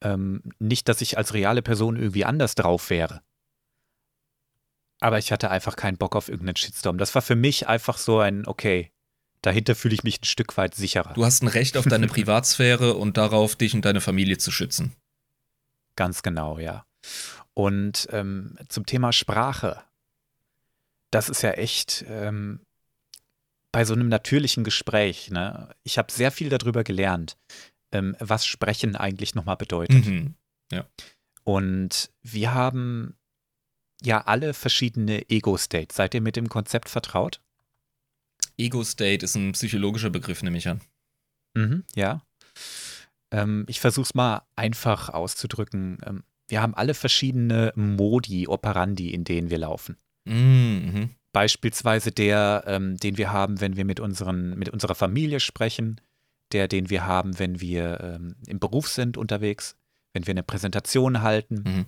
[0.00, 3.22] Ähm, nicht, dass ich als reale Person irgendwie anders drauf wäre.
[5.00, 6.98] Aber ich hatte einfach keinen Bock auf irgendeinen Shitstorm.
[6.98, 8.92] Das war für mich einfach so ein, okay,
[9.42, 11.12] dahinter fühle ich mich ein Stück weit sicherer.
[11.12, 14.92] Du hast ein Recht auf deine Privatsphäre und darauf, dich und deine Familie zu schützen.
[15.96, 16.86] Ganz genau, ja.
[17.54, 19.82] Und ähm, zum Thema Sprache,
[21.10, 22.60] das ist ja echt ähm,
[23.72, 25.74] bei so einem natürlichen Gespräch, ne?
[25.82, 27.36] Ich habe sehr viel darüber gelernt,
[27.90, 30.06] ähm, was Sprechen eigentlich nochmal bedeutet.
[30.06, 30.34] Mhm.
[31.44, 33.16] Und wir haben
[34.02, 35.96] ja alle verschiedene Ego-States.
[35.96, 37.40] Seid ihr mit dem Konzept vertraut?
[38.58, 40.80] Ego-State ist ein psychologischer Begriff, nehme ich an.
[41.54, 42.22] Mhm, ja.
[43.30, 45.98] Ähm, ich versuche es mal einfach auszudrücken.
[46.04, 49.96] Ähm, wir haben alle verschiedene Modi operandi, in denen wir laufen.
[50.24, 51.10] Mhm.
[51.32, 56.00] Beispielsweise der, ähm, den wir haben, wenn wir mit, unseren, mit unserer Familie sprechen,
[56.52, 59.76] der, den wir haben, wenn wir ähm, im Beruf sind unterwegs,
[60.12, 61.86] wenn wir eine Präsentation halten, Mhm.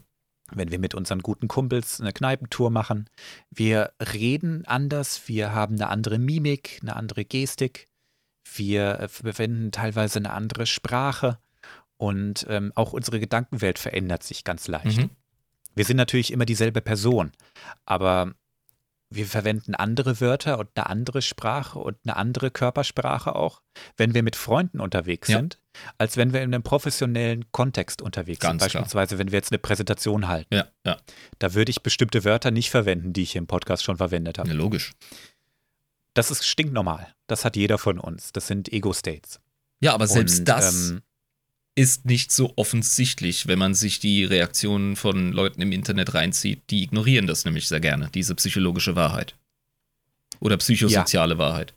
[0.53, 3.09] Wenn wir mit unseren guten Kumpels eine Kneipentour machen.
[3.51, 7.89] Wir reden anders, wir haben eine andere Mimik, eine andere Gestik,
[8.55, 11.39] wir äh, verwenden teilweise eine andere Sprache
[11.97, 14.99] und ähm, auch unsere Gedankenwelt verändert sich ganz leicht.
[14.99, 15.11] Mhm.
[15.75, 17.33] Wir sind natürlich immer dieselbe Person,
[17.85, 18.35] aber
[19.15, 23.63] wir verwenden andere Wörter und eine andere Sprache und eine andere Körpersprache auch,
[23.97, 25.39] wenn wir mit Freunden unterwegs Ja.
[25.39, 25.61] sind,
[25.99, 28.71] als wenn wir in einem professionellen Kontext unterwegs Ganz sind.
[28.71, 28.83] klar.
[28.83, 30.55] Beispielsweise, wenn wir jetzt eine Präsentation halten.
[30.55, 30.97] Ja, ja.
[31.39, 34.49] Da würde ich bestimmte Wörter nicht verwenden, die ich hier im Podcast schon verwendet habe.
[34.49, 34.93] ja, logisch.
[36.15, 37.13] Das ist stinknormal.
[37.27, 38.33] Das hat jeder von uns.
[38.33, 39.41] Das sind Ego-States.
[39.81, 41.03] Ja, aber selbst Und, das ähm,
[41.75, 46.63] ist nicht so offensichtlich, wenn man sich die Reaktionen von Leuten im Internet reinzieht.
[46.71, 49.37] Die ignorieren das nämlich sehr gerne, diese psychologische Wahrheit.
[50.41, 51.75] Oder psychosoziale Wahrheit.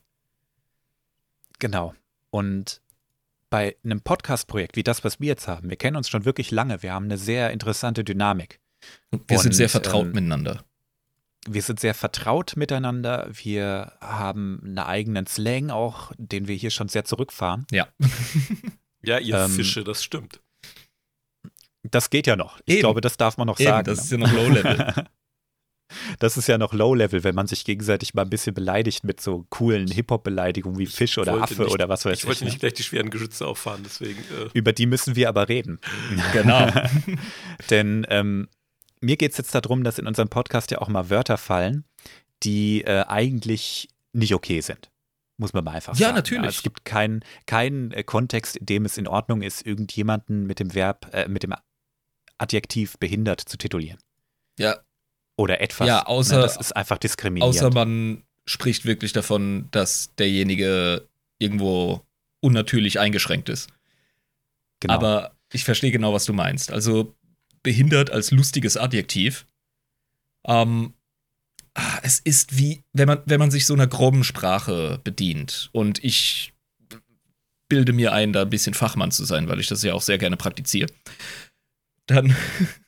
[1.59, 1.95] Genau.
[2.29, 2.81] Und
[3.49, 6.83] bei einem Podcast-Projekt wie das, was wir jetzt haben, wir kennen uns schon wirklich lange.
[6.83, 8.59] Wir haben eine sehr interessante Dynamik.
[9.27, 10.63] Wir sind Und, sehr vertraut ähm, miteinander.
[11.47, 13.29] Wir sind sehr vertraut miteinander.
[13.31, 17.65] Wir haben einen eigenen Slang auch, den wir hier schon sehr zurückfahren.
[17.71, 17.87] Ja.
[19.03, 20.41] Ja, ihr Ähm, Fische, das stimmt.
[21.83, 22.59] Das geht ja noch.
[22.65, 22.79] Ich Eben.
[22.81, 23.85] glaube, das darf man noch Eben, sagen.
[23.85, 24.03] das ne?
[24.03, 24.93] ist ja noch Low-Level.
[26.19, 29.45] Das ist ja noch Low-Level, wenn man sich gegenseitig mal ein bisschen beleidigt mit so
[29.49, 32.19] coolen Hip-Hop-Beleidigungen wie Fisch oder Affe nicht- oder was weiß ich.
[32.23, 32.49] Ich wollte ne?
[32.49, 34.19] nicht gleich die schweren Geschütze auffahren, deswegen.
[34.19, 35.79] Äh, Über die müssen wir aber reden.
[36.33, 36.69] genau.
[37.69, 38.49] Denn ähm,
[38.99, 41.85] mir geht es jetzt darum, dass in unserem Podcast ja auch mal Wörter fallen,
[42.43, 44.89] die äh, eigentlich nicht okay sind.
[45.39, 46.15] Muss man mal einfach Ja, sagen.
[46.15, 46.57] natürlich.
[46.57, 50.73] es gibt keinen keinen äh, Kontext, in dem es in Ordnung ist, irgendjemanden mit dem
[50.73, 51.53] Verb, äh, mit dem
[52.39, 53.99] Adjektiv behindert zu titulieren.
[54.59, 54.77] Ja,
[55.37, 55.87] Oder etwas.
[55.87, 57.55] Ja, außer- Ne, das ist einfach diskriminierend.
[57.55, 61.07] außer man spricht wirklich davon, dass derjenige
[61.37, 62.01] irgendwo
[62.39, 63.69] unnatürlich eingeschränkt ist.
[64.79, 64.93] genau.
[64.95, 66.71] Aber ich verstehe genau, was du meinst.
[66.71, 67.15] Also
[67.63, 69.45] behindert als lustiges Adjektiv.
[70.45, 70.93] Ähm,
[71.77, 75.69] ah, es ist wie, wenn man, wenn man sich so einer groben Sprache bedient.
[75.71, 76.53] Und ich
[77.69, 80.17] bilde mir ein, da ein bisschen Fachmann zu sein, weil ich das ja auch sehr
[80.17, 80.89] gerne praktiziere.
[82.07, 82.35] Dann,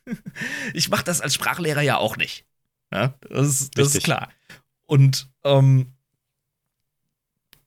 [0.74, 2.46] ich mache das als Sprachlehrer ja auch nicht.
[2.92, 4.30] Ja, das ist, das ist klar.
[4.88, 5.94] Und ähm,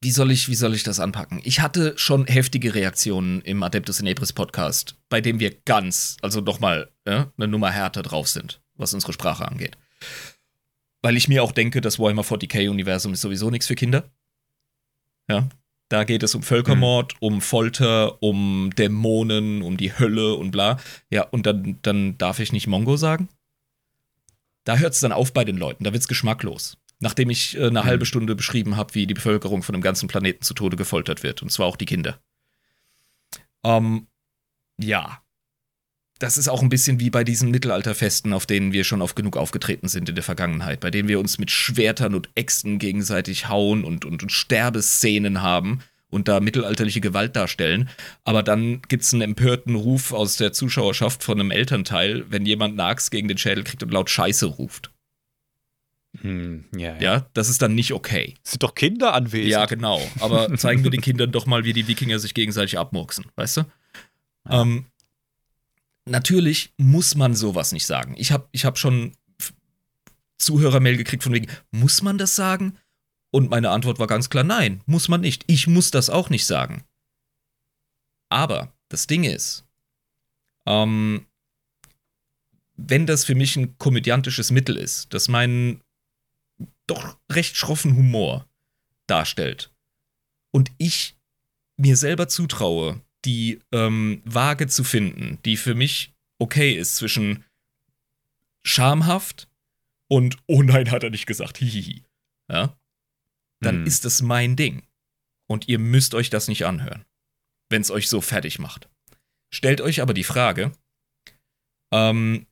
[0.00, 1.40] wie soll ich, wie soll ich das anpacken?
[1.44, 6.90] Ich hatte schon heftige Reaktionen im Adeptus Inebris Podcast, bei dem wir ganz, also nochmal
[7.06, 9.76] ja, eine Nummer härter drauf sind, was unsere Sprache angeht.
[11.02, 14.10] Weil ich mir auch denke, das Warhammer 40k-Universum ist sowieso nichts für Kinder.
[15.28, 15.48] Ja.
[15.88, 20.78] Da geht es um Völkermord, um Folter, um Dämonen, um die Hölle und bla.
[21.10, 23.28] Ja, und dann, dann darf ich nicht Mongo sagen?
[24.64, 26.78] Da hört es dann auf bei den Leuten, da wird's geschmacklos.
[27.00, 27.84] Nachdem ich äh, eine Mhm.
[27.84, 31.42] halbe Stunde beschrieben habe, wie die Bevölkerung von dem ganzen Planeten zu Tode gefoltert wird,
[31.42, 32.20] und zwar auch die Kinder.
[33.64, 34.06] Ähm,
[34.80, 35.22] ja.
[36.22, 39.36] Das ist auch ein bisschen wie bei diesen Mittelalterfesten, auf denen wir schon oft genug
[39.36, 43.82] aufgetreten sind in der Vergangenheit, bei denen wir uns mit Schwertern und Äxten gegenseitig hauen
[43.82, 47.90] und, und, und Sterbeszenen haben und da mittelalterliche Gewalt darstellen.
[48.22, 52.78] Aber dann gibt es einen empörten Ruf aus der Zuschauerschaft von einem Elternteil, wenn jemand
[52.78, 54.92] eine Axt gegen den Schädel kriegt und laut Scheiße ruft.
[56.20, 57.00] Hm, ja, ja.
[57.00, 58.34] Ja, das ist dann nicht okay.
[58.44, 59.50] Es sind doch Kinder anwesend.
[59.50, 60.00] Ja, genau.
[60.20, 63.64] Aber zeigen wir den Kindern doch mal, wie die Wikinger sich gegenseitig abmurksen, weißt du?
[64.48, 64.62] Ja.
[64.62, 64.86] Ähm,
[66.04, 68.14] natürlich muss man sowas nicht sagen.
[68.16, 69.16] Ich habe ich hab schon
[70.38, 72.78] Zuhörermail gekriegt von wegen, muss man das sagen?
[73.30, 75.44] Und meine Antwort war ganz klar, nein, muss man nicht.
[75.46, 76.84] Ich muss das auch nicht sagen.
[78.28, 79.64] Aber das Ding ist,
[80.66, 81.26] ähm,
[82.76, 85.82] wenn das für mich ein komödiantisches Mittel ist, das meinen
[86.86, 88.48] doch recht schroffen Humor
[89.06, 89.72] darstellt
[90.50, 91.16] und ich
[91.76, 97.44] mir selber zutraue, die ähm, Waage zu finden, die für mich okay ist zwischen
[98.64, 99.48] schamhaft
[100.08, 102.04] und oh nein, hat er nicht gesagt, hihihi.
[102.50, 102.76] Ja?
[103.60, 103.86] Dann Hm.
[103.86, 104.82] ist das mein Ding.
[105.48, 107.04] Und ihr müsst euch das nicht anhören,
[107.68, 108.88] wenn es euch so fertig macht.
[109.52, 110.72] Stellt euch aber die Frage,
[111.92, 112.46] ähm,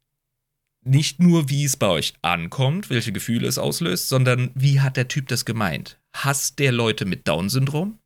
[0.82, 5.08] nicht nur, wie es bei euch ankommt, welche Gefühle es auslöst, sondern wie hat der
[5.08, 6.00] Typ das gemeint?
[6.14, 7.99] Hasst der Leute mit Down-Syndrom?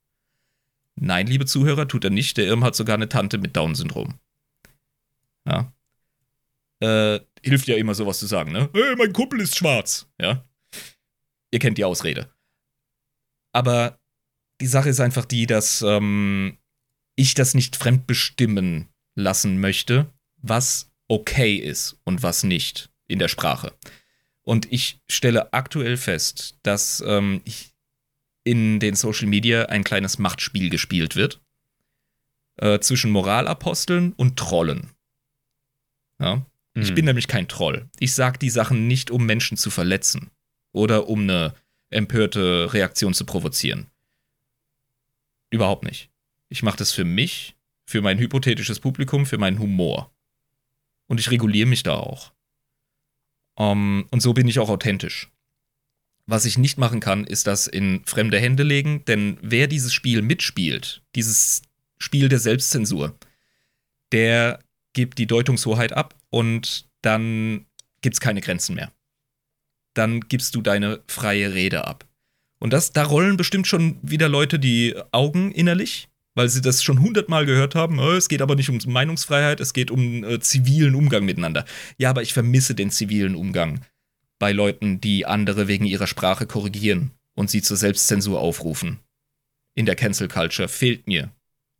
[0.97, 2.37] Nein, liebe Zuhörer, tut er nicht.
[2.37, 4.15] Der Irm hat sogar eine Tante mit Down-Syndrom.
[5.47, 5.73] Ja.
[6.81, 8.71] Äh, hilft ja immer sowas zu sagen, ne?
[8.73, 10.09] Hey, mein Kumpel ist schwarz.
[10.21, 10.45] Ja.
[11.51, 12.31] Ihr kennt die Ausrede.
[13.53, 13.99] Aber
[14.61, 16.59] die Sache ist einfach die, dass ähm,
[17.17, 23.73] ich das nicht fremdbestimmen lassen möchte, was okay ist und was nicht in der Sprache.
[24.43, 27.74] Und ich stelle aktuell fest, dass ähm, ich
[28.45, 31.41] in den Social Media ein kleines Machtspiel gespielt wird
[32.57, 34.91] äh, zwischen Moralaposteln und Trollen.
[36.21, 36.45] Ja?
[36.75, 36.95] Ich Hm.
[36.95, 37.89] bin nämlich kein Troll.
[38.01, 40.31] Ich sage die Sachen nicht, um Menschen zu verletzen
[40.73, 41.55] oder um eine
[41.91, 43.87] empörte Reaktion zu provozieren.
[45.51, 46.11] Überhaupt nicht.
[46.49, 50.11] Ich mache das für mich, für mein hypothetisches Publikum, für meinen Humor.
[51.07, 52.33] Und ich reguliere mich da auch.
[53.57, 55.31] Ähm, und so bin ich auch authentisch.
[56.27, 60.23] Was ich nicht machen kann, ist das in fremde Hände legen, denn wer dieses Spiel
[60.23, 61.63] mitspielt, dieses
[61.99, 63.15] Spiel der Selbstzensur,
[64.13, 64.59] der
[64.95, 67.67] gibt die Deutungshoheit ab und dann
[68.01, 68.91] gibt's keine Grenzen mehr.
[69.93, 72.07] Dann gibst du deine freie Rede ab.
[72.59, 77.01] Und das, da rollen bestimmt schon wieder Leute die Augen innerlich, weil sie das schon
[77.01, 77.99] hundertmal gehört haben.
[77.99, 81.65] "Äh, Es geht aber nicht um Meinungsfreiheit, es geht um äh, zivilen Umgang miteinander.
[81.99, 83.85] Ja, aber ich vermisse den zivilen Umgang
[84.45, 89.01] bei Leuten, die andere wegen ihrer Sprache korrigieren und sie zur Selbstzensur aufrufen.
[89.75, 91.31] In der Cancel Culture fehlt mir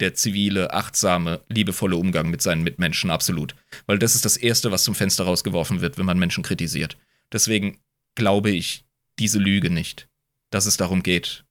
[0.01, 3.55] der zivile, achtsame, liebevolle Umgang mit seinen Mitmenschen absolut.
[3.85, 6.97] Weil das ist das Erste, was zum Fenster rausgeworfen wird, wenn man Menschen kritisiert.
[7.31, 7.81] Deswegen
[8.15, 8.87] glaube ich
[9.19, 10.09] diese Lüge nicht,
[10.49, 11.45] dass es darum geht,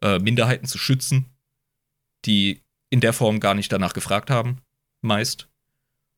[0.00, 1.26] äh, Minderheiten zu schützen,
[2.24, 4.62] die in der Form gar nicht danach gefragt haben,
[5.02, 5.46] meist.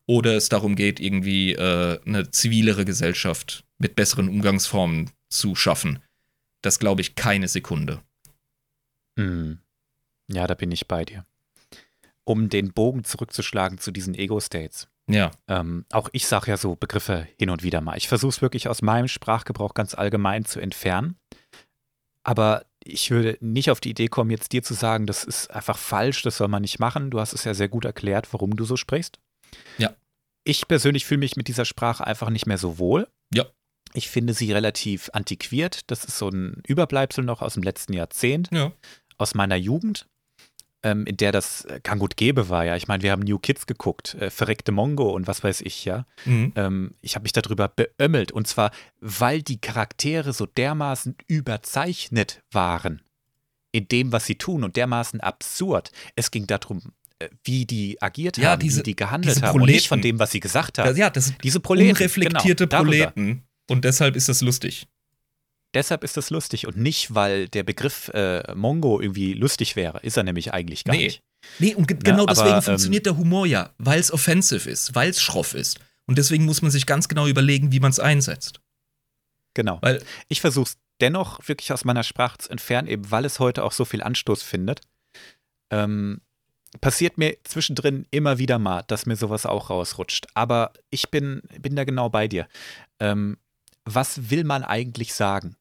[0.07, 6.03] Oder es darum geht, irgendwie äh, eine zivilere Gesellschaft mit besseren Umgangsformen zu schaffen.
[6.62, 8.03] Das glaube ich keine Sekunde.
[9.18, 9.59] Hm.
[10.29, 11.24] Ja, da bin ich bei dir.
[12.24, 14.89] Um den Bogen zurückzuschlagen zu diesen Ego-States.
[15.09, 17.97] Ja, Ähm, auch ich sage ja so Begriffe hin und wieder mal.
[17.97, 21.16] Ich versuche es wirklich aus meinem Sprachgebrauch ganz allgemein zu entfernen.
[22.24, 25.79] Aber ich würde nicht auf die Idee kommen, jetzt dir zu sagen, das ist einfach
[25.79, 27.11] falsch, das soll man nicht machen.
[27.11, 29.20] Du hast es ja sehr gut erklärt, warum du so sprichst.
[29.79, 29.95] Ja.
[30.43, 33.09] Ich persönlich fühle mich mit dieser Sprache einfach nicht mehr so wohl.
[33.33, 33.47] Ja.
[33.95, 35.91] Ich finde sie relativ antiquiert.
[35.91, 38.72] Das ist so ein Überbleibsel noch aus dem letzten Jahrzehnt ja.
[39.18, 40.07] aus meiner Jugend,
[40.82, 42.76] ähm, in der das äh, gang und gäbe war, ja.
[42.76, 46.05] Ich meine, wir haben New Kids geguckt, äh, verreckte Mongo und was weiß ich, ja.
[46.26, 46.53] Mhm.
[46.57, 48.70] Ähm, ich habe mich darüber beömmelt und zwar,
[49.01, 53.01] weil die Charaktere so dermaßen überzeichnet waren
[53.72, 55.91] in dem, was sie tun und dermaßen absurd.
[56.14, 56.82] Es ging darum,
[57.18, 60.18] äh, wie die agiert Ja, haben, diese- wie die gehandelt haben und nicht von dem,
[60.18, 60.95] was sie gesagt haben.
[60.97, 62.82] Ja, das sind Diese Proleten, unreflektierte genau.
[62.82, 63.43] Proleten.
[63.69, 64.87] Und deshalb ist das lustig.
[65.75, 70.01] Deshalb ist das lustig und nicht, weil der Begriff äh, Mongo irgendwie lustig wäre.
[70.01, 71.05] Ist er nämlich eigentlich gar Nee.
[71.05, 71.23] nicht.
[71.59, 74.95] Nee, und ge genau deswegen aber, ähm, funktioniert der Humor ja, weil es offensiv ist,
[74.95, 75.79] weil es schroff ist.
[76.07, 78.61] Und deswegen muss man sich ganz genau überlegen, wie man es einsetzt.
[79.55, 79.79] Genau.
[79.83, 83.64] Weil, Ich versuche es dennoch wirklich aus meiner Sprache zu entfernen, eben weil es heute
[83.64, 84.81] auch so viel Anstoß findet.
[85.71, 86.21] Ähm,
[86.81, 90.27] passiert mir zwischendrin immer wieder mal, dass mir sowas auch rausrutscht.
[90.35, 92.49] Aber ich bin, bin da genau bei dir.
[93.01, 93.37] Ähm,
[93.87, 95.57] was will man eigentlich sagen?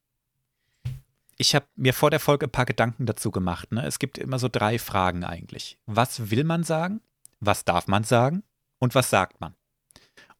[1.37, 3.71] Ich habe mir vor der Folge ein paar Gedanken dazu gemacht.
[3.71, 3.85] Ne?
[3.85, 5.77] Es gibt immer so drei Fragen eigentlich.
[5.85, 7.01] Was will man sagen?
[7.39, 8.43] Was darf man sagen?
[8.79, 9.55] und was sagt man.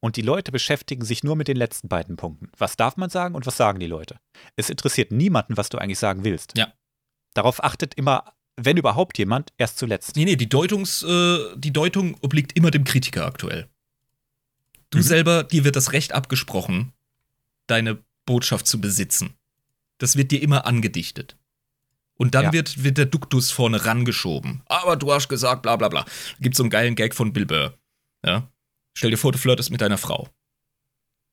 [0.00, 2.50] Und die Leute beschäftigen sich nur mit den letzten beiden Punkten.
[2.56, 4.20] Was darf man sagen und was sagen die Leute?
[4.56, 6.56] Es interessiert niemanden, was du eigentlich sagen willst.
[6.56, 6.72] Ja.
[7.34, 10.16] Darauf achtet immer, wenn überhaupt jemand, erst zuletzt.
[10.16, 13.68] Nee, nee, die, Deutungs, äh, die Deutung obliegt immer dem Kritiker aktuell.
[14.90, 15.02] Du Mhm.
[15.02, 16.92] selber, dir wird das Recht abgesprochen,
[17.66, 19.36] deine Botschaft zu besitzen.
[19.98, 21.36] Das wird dir immer angedichtet.
[22.18, 22.52] Und dann Ja.
[22.52, 24.62] wird, wird der Duktus vorne rangeschoben.
[24.66, 26.04] Aber du hast gesagt, bla bla bla.
[26.40, 27.78] Gibt so einen geilen Gag von Bill Burr.
[28.24, 28.50] Ja?
[28.94, 30.28] Stell dir vor, du flirtest mit deiner Frau.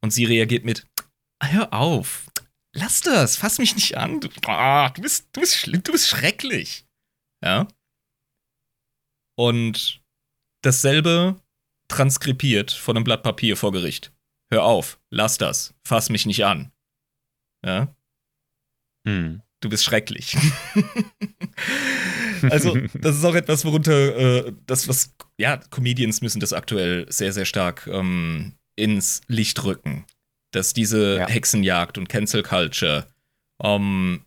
[0.02, 0.86] Und sie reagiert mit:
[1.42, 2.26] Hör auf.
[2.74, 4.20] Lass das, fass mich nicht an.
[4.20, 6.86] Du, ah, du, bist, du, bist, schlimm, du bist schrecklich.
[7.44, 7.68] Ja.
[9.36, 10.02] Und
[10.62, 11.40] dasselbe
[11.88, 14.12] transkribiert von einem Blatt Papier vor Gericht.
[14.54, 16.72] Hör auf, lass das, fass mich nicht an.
[17.66, 17.96] Ja,
[19.08, 19.42] Hm.
[19.62, 20.38] du bist schrecklich.
[22.50, 27.34] also, das ist auch etwas, worunter äh, das, was, ja, Comedians müssen das aktuell sehr,
[27.34, 30.06] sehr stark ähm, ins Licht rücken.
[30.52, 31.28] Dass diese Ja.
[31.28, 33.08] Hexenjagd und Cancel Culture
[33.62, 34.24] ähm,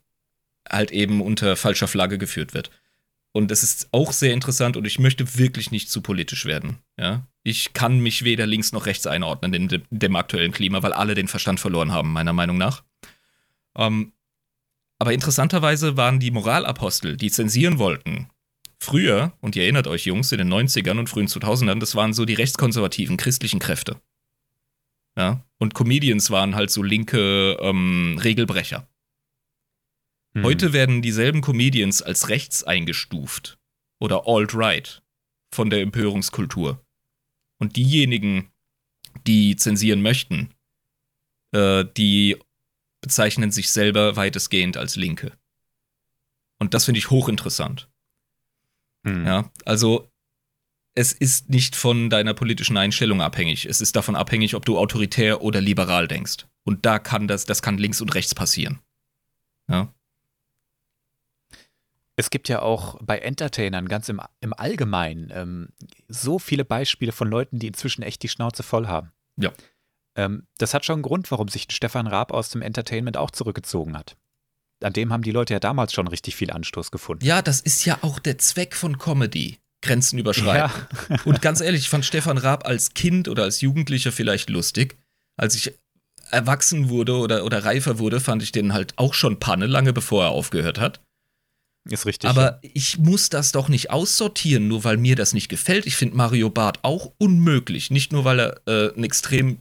[0.68, 2.70] halt eben unter falscher Flagge geführt wird.
[3.36, 6.78] Und es ist auch sehr interessant und ich möchte wirklich nicht zu politisch werden.
[6.98, 7.28] Ja?
[7.42, 11.14] Ich kann mich weder links noch rechts einordnen in dem, dem aktuellen Klima, weil alle
[11.14, 12.82] den Verstand verloren haben, meiner Meinung nach.
[13.76, 14.14] Ähm,
[14.98, 18.30] aber interessanterweise waren die Moralapostel, die zensieren wollten,
[18.80, 22.24] früher, und ihr erinnert euch, Jungs, in den 90ern und frühen 2000ern, das waren so
[22.24, 24.00] die rechtskonservativen christlichen Kräfte.
[25.14, 25.44] Ja?
[25.58, 28.88] Und Comedians waren halt so linke ähm, Regelbrecher.
[30.36, 30.44] Hm.
[30.44, 33.58] Heute werden dieselben Comedians als rechts eingestuft
[33.98, 35.02] oder alt-right
[35.50, 36.84] von der Empörungskultur.
[37.58, 38.50] Und diejenigen,
[39.26, 40.50] die zensieren möchten,
[41.52, 42.36] äh, die
[43.00, 45.32] bezeichnen sich selber weitestgehend als Linke.
[46.58, 47.88] Und das finde ich hochinteressant.
[49.04, 49.24] Hm.
[49.24, 50.10] Ja, also
[50.94, 53.64] es ist nicht von deiner politischen Einstellung abhängig.
[53.64, 56.46] Es ist davon abhängig, ob du autoritär oder liberal denkst.
[56.62, 58.80] Und da kann das, das kann links und rechts passieren.
[59.70, 59.94] Ja.
[62.18, 65.68] Es gibt ja auch bei Entertainern ganz im, im Allgemeinen ähm,
[66.08, 69.12] so viele Beispiele von Leuten, die inzwischen echt die Schnauze voll haben.
[69.36, 69.52] Ja.
[70.16, 73.96] Ähm, das hat schon einen Grund, warum sich Stefan Raab aus dem Entertainment auch zurückgezogen
[73.96, 74.16] hat.
[74.82, 77.24] An dem haben die Leute ja damals schon richtig viel Anstoß gefunden.
[77.24, 79.58] Ja, das ist ja auch der Zweck von Comedy.
[79.82, 80.86] Grenzen überschreiten.
[81.10, 81.16] Ja.
[81.24, 84.98] Und ganz ehrlich, ich fand Stefan Raab als Kind oder als Jugendlicher vielleicht lustig.
[85.36, 85.74] Als ich
[86.30, 90.24] erwachsen wurde oder, oder reifer wurde, fand ich den halt auch schon Panne, lange bevor
[90.24, 91.05] er aufgehört hat.
[91.88, 92.28] Ist richtig.
[92.28, 95.86] Aber ich muss das doch nicht aussortieren, nur weil mir das nicht gefällt.
[95.86, 97.90] Ich finde Mario Barth auch unmöglich.
[97.90, 99.58] Nicht nur, weil er äh, ein extrem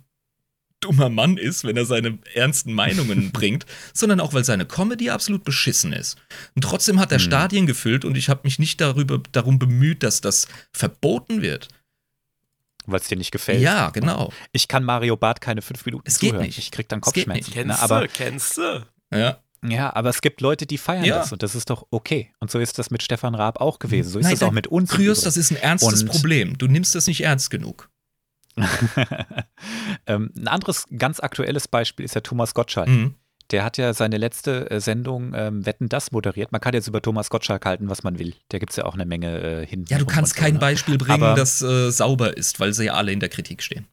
[0.82, 5.44] dummer Mann ist, wenn er seine ernsten Meinungen bringt, sondern auch, weil seine Comedy absolut
[5.44, 6.18] beschissen ist.
[6.56, 7.26] Und trotzdem hat er Hm.
[7.26, 11.70] Stadien gefüllt und ich habe mich nicht darüber, darum bemüht, dass das verboten wird.
[12.88, 13.62] Weil es dir nicht gefällt.
[13.62, 14.32] Ja, genau.
[14.52, 16.46] Ich kann Mario Barth keine fünf Minuten Es geht zuhören.
[16.46, 16.60] nicht.
[16.60, 17.50] Ich krieg dann Kopfschmerzen.
[17.50, 18.86] Ne, Kennst aber, du, kennst du?
[19.12, 19.40] Ja.
[19.64, 21.18] Ja, aber es gibt Leute, die feiern Ja.
[21.20, 22.32] das und das ist doch okay.
[22.40, 24.10] Und so ist das mit Stefan Raab auch gewesen.
[24.10, 24.92] So ist Nein, das auch mit uns.
[24.92, 26.58] Kryos, das ist ein ernstes Und- Problem.
[26.58, 27.90] Du nimmst das nicht ernst genug.
[30.08, 32.88] ähm, ein anderes ganz aktuelles Beispiel ist ja Thomas Gottschalk.
[32.88, 33.16] Mhm.
[33.52, 36.52] Der hat ja seine letzte äh, Sendung ähm, Wetten das moderiert.
[36.52, 38.34] Man kann jetzt über Thomas Gottschalk halten, was man will.
[38.50, 39.86] Da gibt es ja auch eine Menge äh, hin.
[39.88, 43.12] Ja, du kannst kein Beispiel bringen, Aber- das äh, sauber ist, weil sie ja alle
[43.12, 43.88] in der Kritik stehen.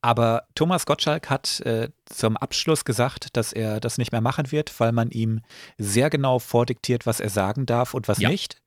[0.00, 4.78] Aber Thomas Gottschalk hat äh, zum Abschluss gesagt, dass er das nicht mehr machen wird,
[4.78, 5.40] weil man ihm
[5.76, 8.28] sehr genau vordiktiert, was er sagen darf und was Ja.
[8.28, 8.60] nicht.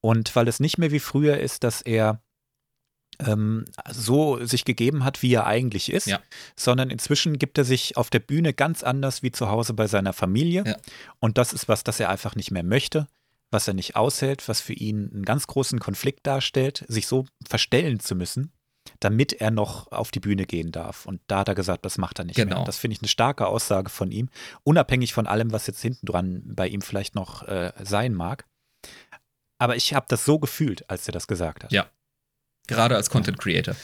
[0.00, 2.20] Und weil es nicht mehr wie früher ist, dass er
[3.18, 6.20] ähm, so sich gegeben hat, wie er eigentlich ist, Ja.
[6.54, 10.12] sondern inzwischen gibt er sich auf der Bühne ganz anders wie zu Hause bei seiner
[10.12, 10.64] Familie.
[10.66, 10.76] Ja.
[11.18, 13.08] Und das ist was, das er einfach nicht mehr möchte,
[13.50, 18.00] was er nicht aushält, was für ihn einen ganz großen Konflikt darstellt, sich so verstellen
[18.00, 18.52] zu müssen,
[19.00, 21.06] damit er noch auf die Bühne gehen darf.
[21.06, 22.56] Und da hat er gesagt, das macht er nicht Genau.
[22.56, 22.64] mehr.
[22.64, 24.28] Das finde ich eine starke Aussage von ihm,
[24.64, 28.46] unabhängig von allem, was jetzt hinten dran bei ihm vielleicht noch äh, sein mag.
[29.58, 31.72] Aber ich habe das so gefühlt, als er das gesagt hat.
[31.72, 31.86] Ja.
[32.66, 33.74] Gerade als Content Creator.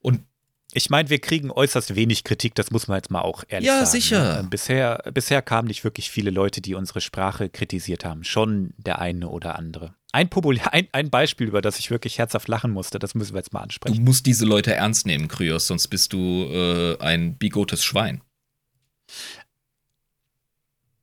[0.00, 0.24] Und
[0.72, 3.78] Ich meine, wir kriegen äußerst wenig Kritik, das muss man jetzt mal auch ehrlich Ja,
[3.78, 3.90] sagen.
[3.90, 4.42] sicher.
[4.42, 4.48] Ne?
[4.48, 8.22] Bisher, bisher kamen nicht wirklich viele Leute, die unsere Sprache kritisiert haben.
[8.24, 9.94] Schon der eine oder andere.
[10.12, 13.38] Ein, Popul ein, ein Beispiel, über das ich wirklich herzhaft lachen musste, das müssen wir
[13.38, 14.04] jetzt mal du ansprechen.
[14.04, 18.20] musst diese Leute ernst nehmen, Kryos, sonst bist du äh, ein bigotes Schwein.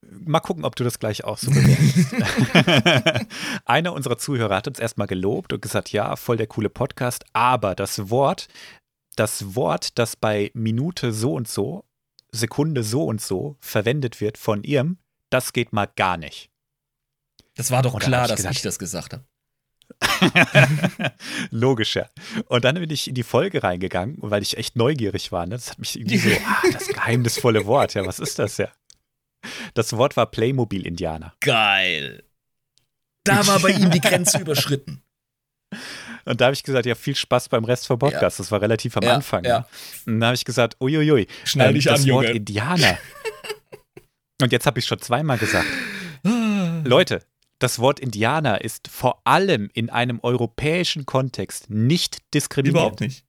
[0.10, 3.28] Mal gucken, ob du das gleich auch so bewertest.
[3.66, 7.76] Einer unserer Zuhörer hat uns erstmal gelobt und gesagt, ja, voll der coole Podcast, aber
[7.76, 8.48] das Wort,
[9.18, 11.84] das Wort, das bei Minute so und so,
[12.32, 14.98] Sekunde so und so verwendet wird von ihrem,
[15.30, 16.50] das geht mal gar nicht.
[17.56, 19.26] Das war doch Und klar, ich dass gesagt- ich das gesagt habe.
[21.52, 22.10] Logischer.
[22.48, 25.46] Und dann bin ich in die Folge reingegangen, weil ich echt neugierig war.
[25.46, 25.56] Ne?
[25.56, 27.94] Das hat mich irgendwie so, ah, das geheimnisvolle Wort.
[27.94, 28.70] Ja, was ist das ja?
[29.74, 31.34] Das Wort war Playmobil-Indianer.
[31.40, 32.24] Geil.
[33.24, 35.02] Da war bei ihm die Grenze überschritten.
[36.28, 38.38] Und da habe ich gesagt, ja, viel Spaß beim Rest vom Podcast.
[38.38, 38.44] Ja.
[38.44, 39.44] Das war relativ am ja, Anfang.
[39.44, 39.60] Ja.
[39.60, 40.14] Ne?
[40.14, 42.38] Und da habe ich gesagt, uiuiui, Schnell dich das an, Wort Junge.
[42.38, 42.98] Indianer.
[44.42, 45.66] Und jetzt habe ich schon zweimal gesagt.
[46.84, 47.24] Leute,
[47.60, 52.78] das Wort Indianer ist vor allem in einem europäischen Kontext nicht diskriminierend.
[52.78, 53.24] Überhaupt nicht.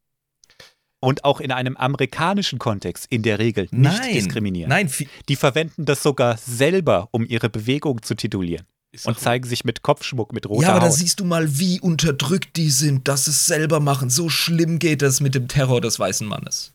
[1.00, 4.12] Und auch in einem amerikanischen Kontext in der Regel nicht Nein.
[4.14, 4.70] diskriminierend.
[4.70, 4.92] Nein,
[5.28, 8.66] Die verwenden das sogar selber, um ihre Bewegung zu titulieren.
[8.98, 11.80] Ist Und zeigen sich mit Kopfschmuck, mit roter ja, aber da siehst du mal, wie
[11.80, 14.10] unterdrückt die sind, dass sie es selber machen.
[14.10, 16.74] So schlimm geht das mit dem Terror des weißen Mannes.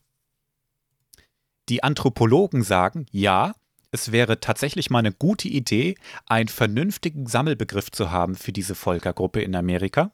[1.67, 3.53] Die Anthropologen sagen, ja,
[3.91, 5.95] es wäre tatsächlich mal eine gute Idee,
[6.25, 10.11] einen vernünftigen Sammelbegriff zu haben für diese Völkergruppe in Amerika.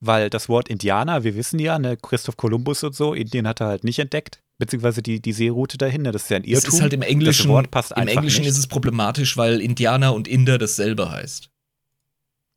[0.00, 3.68] Weil das Wort Indianer, wir wissen ja, ne, Christoph Kolumbus und so, Indien hat er
[3.68, 6.74] halt nicht entdeckt, beziehungsweise die, die Seeroute dahin, ne, das ist ja ein Irrtum.
[6.74, 8.50] ist halt im Englischen, das Wort passt im Englischen nicht.
[8.50, 11.50] ist es problematisch, weil Indianer und Inder dasselbe heißt.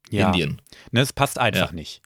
[0.10, 0.62] ja, Indien.
[0.92, 1.76] Ne, es passt einfach Ja.
[1.76, 2.02] nicht.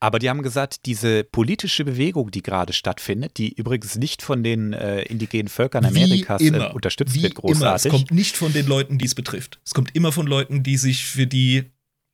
[0.00, 4.72] Aber die haben gesagt, diese politische Bewegung, die gerade stattfindet, die übrigens nicht von den
[4.72, 6.72] äh, indigenen Völkern Amerikas Wie äh, immer.
[6.72, 7.50] unterstützt Wie wird, immer.
[7.50, 7.90] Es großartig.
[7.90, 9.58] kommt nicht von den Leuten, die es betrifft.
[9.64, 11.64] Es kommt immer von Leuten, die sich für die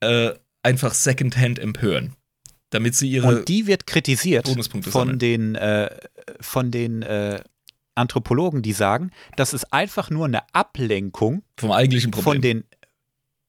[0.00, 0.30] äh,
[0.62, 2.14] einfach Secondhand empören.
[2.74, 3.28] Damit sie ihre.
[3.28, 5.18] Und die wird kritisiert Bonuspunkte von sammeln.
[5.20, 5.88] den, äh,
[6.40, 7.40] von den äh,
[7.94, 12.34] Anthropologen, die sagen, das ist einfach nur eine Ablenkung vom eigentlichen Problem.
[12.34, 12.64] von den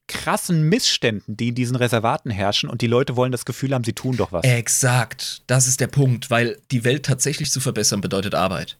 [0.07, 3.93] krassen Missständen, die in diesen Reservaten herrschen und die Leute wollen das Gefühl haben, sie
[3.93, 4.45] tun doch was.
[4.45, 5.41] Exakt.
[5.47, 8.78] Das ist der Punkt, weil die Welt tatsächlich zu verbessern bedeutet Arbeit.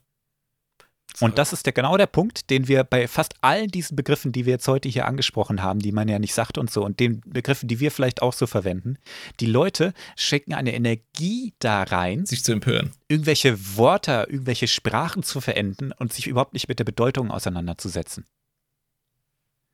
[1.22, 4.46] Und das ist der, genau der Punkt, den wir bei fast allen diesen Begriffen, die
[4.46, 7.22] wir jetzt heute hier angesprochen haben, die man ja nicht sagt und so, und den
[7.26, 8.98] Begriffen, die wir vielleicht auch so verwenden,
[9.40, 12.92] die Leute schenken eine Energie da rein, Sich zu empören.
[13.08, 18.26] irgendwelche Wörter, irgendwelche Sprachen zu verenden und sich überhaupt nicht mit der Bedeutung auseinanderzusetzen.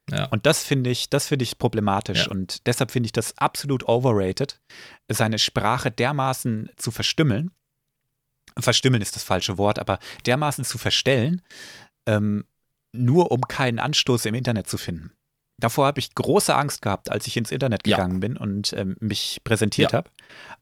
[0.10, 0.26] Ja.
[0.26, 2.26] Und das finde ich, das finde ich problematisch.
[2.26, 2.32] Ja.
[2.32, 4.60] Und deshalb finde ich das absolut overrated,
[5.08, 7.52] seine Sprache dermaßen zu verstümmeln.
[8.60, 11.41] Verstümmeln ist das falsche Wort, aber dermaßen zu verstellen,
[12.06, 12.45] ähm,
[12.93, 15.12] nur um keinen Anstoß im Internet zu finden.
[15.60, 17.97] Davor habe ich große Angst gehabt, als ich ins Internet Ja.
[17.97, 19.99] gegangen bin und ähm, mich präsentiert Ja.
[19.99, 20.10] habe.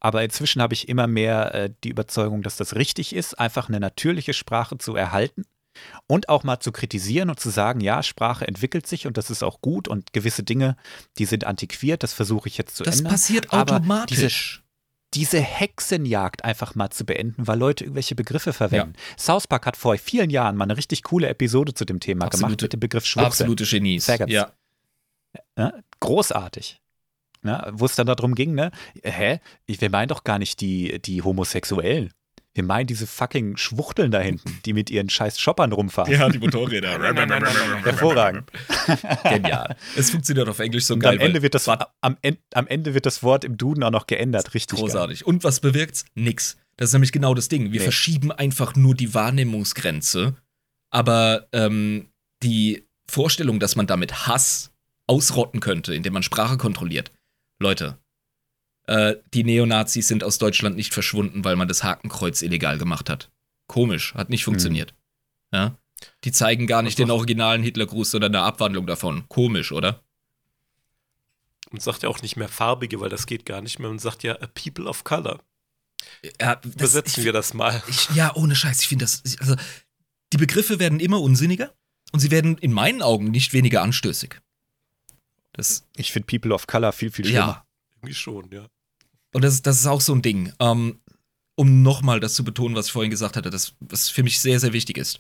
[0.01, 3.79] Aber inzwischen habe ich immer mehr äh, die Überzeugung, dass das richtig ist, einfach eine
[3.79, 5.45] natürliche Sprache zu erhalten
[6.07, 9.41] und auch mal zu kritisieren und zu sagen, ja, Sprache entwickelt sich und das ist
[9.43, 10.75] auch gut und gewisse Dinge,
[11.17, 13.13] die sind antiquiert, das versuche ich jetzt zu Das ändern.
[13.13, 14.63] passiert Aber automatisch.
[15.13, 18.93] Diese Hexenjagd einfach mal zu beenden, weil Leute irgendwelche Begriffe verwenden.
[19.17, 22.43] South Park hat vor vielen Jahren mal eine richtig coole Episode zu dem Thema gemacht
[22.43, 23.25] Absolute- mit dem Begriff Schwuchsel.
[23.27, 24.05] Absolute Genies.
[24.05, 24.31] Faggots.
[24.31, 24.53] Ja.
[25.99, 26.79] Großartig.
[27.71, 28.71] Wo es dann darum ging, ne?
[29.03, 29.39] Hä?
[29.65, 32.11] Ich- Wir meinen doch gar nicht die, die Homosexuellen.
[32.59, 36.11] Wir meinen diese fucking Schwuchteln da hinten, die mit ihren scheiß Shoppern rumfahren.
[36.11, 36.89] ja, die Motorräder.
[37.85, 38.51] Hervorragend.
[39.23, 39.77] Genial.
[39.95, 41.13] Es funktioniert auf Englisch so Und geil.
[41.17, 44.07] am Ende, wird das, am, Ende, am Ende wird das Wort im Duden auch noch
[44.07, 44.53] geändert.
[44.53, 44.77] Richtig.
[44.77, 44.87] Geil.
[44.87, 45.25] Großartig.
[45.25, 46.03] Und was bewirkt's?
[46.15, 46.57] Nix.
[46.75, 47.71] Das ist nämlich genau das Ding.
[47.71, 47.85] Wir Nee.
[47.85, 50.35] verschieben einfach nur die Wahrnehmungsgrenze.
[50.91, 52.09] Aber ähm,
[52.43, 54.71] die Vorstellung, dass man damit Hass
[55.07, 57.13] ausrotten könnte, indem man Sprache kontrolliert.
[57.57, 57.97] Leute,
[58.89, 63.29] äh, die Neonazis sind aus Deutschland nicht verschwunden, weil man das Hakenkreuz illegal gemacht hat.
[63.67, 64.93] Komisch, hat nicht funktioniert.
[65.53, 65.77] Ja?
[66.23, 69.27] Die zeigen gar nicht den originalen Hitlergruß, sondern eine Abwandlung davon.
[69.29, 70.01] Komisch, oder?
[71.71, 73.89] Man sagt ja auch nicht mehr farbige, weil das geht gar nicht mehr.
[73.89, 75.39] Man sagt ja a people of color.
[76.41, 77.83] Ja, das, Übersetzen ich- wir das mal.
[77.87, 79.21] Ich, ja, ohne Scheiß, ich finde das.
[79.39, 79.55] Also,
[80.33, 81.73] die Begriffe werden immer unsinniger
[82.11, 84.39] und sie werden in meinen Augen nicht weniger anstößig.
[85.53, 87.39] Das, Ich finde People of Color viel, viel schlimmer.
[87.39, 87.65] ja.
[87.97, 88.65] Irgendwie schon, ja.
[89.33, 90.53] Und das, das ist auch so ein Ding.
[90.59, 90.99] Ähm,
[91.59, 94.61] um nochmal das zu betonen, was ich vorhin gesagt hatte, das, was für mich sehr,
[94.61, 95.19] sehr wichtig ist.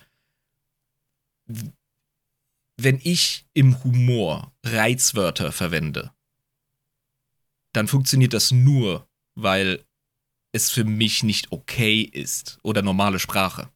[2.77, 6.13] Wenn ich im Humor Reizwörter verwende,
[7.73, 9.83] dann funktioniert das nur, weil
[10.53, 13.69] es für mich nicht okay ist oder normale Sprache.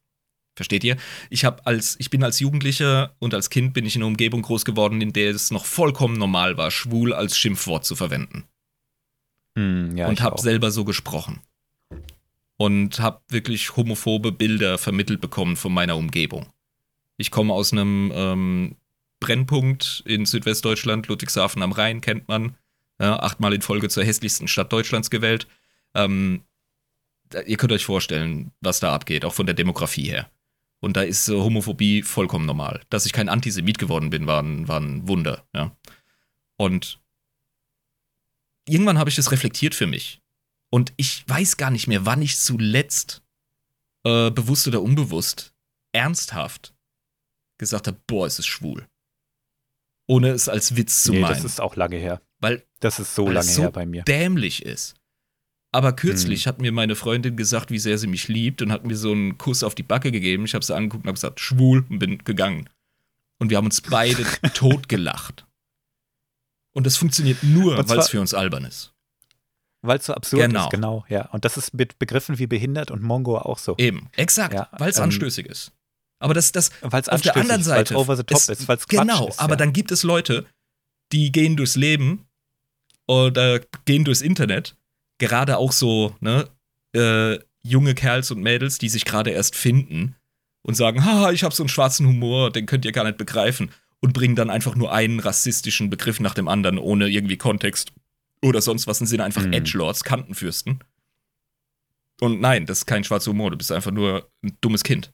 [0.55, 0.95] Versteht ihr?
[1.29, 4.41] Ich habe als ich bin als Jugendlicher und als Kind bin ich in einer Umgebung
[4.41, 8.47] groß geworden, in der es noch vollkommen normal war, schwul als Schimpfwort zu verwenden
[9.55, 11.41] Hm, ja, und habe selber so gesprochen.
[12.57, 16.47] Und habe wirklich homophobe Bilder vermittelt bekommen von meiner Umgebung.
[17.17, 18.75] Ich komme aus einem ähm,
[19.19, 22.55] Brennpunkt in Südwestdeutschland, Ludwigshafen am Rhein, kennt man.
[22.99, 25.47] Ja, achtmal in Folge zur hässlichsten Stadt Deutschlands gewählt.
[25.95, 26.43] Ähm,
[27.29, 30.29] da, ihr könnt euch vorstellen, was da abgeht, auch von der Demografie her.
[30.79, 32.81] Und da ist äh, Homophobie vollkommen normal.
[32.89, 35.45] Dass ich kein Antisemit geworden bin, war ein, war ein Wunder.
[35.53, 35.75] Ja.
[36.57, 36.99] Und
[38.67, 40.19] irgendwann habe ich das reflektiert für mich.
[40.71, 43.21] Und ich weiß gar nicht mehr, wann ich zuletzt,
[44.05, 45.53] äh, bewusst oder unbewusst,
[45.93, 46.73] ernsthaft
[47.59, 48.87] gesagt habe, boah, es ist schwul.
[50.07, 51.35] Ohne es als Witz zu nee, meinen.
[51.35, 52.21] das ist auch lange her.
[52.39, 54.03] weil Das ist so Weil lange es so her bei mir.
[54.03, 54.95] dämlich ist.
[55.71, 58.95] Aber kürzlich hat mir meine Freundin gesagt, wie sehr sie mich liebt und hat mir
[58.95, 60.45] so einen Kuss auf die Backe gegeben.
[60.45, 62.69] Ich habe sie angeguckt und habe gesagt, schwul und bin gegangen.
[63.39, 65.47] Und wir haben uns beide totgelacht.
[66.73, 68.91] Und das funktioniert nur, weil es für uns albern ist.
[69.81, 70.65] Weil es so absurd Genau.
[70.65, 71.27] ist, genau, ja.
[71.31, 73.75] Und das ist mit Begriffen wie behindert und Mongo auch so.
[73.77, 75.71] Eben, exakt, Ja, weil es ähm, anstößig ist.
[76.19, 77.95] Aber das, das Weil es auf der anderen Seite.
[77.97, 79.39] over the top es- ist, weil es Genau, ist.
[79.39, 79.57] aber ja.
[79.57, 80.45] dann gibt es Leute,
[81.11, 82.25] die gehen durchs Leben
[83.07, 84.75] oder gehen durchs Internet,
[85.17, 86.47] gerade auch so, ne,
[86.95, 90.15] äh, junge Kerls und Mädels, die sich gerade erst finden
[90.61, 93.71] und sagen, haha, ich habe so einen schwarzen Humor, den könnt ihr gar nicht begreifen
[94.03, 97.93] und bringen dann einfach nur einen rassistischen Begriff nach dem anderen, ohne irgendwie Kontext
[98.41, 99.53] oder sonst was und sind einfach Mhm.
[99.53, 100.83] Edgelords, Kantenfürsten.
[102.19, 105.13] Und nein, das ist kein schwarzer Humor, du bist einfach nur ein dummes Kind.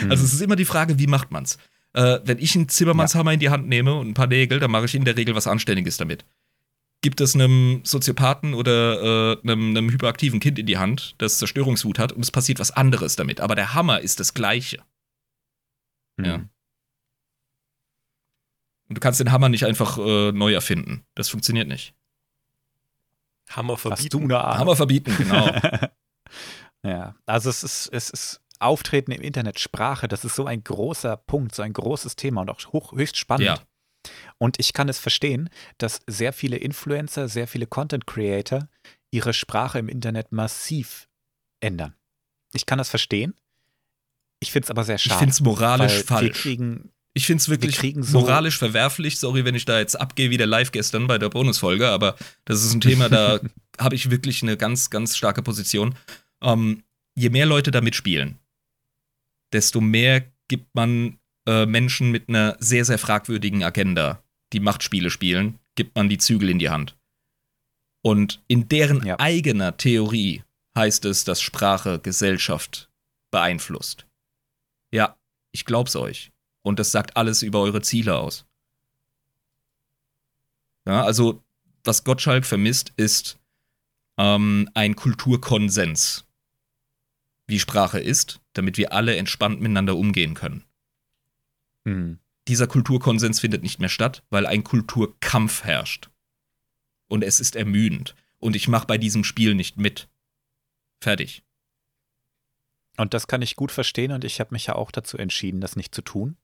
[0.00, 0.10] Hm.
[0.10, 1.58] Also es ist immer die Frage, wie macht man's?
[1.92, 4.86] Äh, wenn ich einen Zimmermannshammer in die Hand nehme und ein paar Nägel, dann mache
[4.86, 6.24] ich in der Regel was Anständiges damit.
[7.02, 11.98] Gibt es einem Soziopathen oder äh, einem, einem hyperaktiven Kind in die Hand, das Zerstörungswut
[11.98, 13.40] hat und es passiert was anderes damit.
[13.42, 14.82] Aber der Hammer ist das gleiche.
[16.16, 16.24] Hm.
[16.24, 16.44] ja.
[18.88, 21.06] Und du kannst den Hammer nicht einfach äh, neu erfinden.
[21.14, 21.94] Das funktioniert nicht.
[23.50, 24.32] Hammer Hast du verbieten.
[24.32, 25.50] Hammer verbieten, genau.
[26.82, 31.16] ja, also es ist, es ist Auftreten im Internet, Sprache, das ist so ein großer
[31.16, 33.46] Punkt, so ein großes Thema und auch hoch, höchst spannend.
[33.46, 33.58] Ja.
[34.38, 38.68] Und ich kann es verstehen, dass sehr viele Influencer, sehr viele Content Creator
[39.10, 41.08] ihre Sprache im Internet massiv
[41.60, 41.94] ändern.
[42.52, 43.34] Ich kann das verstehen.
[44.40, 45.18] Ich finde es aber sehr Ich schade.
[45.18, 46.42] finde es moralisch weil Wir falsch.
[46.42, 49.18] kriegen, Ich finde es wirklich kriegen so- moralisch verwerflich.
[49.18, 52.64] Sorry, wenn ich da jetzt abgehe wie der Live gestern bei der Bonusfolge, aber das
[52.64, 53.40] ist ein Thema, da
[53.78, 55.94] habe ich wirklich eine ganz, ganz starke Position.
[56.42, 56.82] Ähm,
[57.16, 58.38] je mehr Leute da mitspielen,
[59.52, 65.58] desto mehr gibt man äh, Menschen mit einer sehr, sehr fragwürdigen Agenda, die Machtspiele spielen,
[65.76, 66.96] gibt man die Zügel in die Hand.
[68.04, 69.18] Und in deren Ja.
[69.20, 70.42] eigener Theorie
[70.76, 72.90] heißt es, dass Sprache Gesellschaft
[73.30, 74.06] beeinflusst.
[74.92, 75.16] Ja,
[75.52, 76.32] ich glaub's euch.
[76.64, 78.46] Und das sagt alles über eure Ziele aus.
[80.86, 81.44] Ja, also,
[81.84, 83.38] was Gottschalk vermisst, ist
[84.16, 86.24] ähm, ein Kulturkonsens,
[87.46, 90.64] wie Sprache ist, damit wir alle entspannt miteinander umgehen können.
[91.84, 96.08] hm, Dieser Kulturkonsens findet nicht mehr statt, weil ein Kulturkampf herrscht.
[97.08, 98.14] Und es ist ermüdend.
[98.38, 100.08] Und ich mache bei diesem Spiel nicht mit.
[101.02, 101.44] Fertig.
[102.96, 105.76] Und das kann ich gut verstehen und ich habe mich ja auch dazu entschieden, das
[105.76, 106.38] nicht zu tun.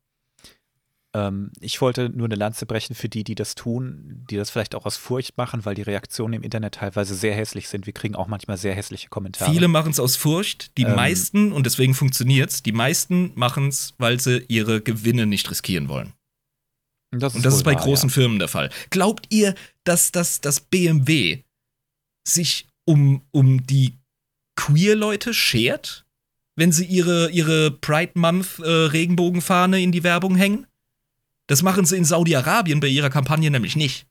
[1.13, 4.75] Ähm, ich wollte nur eine Lanze brechen für die, die das tun, die das vielleicht
[4.75, 7.87] auch aus Furcht machen, weil die Reaktionen im Internet teilweise sehr hässlich sind.
[7.87, 9.51] Wir kriegen auch manchmal sehr hässliche Kommentare.
[9.51, 10.95] Viele machen es aus Furcht, die Ähm.
[10.95, 16.13] meisten, und deswegen funktioniert's, die meisten machen es, weil sie ihre Gewinne nicht riskieren wollen.
[17.11, 18.15] das Und das ist bei wahr, großen ja.
[18.15, 18.71] Firmen der Fall.
[18.91, 19.55] Glaubt ihr,
[19.85, 21.43] dass das dass BMW
[22.27, 23.99] sich um, um die
[24.57, 26.07] Queer-Leute schert,
[26.57, 30.67] wenn sie ihre, ihre Pride Month äh, Regenbogenfahne in die Werbung hängen?
[31.51, 34.07] Das machen sie in Saudi-Arabien bei ihrer Kampagne nämlich nicht.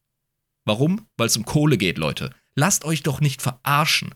[0.66, 1.08] Warum?
[1.16, 2.36] Weil es um Kohle geht, Leute.
[2.54, 4.14] Lasst euch doch nicht verarschen.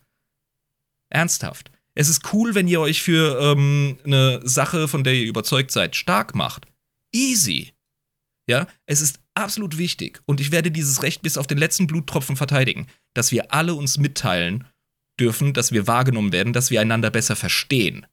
[1.10, 1.72] Ernsthaft.
[1.96, 5.96] Es ist cool, wenn ihr euch für ähm, eine Sache, von der ihr überzeugt seid,
[5.96, 6.66] stark macht.
[7.16, 7.72] Easy.
[8.50, 12.36] Ja, es ist absolut wichtig und ich werde dieses Recht bis auf den letzten Bluttropfen
[12.36, 14.68] verteidigen, dass wir alle uns mitteilen
[15.18, 18.06] dürfen, dass wir wahrgenommen werden, dass wir einander besser verstehen.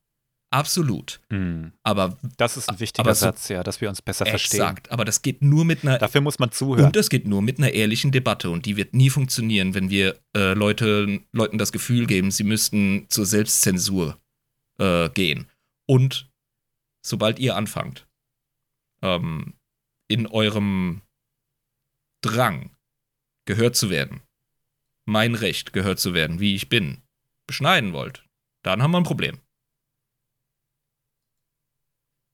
[0.53, 1.21] Absolut.
[1.31, 4.61] Hm, Aber Das ist ein wichtiger so- Satz, ja, dass wir uns besser verstehen.
[4.61, 4.91] exakt.
[4.91, 6.87] Aber das geht nur mit einer Dafür muss man zuhören.
[6.87, 10.19] und das geht nur mit einer ehrlichen Debatte und die wird nie funktionieren, wenn wir
[10.37, 14.19] äh, Leute, Leuten das Gefühl geben, sie müssten zur Selbstzensur
[14.79, 15.47] äh, gehen.
[15.87, 16.29] Und
[17.07, 18.09] sobald ihr anfangt,
[19.03, 19.55] ähm,
[20.09, 21.03] in eurem
[22.23, 22.71] Drang
[23.47, 24.21] gehört zu werden,
[25.07, 26.99] mein Recht gehört zu werden, wie ich bin,
[27.47, 28.25] beschneiden wollt,
[28.63, 29.39] dann haben wir ein Problem.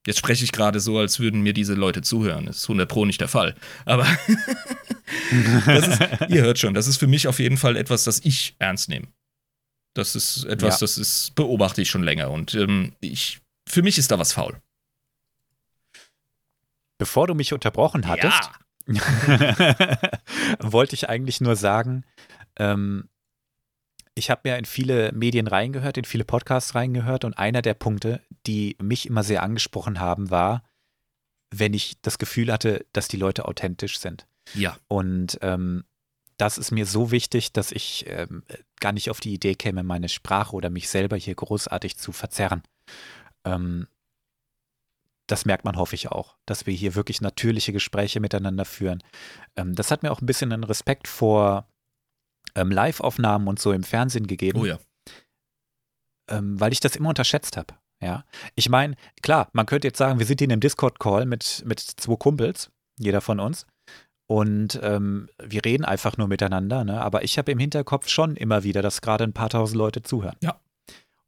[0.06, 2.46] Jetzt spreche ich gerade so, als würden mir diese Leute zuhören.
[2.46, 3.54] Das ist 100 Pro nicht der Fall.
[3.84, 4.06] Aber
[5.66, 8.88] ist, ihr hört schon, das ist für mich auf jeden Fall etwas, das ich ernst
[8.88, 9.08] nehme.
[9.94, 10.80] Das ist etwas, Ja.
[10.80, 12.30] das ist, beobachte ich schon länger.
[12.30, 14.60] Und ähm, ich, für mich ist da was faul.
[16.98, 18.50] Bevor du mich unterbrochen hattest,
[20.60, 22.04] wollte ich eigentlich nur sagen,
[22.58, 23.08] ähm,
[24.16, 28.22] ich habe ja in viele Medien reingehört, in viele Podcasts reingehört und einer der Punkte,
[28.46, 30.64] die mich immer sehr angesprochen haben, war,
[31.50, 34.26] wenn ich das Gefühl hatte, dass die Leute authentisch sind.
[34.54, 34.76] Ja.
[34.88, 35.84] Und ähm,
[36.38, 38.42] das ist mir so wichtig, dass ich ähm,
[38.80, 42.62] gar nicht auf die Idee käme, meine Sprache oder mich selber hier großartig zu verzerren.
[43.44, 43.86] Ähm,
[45.26, 49.02] das merkt man, hoffe ich auch, dass wir hier wirklich natürliche Gespräche miteinander führen.
[49.56, 51.68] Ähm, das hat mir auch ein bisschen einen Respekt vor
[52.54, 54.60] ähm, Live-Aufnahmen und so im Fernsehen gegeben.
[54.60, 54.78] Oh ja.
[56.28, 57.74] ähm, weil ich das immer unterschätzt habe.
[58.00, 58.24] Ja,
[58.54, 62.16] ich meine, klar, man könnte jetzt sagen, wir sind in einem Discord-Call mit, mit zwei
[62.16, 63.66] Kumpels, jeder von uns,
[64.26, 67.00] und ähm, wir reden einfach nur miteinander, ne?
[67.00, 70.36] aber ich habe im Hinterkopf schon immer wieder, dass gerade ein paar tausend Leute zuhören.
[70.42, 70.60] Ja.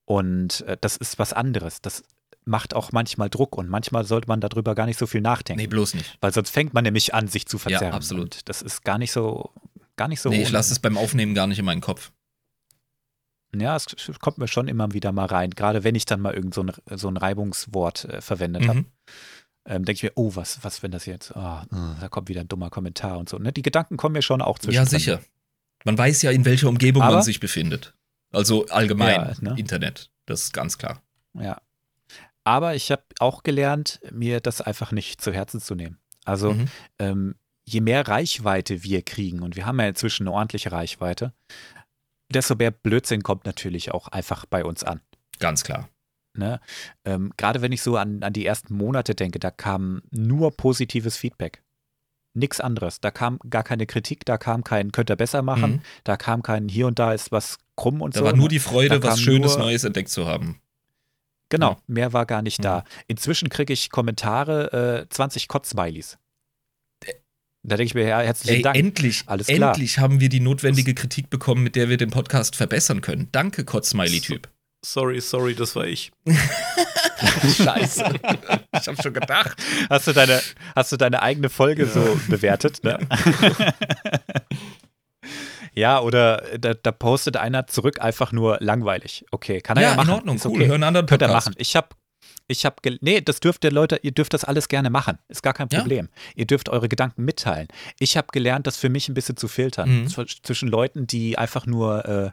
[0.04, 1.80] Und äh, das ist was anderes.
[1.80, 2.02] Das
[2.44, 5.60] macht auch manchmal Druck und manchmal sollte man darüber gar nicht so viel nachdenken.
[5.60, 6.18] Nee, bloß nicht.
[6.20, 7.92] Weil sonst fängt man nämlich an, sich zu verzerren.
[7.92, 8.36] absolut.
[8.36, 9.52] Und das ist gar nicht so,
[9.98, 10.30] gar nicht so.
[10.30, 12.10] nee, ich lasse es beim Aufnehmen gar nicht in meinen Kopf.
[13.54, 13.86] Ja, es
[14.20, 16.72] kommt mir schon immer wieder mal rein, gerade wenn ich dann mal irgend so ein,
[16.96, 18.80] so ein Reibungswort äh, verwendet habe.
[18.80, 18.86] Mhm.
[19.64, 21.66] Ähm, denke ich mir, oh, was, was, wenn das jetzt, ah,
[22.00, 23.38] da kommt wieder ein dummer Kommentar und so.
[23.38, 23.52] Ne?
[23.52, 24.76] Die Gedanken kommen mir schon auch zwischen.
[24.76, 25.20] Ja, sicher.
[25.84, 27.94] Man weiß ja, in welcher Umgebung Aber- man sich befindet.
[28.30, 29.58] Also allgemein, Ja, ne?
[29.58, 30.10] Internet.
[30.26, 31.00] Das ist ganz klar.
[31.34, 31.60] Ja.
[32.44, 35.98] Aber ich habe auch gelernt, mir das einfach nicht zu Herzen zu nehmen.
[36.24, 36.68] Also, Mhm.
[36.98, 37.34] ähm,
[37.68, 41.32] je mehr Reichweite wir kriegen, und wir haben ja inzwischen eine ordentliche Reichweite,
[42.32, 45.00] desto mehr Blödsinn kommt natürlich auch einfach bei uns an.
[45.38, 45.88] Ganz klar.
[46.36, 46.60] Ne?
[47.04, 51.16] Ähm, Gerade wenn ich so an, an die ersten Monate denke, da kam nur positives
[51.16, 51.62] Feedback.
[52.34, 53.00] Nix anderes.
[53.00, 55.80] Da kam gar keine Kritik, da kam kein, könnt ihr besser machen, Mhm.
[56.04, 58.26] da kam kein, hier und da ist was krumm und Da so.
[58.26, 60.60] war nur die Freude, Da was Schönes nur- Neues entdeckt zu haben.
[61.48, 62.64] Genau, mehr war gar nicht Mhm.
[62.64, 62.84] da.
[63.06, 66.18] Inzwischen kriege ich Kommentare, äh, 20 Kotz-Smileys.
[67.64, 68.76] Da denke ich mir, ja, herzlichen Ey, Dank.
[68.76, 69.70] endlich, Alles klar.
[69.70, 73.28] endlich haben wir die notwendige Kritik bekommen, mit der wir den Podcast verbessern können.
[73.32, 74.48] Danke, Kotz-Smiley-Typ.
[74.84, 76.12] Sorry, sorry, das war ich.
[77.56, 78.04] Scheiße.
[78.80, 79.56] ich hab schon gedacht.
[79.90, 80.40] Hast du deine,
[80.76, 82.84] hast du deine eigene Folge so bewertet?
[82.84, 82.96] Ne?
[85.74, 89.24] ja, oder da, da postet einer zurück einfach nur langweilig.
[89.32, 90.08] Okay, kann er ja, Ja, machen.
[90.10, 90.52] in Ordnung, Ist cool.
[90.52, 90.66] okay.
[90.68, 91.48] Hör einen anderen Könnt ihr Podcast.
[91.48, 91.56] machen.
[91.58, 91.88] Ich habe
[92.48, 95.18] ich habe nee, das dürft ihr Leute, ihr dürft das alles gerne machen.
[95.28, 95.80] Ist gar kein Ja.
[95.80, 96.08] Problem.
[96.34, 97.68] Ihr dürft eure Gedanken mitteilen.
[98.00, 100.06] Ich habe gelernt, das für mich ein bisschen zu filtern Mhm.
[100.06, 102.30] Zw- zwischen Leuten, die einfach nur äh,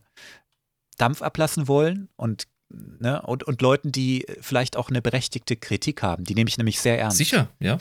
[0.97, 6.23] Dampf ablassen wollen und ne, und, und Leuten, die vielleicht auch eine berechtigte Kritik haben.
[6.23, 7.17] Die nehme ich nämlich sehr ernst.
[7.17, 7.77] Sicher, ja.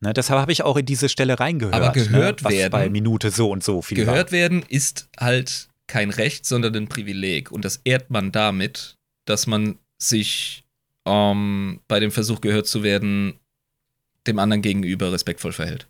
[0.00, 1.74] Ne, deshalb habe ich auch in diese Stelle reingehört.
[1.74, 5.68] Aber gehört ne, was werden- bei Minute so und so viel Gehört werden ist halt
[5.86, 7.50] kein Recht, sondern ein Privileg.
[7.50, 8.96] Und das ehrt man damit,
[9.26, 10.63] dass man sich
[11.06, 13.34] ähm, bei dem Versuch gehört zu werden,
[14.26, 15.88] dem anderen gegenüber respektvoll verhält.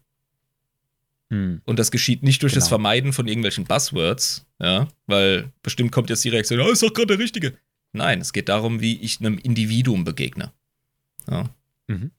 [1.30, 1.62] Hm.
[1.64, 2.70] Und das geschieht nicht durch das Genau.
[2.70, 7.16] Vermeiden von irgendwelchen Buzzwords, ja, weil bestimmt kommt jetzt die Reaktion, oh, ist doch gerade
[7.16, 7.56] der Richtige.
[7.92, 10.52] Nein, es geht darum, wie ich einem Individuum begegne.
[11.30, 11.48] Ja.
[11.86, 12.10] Mhm.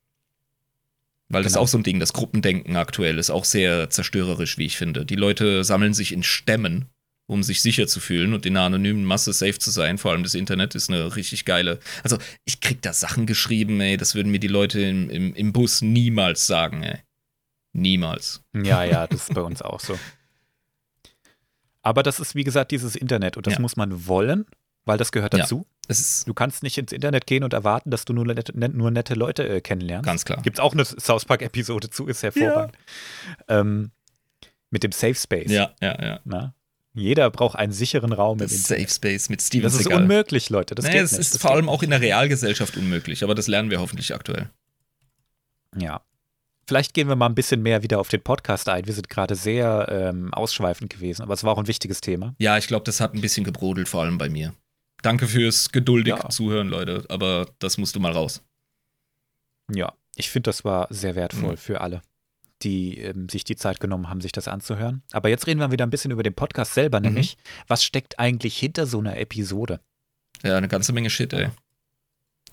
[1.28, 1.64] Weil das ist Genau.
[1.64, 5.06] auch so ein Ding, das Gruppendenken aktuell ist auch sehr zerstörerisch, wie ich finde.
[5.06, 6.86] Die Leute sammeln sich in Stämmen,
[7.28, 9.98] um sich sicher zu fühlen und in einer anonymen Masse safe zu sein.
[9.98, 11.80] Vor allem das Internet ist eine richtig geile.
[12.04, 15.54] Also, ich krieg da Sachen geschrieben, ey, das würden mir die Leute im, im, im
[15.54, 17.00] Bus niemals sagen, ey.
[17.74, 18.42] Niemals.
[18.54, 19.98] Ja, ja, das ist bei uns auch so.
[21.82, 23.60] Aber das ist, wie gesagt, dieses Internet und das Ja.
[23.60, 24.46] muss man wollen,
[24.86, 25.42] weil das gehört Ja.
[25.42, 25.68] dazu.
[25.88, 28.90] Ist Du kannst nicht ins Internet gehen und erwarten, dass du nur nette, net- nur
[28.90, 30.06] nette Leute äh, kennenlernst.
[30.06, 30.42] ganz klar.
[30.42, 32.76] Gibt es auch eine South Park-Episode zu, ist hervorragend.
[33.48, 33.92] Ähm,
[34.72, 35.52] mit dem Safe Space.
[35.52, 36.20] Ja, ja, ja.
[36.26, 36.55] Na?
[36.96, 38.90] Jeder braucht einen sicheren Raum Das Internet.
[38.90, 40.02] Safe Space mit Steven Das ist Seagal.
[40.02, 40.76] unmöglich, Leute.
[40.76, 41.20] Das es nicht.
[41.20, 44.50] ist Das vor allem auch in der Realgesellschaft unmöglich, aber das lernen wir hoffentlich aktuell.
[45.78, 46.02] Ja.
[46.68, 48.88] Vielleicht gehen wir mal ein bisschen mehr wieder auf den Podcast ein.
[48.88, 52.34] Wir sind gerade sehr ähm, ausschweifend gewesen, aber es war auch ein wichtiges Thema.
[52.40, 54.54] Ja, ich glaube, das hat ein bisschen gebrodelt, vor allem bei mir.
[55.04, 56.30] Danke fürs geduldig Ja.
[56.30, 58.42] Zuhören, Leute, aber das musst du mal raus.
[59.72, 61.58] Ja, ich finde, das war sehr wertvoll Mhm.
[61.58, 62.02] für alle,
[62.66, 65.04] die ähm, sich die Zeit genommen haben, sich das anzuhören.
[65.14, 67.06] Aber jetzt reden wir wieder ein bisschen über den Podcast selber, Mhm.
[67.06, 67.38] nämlich,
[67.68, 69.80] was steckt eigentlich hinter so einer Episode?
[70.44, 71.50] Ja, eine ganze Menge Shit, ey.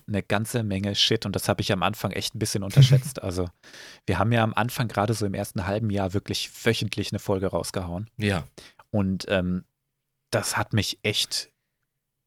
[0.07, 3.21] Eine ganze Menge Shit und das habe ich am Anfang echt ein bisschen unterschätzt.
[3.23, 3.49] also,
[4.05, 7.47] wir haben ja am Anfang gerade so im ersten halben Jahr wirklich wöchentlich eine Folge
[7.47, 8.09] rausgehauen.
[8.17, 8.45] Ja.
[8.91, 9.63] Und ähm,
[10.29, 11.51] das hat mich echt,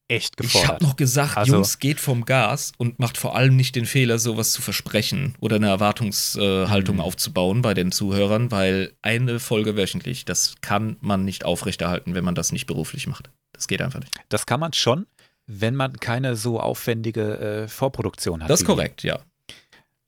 [0.09, 0.71] echt Ich gefordert.
[0.71, 4.19] habe noch gesagt, Also- Jungs, geht vom Gas und macht vor allem nicht den Fehler,
[4.19, 7.01] sowas zu versprechen oder eine Erwartungshaltung Mhm.
[7.03, 12.35] aufzubauen bei den Zuhörern, weil eine Folge wöchentlich, das kann man nicht aufrechterhalten, wenn man
[12.35, 13.31] das nicht beruflich macht.
[13.53, 14.13] Das geht einfach nicht.
[14.29, 15.07] Das kann man schon,
[15.47, 18.51] wenn man keine so aufwendige äh, Vorproduktion hat.
[18.51, 19.19] Das ist korrekt, ja.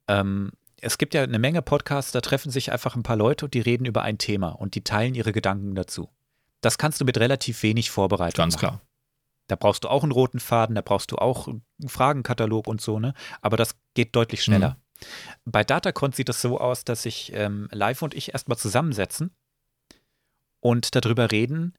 [0.07, 0.51] Ähm,
[0.81, 3.59] es gibt ja eine Menge Podcasts, da treffen sich einfach ein paar Leute und die
[3.59, 6.09] reden über ein Thema und die teilen ihre Gedanken dazu.
[6.61, 8.59] Das kannst du mit relativ wenig Vorbereitung Ganz machen.
[8.59, 8.81] klar.
[9.49, 12.99] Da brauchst du auch einen roten Faden, da brauchst du auch einen Fragenkatalog und so,
[12.99, 13.13] ne?
[13.41, 14.77] Aber das geht deutlich schneller.
[15.45, 19.31] Bei Datacon sieht das so aus, dass sich ähm, Live und ich erstmal zusammensetzen
[20.59, 21.73] und darüber reden,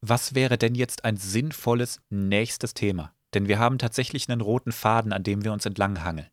[0.00, 3.14] was wäre denn jetzt ein sinnvolles nächstes Thema?
[3.32, 6.28] Denn wir haben tatsächlich einen roten Faden, an dem wir uns entlanghangeln.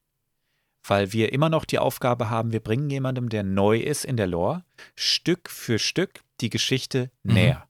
[0.83, 4.27] Weil wir immer noch die Aufgabe haben, wir bringen jemandem, der neu ist in der
[4.27, 4.65] Lore,
[4.95, 7.33] Stück für Stück die Geschichte Mhm.
[7.33, 7.67] näher.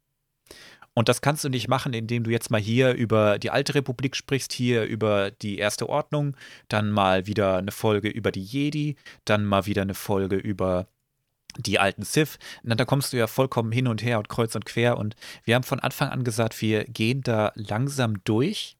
[0.93, 4.15] Und das kannst du nicht machen, indem du jetzt mal hier über die alte Republik
[4.15, 6.35] sprichst, hier über die erste Ordnung,
[6.67, 10.87] dann mal wieder eine Folge über die Jedi, dann mal wieder eine Folge über
[11.57, 12.39] die alten Sith.
[12.63, 14.97] Na, da kommst du ja vollkommen hin und her und kreuz und quer.
[14.97, 18.77] Und wir haben von Anfang an gesagt, wir gehen da langsam durch.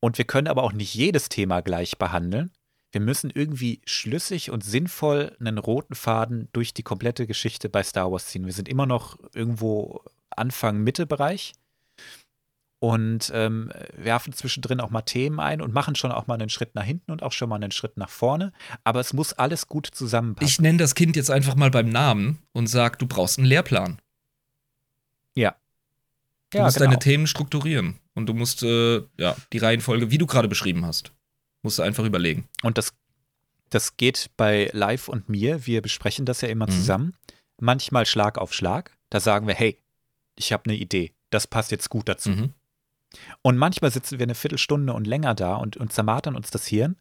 [0.00, 2.50] Und wir können aber auch nicht jedes Thema gleich behandeln.
[2.92, 8.12] Wir müssen irgendwie schlüssig und sinnvoll einen roten Faden durch die komplette Geschichte bei Star
[8.12, 8.44] Wars ziehen.
[8.44, 11.54] Wir sind immer noch irgendwo Anfang, Mitte-Bereich
[12.80, 16.74] und ähm, werfen zwischendrin auch mal Themen ein und machen schon auch mal einen Schritt
[16.74, 18.52] nach hinten und auch schon mal einen Schritt nach vorne.
[18.84, 20.48] Aber es muss alles gut zusammenpassen.
[20.48, 24.00] Ich nenne das Kind jetzt einfach mal beim Namen und sag, du brauchst einen Lehrplan.
[25.34, 25.56] ja.
[26.50, 26.90] Du ja, musst genau.
[26.90, 27.98] deine Themen strukturieren.
[28.14, 31.12] Und du musst, äh, ja, die Reihenfolge, wie du gerade beschrieben hast,
[31.62, 32.48] musst du einfach überlegen.
[32.62, 32.94] Und das,
[33.70, 35.66] das geht bei Live und mir.
[35.66, 36.70] Wir besprechen das ja immer Mhm.
[36.72, 37.16] zusammen.
[37.60, 38.96] Manchmal Schlag auf Schlag.
[39.10, 39.78] Da sagen wir, hey,
[40.36, 41.12] ich habe eine Idee.
[41.30, 42.30] Das passt jetzt gut dazu.
[42.30, 42.54] Mhm.
[43.42, 46.96] Und manchmal sitzen wir eine Viertelstunde und länger da und, und zermartern uns das Hirn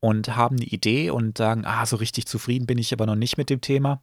[0.00, 3.36] und haben eine Idee und sagen, ah, so richtig zufrieden bin ich aber noch nicht
[3.36, 4.02] mit dem Thema.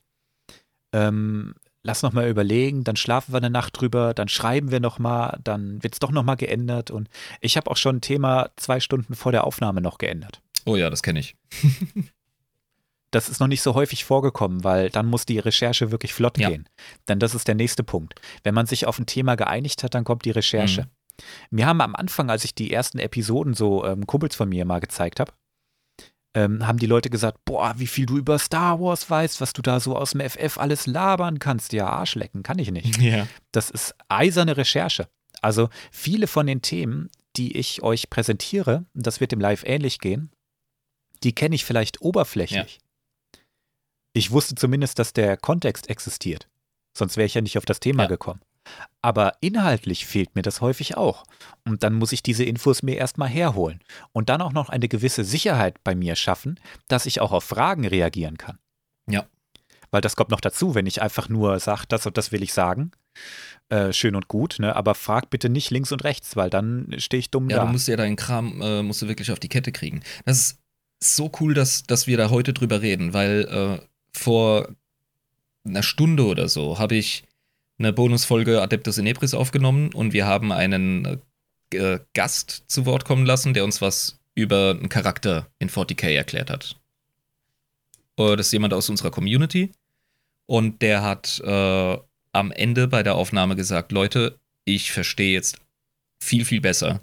[0.94, 1.56] Ähm,
[1.88, 5.40] lass noch mal überlegen, dann schlafen wir eine Nacht drüber, dann schreiben wir noch mal,
[5.44, 6.92] dann wird es doch noch mal geändert.
[6.92, 7.10] Und
[7.42, 10.42] ich habe auch schon ein Thema zwei Stunden vor der Aufnahme noch geändert.
[10.66, 11.36] Oh ja, das kenne ich.
[13.12, 16.50] Das ist noch nicht so häufig vorgekommen, weil dann muss die Recherche wirklich flott Ja.
[16.50, 16.68] gehen.
[17.08, 18.20] Denn das ist der nächste Punkt.
[18.44, 20.82] Wenn man sich auf ein Thema geeinigt hat, dann kommt die Recherche.
[20.82, 20.88] Mhm.
[21.50, 24.82] Mir haben am Anfang, als ich die ersten Episoden so ähm, Kumpels von mir mal
[24.82, 25.32] gezeigt habe,
[26.38, 29.64] ähm, haben die Leute gesagt, boah, wie viel du über Star Wars weißt, was du
[29.64, 31.74] da so aus dem FF alles labern kannst.
[31.74, 33.02] Ja, Arschlecken, kann ich nicht.
[33.02, 33.28] Ja.
[33.52, 35.08] Das ist eiserne Recherche.
[35.42, 40.00] Also viele von den Themen, die ich euch präsentiere, und das wird im Live ähnlich
[40.00, 40.30] gehen,
[41.24, 42.80] die kenne ich vielleicht oberflächlich.
[44.14, 46.48] Ich wusste zumindest, dass der Kontext existiert.
[46.96, 48.10] Sonst wäre ich ja nicht auf das Thema Ja.
[48.10, 48.42] gekommen.
[49.02, 51.24] Aber inhaltlich fehlt mir das häufig auch.
[51.66, 53.80] Und dann muss ich diese Infos mir erstmal herholen.
[54.12, 57.86] Und dann auch noch eine gewisse Sicherheit bei mir schaffen, dass ich auch auf Fragen
[57.86, 58.58] reagieren kann.
[59.08, 59.26] Ja.
[59.92, 62.54] Weil das kommt noch dazu, wenn ich einfach nur sage, das und das will ich
[62.54, 62.92] sagen.
[63.70, 64.76] Äh, schön und gut, ne?
[64.76, 67.66] aber frag bitte nicht links und rechts, weil dann stehe ich dumm Ja, da.
[67.66, 70.04] du musst ja deinen Kram äh, musst du wirklich auf die Kette kriegen.
[70.26, 70.60] Das ist
[71.02, 73.42] so cool, dass, dass wir da heute drüber reden, weil
[73.82, 73.86] äh,
[74.18, 74.70] vor
[75.66, 77.26] einer Stunde oder so habe ich
[77.78, 81.22] eine Bonusfolge Adeptus Inebris aufgenommen und wir haben einen
[81.74, 86.50] äh, Gast zu Wort kommen lassen, der uns was über einen Charakter in 40k erklärt
[86.50, 86.76] hat.
[88.18, 89.72] Äh, das ist jemand aus unserer Community
[90.46, 91.98] und der hat äh,
[92.32, 95.60] am Ende bei der Aufnahme gesagt, Leute, ich verstehe jetzt
[96.20, 97.02] viel, viel besser,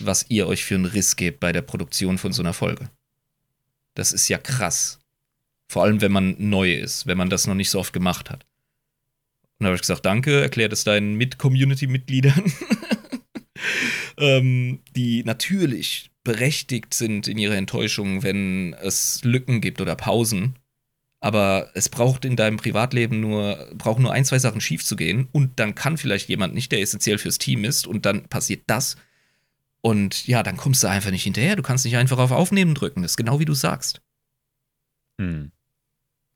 [0.00, 2.90] was ihr euch für einen Riss gebt bei der Produktion von so einer Folge.
[3.94, 4.98] Das ist ja krass.
[5.68, 8.44] Vor allem, wenn man neu ist, wenn man das noch nicht so oft gemacht hat.
[9.60, 12.50] Und habe ich gesagt, danke, erklärt es deinen Mit-Community-Mitgliedern,
[14.16, 20.56] ähm, die natürlich berechtigt sind in ihrer Enttäuschung, wenn es Lücken gibt oder Pausen.
[21.20, 25.28] Aber es braucht in deinem Privatleben nur, braucht nur ein, zwei Sachen schief zu gehen
[25.32, 28.96] und dann kann vielleicht jemand nicht, der essentiell fürs Team ist und dann passiert das.
[29.82, 31.56] Und ja, dann kommst du einfach nicht hinterher.
[31.56, 33.02] Du kannst nicht einfach auf Aufnehmen drücken.
[33.02, 34.00] Das ist genau wie du sagst.
[35.20, 35.52] Hm.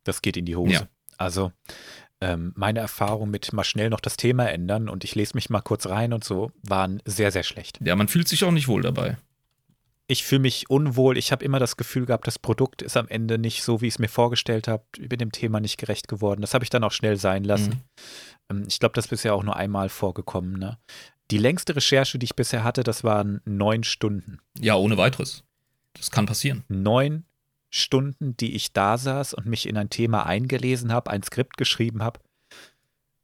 [0.05, 0.73] Das geht in die Hose.
[0.73, 0.89] Ja.
[1.17, 1.53] Also
[2.25, 5.61] ähm, meine Erfahrung mit mal schnell noch das Thema ändern und ich lese mich mal
[5.61, 7.79] kurz rein und so, waren sehr, sehr schlecht.
[7.85, 9.19] Ja, man fühlt sich auch nicht wohl dabei.
[10.07, 11.17] Ich fühle mich unwohl.
[11.19, 13.95] Ich habe immer das Gefühl gehabt, das Produkt ist am Ende nicht so, wie ich
[13.95, 14.85] es mir vorgestellt habe.
[14.99, 16.41] Ich bin dem Thema nicht gerecht geworden.
[16.41, 17.83] Das habe ich dann auch schnell sein lassen.
[18.51, 20.59] Ähm, Ich glaube, das ist bisher auch nur einmal vorgekommen.
[20.59, 20.79] Ne?
[21.31, 24.41] Die längste Recherche, die ich bisher hatte, das waren neun Stunden.
[24.59, 25.43] Ja, ohne weiteres.
[25.95, 26.65] Das kann passieren.
[26.69, 27.25] Neun
[27.77, 32.03] Stunden, die ich da saß und mich in ein Thema eingelesen habe, ein Skript geschrieben
[32.03, 32.21] habe,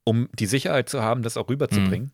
[0.03, 2.11] um die Sicherheit zu haben, das auch rüberzubringen.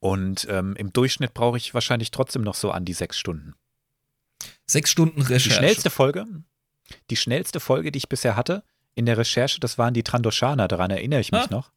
[0.00, 3.54] Und ähm, im Durchschnitt brauche ich wahrscheinlich trotzdem noch so an die sechs Stunden.
[4.66, 5.50] Sechs Stunden Die Recherche.
[5.58, 6.26] schnellste Folge,
[7.10, 8.62] die schnellste Folge, die ich bisher hatte
[8.94, 11.48] in der Recherche, das waren die Trandoshaner, daran erinnere ich mich Ah.
[11.50, 11.70] noch.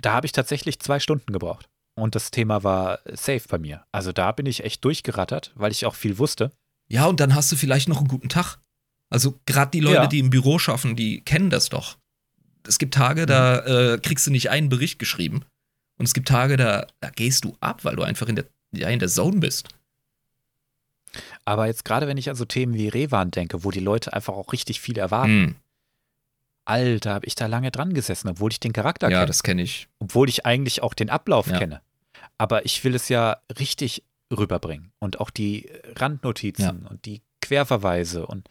[0.00, 1.68] Da habe ich tatsächlich zwei Stunden gebraucht.
[1.94, 3.84] Und das Thema war safe bei mir.
[3.92, 6.50] Also da bin ich echt durchgerattert, weil ich auch viel wusste.
[6.88, 8.58] Ja, und dann hast du vielleicht noch einen guten Tag.
[9.10, 10.06] Also gerade die Leute, Ja.
[10.06, 11.98] die im Büro schaffen, die kennen das doch.
[12.66, 13.58] Es gibt Tage, da
[13.94, 15.44] äh, kriegst du nicht einen Bericht geschrieben.
[15.98, 18.88] Und es gibt Tage, da, da gehst du ab, weil du einfach in der, ja,
[18.88, 19.68] in der Zone bist.
[21.44, 24.34] Aber jetzt gerade, wenn ich an so Themen wie Revan denke, wo die Leute einfach
[24.34, 25.54] auch richtig viel erwarten, Hm.
[26.64, 29.26] Alter, habe ich da lange dran gesessen, obwohl ich den Charakter Ja, kenne.
[29.26, 29.88] das kenne ich.
[29.98, 31.58] obwohl ich eigentlich auch den Ablauf Ja.
[31.58, 31.80] kenne.
[32.38, 38.48] Aber ich will es ja richtig rüberbringen und auch die Randnotizen und die Querverweise und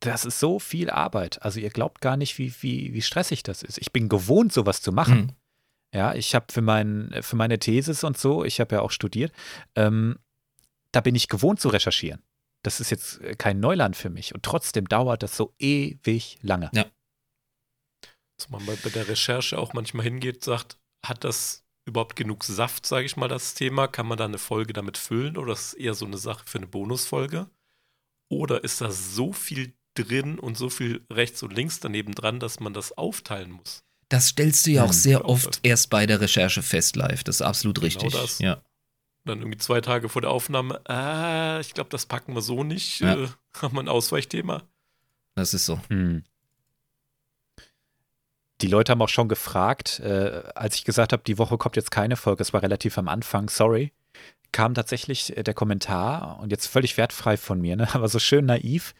[0.00, 1.42] das ist so viel Arbeit.
[1.42, 3.78] Also ihr glaubt gar nicht, wie, wie, wie stressig das ist.
[3.78, 5.18] Ich bin gewohnt, sowas zu machen.
[5.18, 5.32] Hm.
[5.94, 9.32] Ja, ich habe für, mein, für meine Thesis und so, ich habe ja auch studiert,
[9.76, 10.18] ähm,
[10.92, 12.22] da bin ich gewohnt zu recherchieren.
[12.62, 16.70] Das ist jetzt äh, kein Neuland für mich und trotzdem dauert das so ewig lange.
[18.36, 22.86] Dass man bei bei der Recherche auch manchmal hingeht, sagt, hat das überhaupt genug Saft,
[22.86, 23.86] sage ich mal, das Thema?
[23.88, 26.58] Kann man da eine Folge damit füllen oder ist es eher so eine Sache für
[26.58, 27.48] eine Bonusfolge?
[28.30, 32.58] Oder ist da so viel drin und so viel rechts und links daneben dran, dass
[32.60, 33.84] man das aufteilen muss?
[34.08, 34.92] Das stellst du ja auch Hm.
[34.94, 35.60] sehr Genau oft das.
[35.62, 37.24] erst bei der Recherche fest live.
[37.24, 38.12] Das ist absolut Genau richtig.
[38.12, 38.38] das.
[38.38, 38.62] Ja.
[39.26, 43.00] Dann irgendwie zwei Tage vor der Aufnahme, äh, ich glaube, das packen wir so nicht.
[43.00, 43.14] Ja.
[43.24, 43.28] Äh,
[43.62, 44.62] haben wir ein Ausweichthema?
[45.36, 45.80] Das ist so.
[45.88, 46.24] Hm.
[48.64, 51.90] Die Leute haben auch schon gefragt, äh, als ich gesagt habe, die Woche kommt jetzt
[51.90, 53.92] keine Folge, es war relativ am Anfang, sorry,
[54.52, 58.46] kam tatsächlich äh, der Kommentar und jetzt völlig wertfrei von mir, ne, aber so schön
[58.46, 58.94] naiv.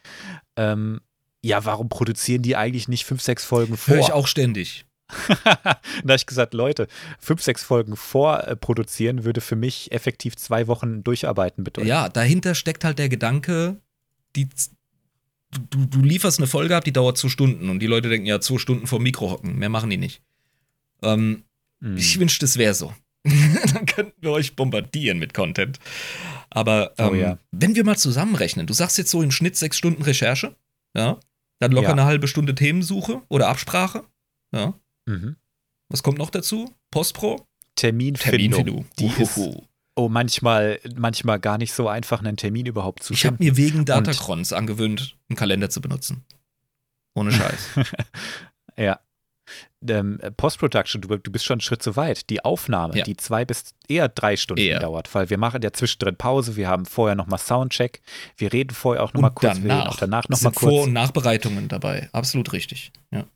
[0.56, 1.00] Ähm,
[1.42, 3.94] ja, warum produzieren die eigentlich nicht fünf, sechs Folgen vor?
[3.94, 4.84] Höre ich auch ständig.
[5.64, 6.86] da habe ich gesagt, Leute,
[7.18, 11.88] fünf, sechs Folgen vorproduzieren würde für mich effektiv zwei Wochen durcharbeiten bedeuten.
[11.88, 13.80] Ja, dahinter steckt halt der Gedanke,
[14.36, 14.46] die,
[15.70, 18.40] du, du lieferst eine Folge ab, die dauert zwei Stunden und die Leute denken, ja,
[18.40, 19.58] zwei Stunden vor Mikro hocken.
[19.58, 20.22] Mehr machen die nicht.
[21.02, 21.44] Ähm,
[21.82, 21.96] Hm.
[21.96, 22.94] Ich wünschte, es wäre so.
[23.24, 25.78] Dann könnten wir euch bombardieren mit Content.
[26.50, 27.38] Aber ähm, Oh ja.
[27.50, 30.54] wenn wir mal zusammenrechnen, du sagst jetzt so im Schnitt sechs Stunden Recherche,
[30.96, 31.18] ja,
[31.58, 31.92] dann locker Ja.
[31.92, 34.04] eine halbe Stunde Themensuche oder Absprache,
[34.54, 34.78] ja.
[35.06, 35.36] Mhm.
[35.90, 36.72] Was kommt noch dazu?
[36.90, 37.46] Postpro?
[37.76, 38.86] Terminfindung.
[38.98, 39.38] Die ist.
[39.96, 43.52] Oh, manchmal, manchmal gar nicht so einfach, einen Termin überhaupt zu Ich habe finden.
[43.52, 46.24] mir wegen Datacrons angewöhnt, einen Kalender zu benutzen.
[47.14, 47.68] Ohne Scheiß.
[48.76, 48.98] Ja.
[49.88, 52.28] Ähm, Post-Production, du, du bist schon einen Schritt zu weit.
[52.28, 53.04] Die Aufnahme, Ja.
[53.04, 54.80] die zwei bis eher drei Stunden Eher.
[54.80, 58.00] dauert, weil wir machen ja zwischendrin Pause, wir haben vorher nochmal Soundcheck,
[58.36, 60.86] wir reden vorher auch nochmal kurz, wir reden danach, auch danach nochmal sind Vor- kurz.
[60.88, 62.08] und Nachbereitungen dabei.
[62.12, 62.90] Absolut richtig.
[63.12, 63.26] Ja.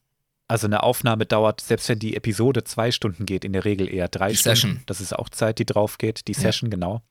[0.48, 4.08] Also eine Aufnahme dauert, selbst wenn die Episode zwei Stunden geht, in der Regel eher
[4.08, 4.56] drei Die Stunden.
[4.56, 4.82] Session.
[4.86, 6.40] Das ist auch Zeit, die drauf geht, die Ja.
[6.40, 7.02] Session, genau.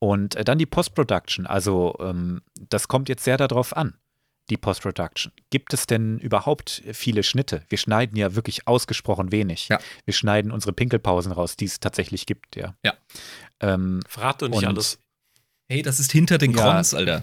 [0.00, 1.46] Und äh, dann die Post-Production.
[1.46, 3.94] Also ähm, das kommt jetzt sehr darauf an,
[4.50, 5.32] die Post-Production.
[5.50, 7.62] Gibt es denn überhaupt viele Schnitte?
[7.68, 9.68] Wir schneiden ja wirklich ausgesprochen wenig.
[9.68, 9.78] Ja.
[10.04, 12.74] Wir schneiden unsere Pinkelpausen raus, die es tatsächlich gibt, ja.
[12.84, 12.94] Ja.
[13.60, 14.98] Ähm, Verrat doch nicht Und- alles.
[15.70, 16.62] Hey, das ist hinter den Ja.
[16.72, 17.22] Krons, Alter.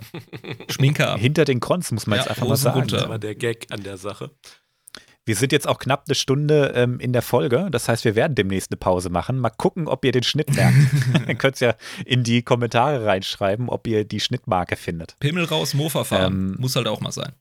[0.69, 1.19] Schminke ab.
[1.19, 2.79] hinter den Krons muss man Ja, jetzt einfach mal Hosen sagen.
[2.79, 2.97] runter.
[2.97, 4.29] Das war der Gag an der Sache.
[5.25, 7.69] Wir sind jetzt auch knapp eine Stunde ähm, in der Folge.
[7.71, 9.39] Das heißt, wir werden demnächst eine Pause machen.
[9.39, 10.77] Mal gucken, ob ihr den Schnitt merkt.
[11.27, 11.75] ihr könnt es ja
[12.05, 15.17] in die Kommentare reinschreiben, ob ihr die Schnittmarke findet.
[15.19, 16.33] Pimmel raus, Mofa fahren.
[16.33, 17.33] Ähm, Muss halt auch mal sein.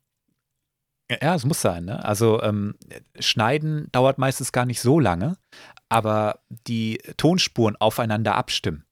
[1.11, 1.85] Ja, es muss sein.
[1.85, 2.03] Ne?
[2.03, 2.77] Also ähm,
[3.19, 5.37] Schneiden dauert meistens gar nicht so lange,
[5.91, 8.85] aber die Tonspuren aufeinander abstimmen,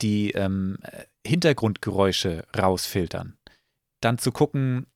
[0.00, 0.78] die ähm,
[1.26, 3.36] Hintergrundgeräusche rausfiltern,
[4.00, 4.86] dann zu gucken,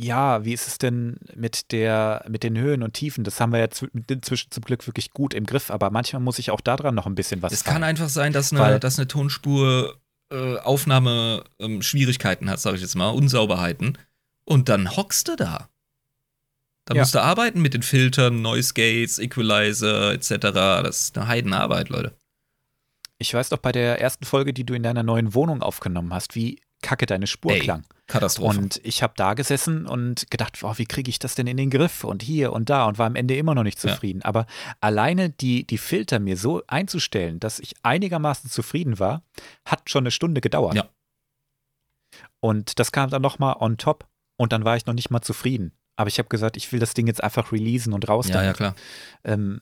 [0.00, 3.24] ja, wie ist es denn mit der, mit den Höhen und Tiefen?
[3.24, 6.38] Das haben wir ja zw- inzwischen zum Glück wirklich gut im Griff, aber manchmal muss
[6.38, 9.08] ich auch daran noch ein bisschen was Es kann einfach sein, dass eine, dass eine
[9.08, 9.98] Tonspur
[10.32, 13.98] äh, Aufnahme ähm, Schwierigkeiten hat, sage ich jetzt mal, Unsauberheiten.
[14.44, 15.68] Und dann hockst du da.
[16.84, 17.02] Da Ja.
[17.02, 20.28] musst du arbeiten mit den Filtern, Noise Gates, Equalizer etc.
[20.52, 22.14] Das ist eine Heidenarbeit, Leute.
[23.18, 26.34] Ich weiß doch bei der ersten Folge, die du in deiner neuen Wohnung aufgenommen hast,
[26.36, 27.84] wie kacke deine Spur Ey, klang.
[28.06, 28.58] Katastrophe.
[28.58, 31.68] Und ich habe da gesessen und gedacht, boah, wie kriege ich das denn in den
[31.70, 33.90] Griff und hier und da und war am Ende immer noch nicht Ja.
[33.92, 34.22] zufrieden.
[34.22, 34.46] Aber
[34.80, 39.22] alleine die, die Filter mir so einzustellen, dass ich einigermaßen zufrieden war,
[39.66, 40.74] hat schon eine Stunde gedauert.
[40.76, 40.88] Ja.
[42.40, 44.06] Und das kam dann nochmal on top
[44.36, 45.72] und dann war ich noch nicht mal zufrieden.
[45.96, 48.46] Aber ich habe gesagt, ich will das Ding jetzt einfach releasen und raus ja, damit.
[48.46, 48.74] ja, klar.
[49.24, 49.60] Ähm,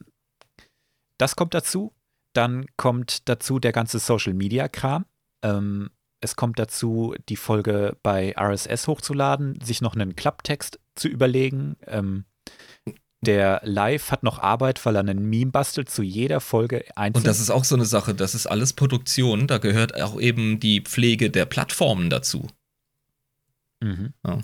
[1.19, 1.95] das kommt dazu.
[2.35, 5.07] Dann kommt dazu der ganze Social Media Kram.
[5.43, 5.89] Ähm,
[6.27, 11.77] es kommt dazu, die Folge bei RSS hochzuladen, sich noch einen Klapptext zu überlegen.
[11.87, 12.25] Ähm,
[13.25, 17.23] der Live hat noch Arbeit, weil er einen Meme bastelt zu jeder Folge einzeln.
[17.23, 20.61] Und das ist auch so eine Sache, das ist alles Produktion, da gehört auch eben
[20.61, 22.49] die Pflege der Plattformen dazu.
[23.83, 24.13] Mhm.
[24.27, 24.41] Ja.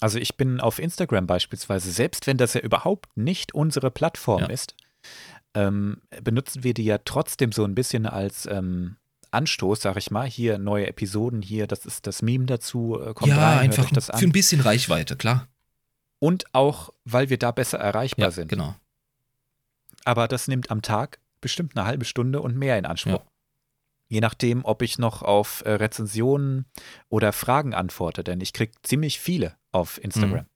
[0.00, 4.46] Also ich bin auf Instagram beispielsweise, selbst wenn das ja überhaupt nicht unsere Plattform Ja.
[4.48, 4.74] ist,
[5.54, 8.96] ähm, benutzen wir die ja trotzdem so ein bisschen als ähm,
[9.34, 10.26] Anstoß, sag ich mal.
[10.26, 14.06] Hier neue Episoden, hier, das ist das Meme dazu, äh, kommt ja, rein, einfach das
[14.06, 14.22] für an.
[14.24, 15.48] ein bisschen Reichweite, klar.
[16.18, 18.48] Und auch, weil wir da besser erreichbar Ja, sind.
[18.48, 18.74] genau.
[20.04, 23.12] Aber das nimmt am Tag bestimmt eine halbe Stunde und mehr in Anspruch.
[23.12, 23.30] Ja.
[24.08, 26.66] Je nachdem, ob ich noch auf äh, Rezensionen
[27.08, 30.44] oder Fragen antworte, denn ich kriege ziemlich viele auf Instagram.
[30.44, 30.46] Mhm.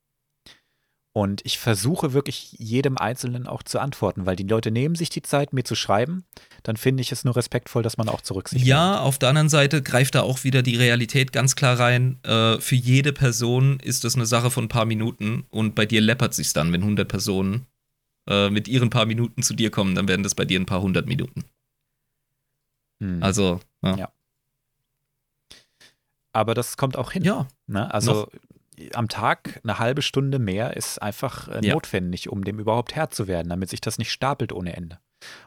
[1.19, 5.21] Und ich versuche wirklich jedem Einzelnen auch zu antworten, weil die Leute nehmen sich die
[5.21, 6.23] Zeit, mir zu schreiben.
[6.63, 9.81] Dann finde ich es nur respektvoll, dass man auch zurücksicht Ja, auf der anderen Seite
[9.81, 12.23] greift da auch wieder die Realität ganz klar rein.
[12.23, 15.99] Äh, für jede Person ist das eine Sache von ein paar Minuten und bei dir
[15.99, 17.65] läppert sich's dann, wenn 100 Personen
[18.29, 20.81] äh, mit ihren paar Minuten zu dir kommen, dann werden das bei dir ein paar
[20.81, 21.43] hundert Minuten.
[23.01, 23.21] Hm.
[23.21, 23.97] Also, ja.
[23.97, 24.13] Ja.
[26.31, 27.25] Aber das kommt auch hin.
[27.25, 27.93] Ja, Ne?
[27.93, 28.29] Also
[28.93, 31.73] am Tag eine halbe Stunde mehr ist einfach äh, Ja.
[31.73, 34.99] notwendig, um dem überhaupt Herr zu werden, damit sich das nicht stapelt ohne Ende.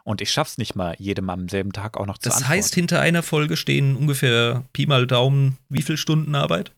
[0.04, 2.54] Und ich schaff's nicht mal, jedem am selben Tag auch noch zu das antworten.
[2.58, 6.72] heißt, hinter einer Folge stehen ungefähr Pi mal Daumen, wie viel Stunden Arbeit?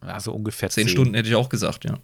[0.00, 1.98] also ungefähr Zehn Stunden hätte ich auch gesagt, ja.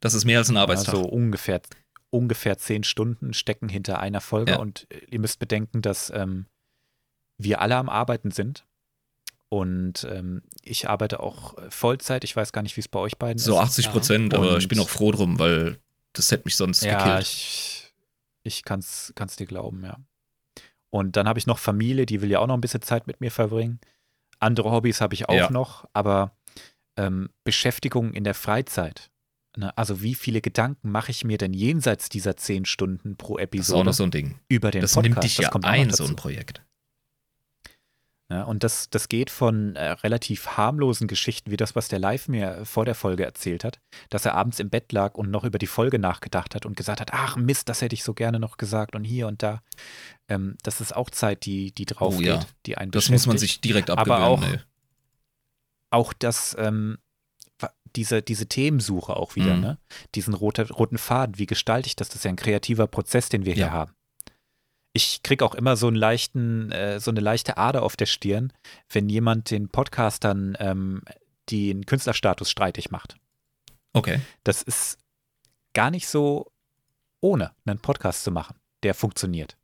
[0.00, 0.94] Das ist mehr als ein Arbeitstag.
[0.94, 1.60] Also ungefähr,
[2.08, 4.58] ungefähr zehn Stunden stecken hinter einer Folge Ja.
[4.58, 6.46] und äh, ihr müsst bedenken, dass ähm,
[7.36, 8.64] wir alle am Arbeiten sind.
[9.50, 12.22] Und ähm, ich arbeite auch äh, Vollzeit.
[12.24, 13.58] Ich weiß gar nicht, wie es bei euch beiden so ist.
[13.58, 15.78] 80 Prozent, aber Und- ich bin auch froh drum, weil
[16.12, 17.22] das hätte mich sonst Ja, gekillt.
[17.26, 17.92] ich,
[18.44, 19.98] ich kann es dir glauben, ja.
[20.88, 23.20] Und dann habe ich noch Familie, die will ja auch noch ein bisschen Zeit mit
[23.20, 23.80] mir verbringen.
[24.38, 25.50] Andere Hobbys habe ich auch Ja.
[25.50, 26.32] noch, aber
[26.96, 29.10] ähm, Beschäftigung in der Freizeit.
[29.56, 29.76] Ne?
[29.76, 33.48] Also wie viele Gedanken mache ich mir denn jenseits dieser zehn Stunden pro das ist
[33.48, 34.38] auch Episode noch so ein Ding.
[34.48, 35.10] über den Das Podcast?
[35.12, 36.62] nimmt dich Das ja kommt ein, so ein Projekt.
[38.30, 42.28] Ja, und das, das geht von äh, relativ harmlosen Geschichten, wie das, was der Live
[42.28, 45.58] mir vor der Folge erzählt hat, dass er abends im Bett lag und noch über
[45.58, 48.56] die Folge nachgedacht hat und gesagt hat, ach Mist, das hätte ich so gerne noch
[48.56, 49.62] gesagt und hier und da.
[50.28, 52.36] Ähm, das ist auch Zeit, die, die drauf Oh ja.
[52.36, 54.24] geht, die einen Das muss man sich direkt Aber abgewöhnen.
[54.24, 54.60] auch- ey.
[55.90, 56.98] Auch das, ähm,
[57.96, 59.60] diese, diese Themensuche auch wieder, Mhm.
[59.60, 59.78] ne?
[60.14, 62.08] Diesen rote, roten Faden, wie gestalte ich das?
[62.10, 63.56] Das ist ja ein kreativer Prozess, den wir Ja.
[63.66, 63.92] hier haben.
[64.92, 68.52] Ich kriege auch immer so einen leichten, äh, so eine leichte Ader auf der Stirn,
[68.88, 71.02] wenn jemand den Podcastern ähm,
[71.50, 73.16] den Künstlerstatus streitig macht.
[73.92, 74.20] Okay.
[74.44, 74.98] Das ist
[75.74, 76.50] gar nicht so
[77.20, 79.56] ohne einen Podcast zu machen, der funktioniert.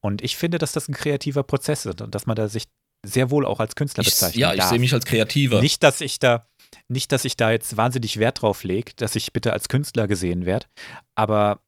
[0.00, 2.64] Und ich finde, dass das ein kreativer Prozess ist und dass man da sich
[3.04, 5.60] sehr wohl auch als Künstler Ich, bezeichnen ja, ich sehe mich als Kreativer.
[5.60, 6.46] Nicht, dass ich da,
[6.88, 10.46] nicht, dass ich da jetzt wahnsinnig Wert drauf lege, dass ich bitte als Künstler gesehen
[10.46, 10.66] werde,
[11.14, 11.60] aber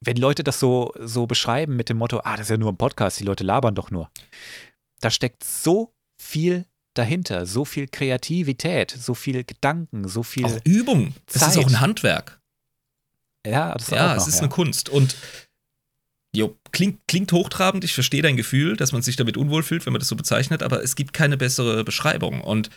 [0.00, 2.76] wenn Leute das so, so beschreiben mit dem Motto, ah, das ist ja nur ein
[2.76, 4.10] Podcast, die Leute labern doch nur,
[5.00, 10.44] da steckt so viel dahinter, so viel Kreativität, so viel Gedanken, so viel.
[10.46, 11.14] auch Übung.
[11.26, 11.58] Es ist Zeit.
[11.58, 12.40] auch ein Handwerk.
[13.46, 14.40] ja, das Ja, auch es noch, ist ja.
[14.42, 14.88] eine Kunst.
[14.88, 15.16] Und
[16.34, 19.92] jo, klingt, klingt hochtrabend, ich verstehe dein Gefühl, dass man sich damit unwohl fühlt, wenn
[19.92, 22.40] man das so bezeichnet, aber es gibt keine bessere Beschreibung.
[22.40, 22.70] Und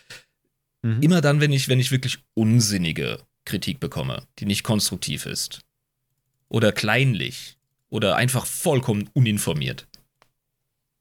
[0.83, 1.01] Mhm.
[1.01, 5.61] immer dann, wenn ich, wenn ich wirklich unsinnige Kritik bekomme, die nicht konstruktiv ist,
[6.49, 7.57] oder kleinlich,
[7.89, 9.87] oder einfach vollkommen uninformiert,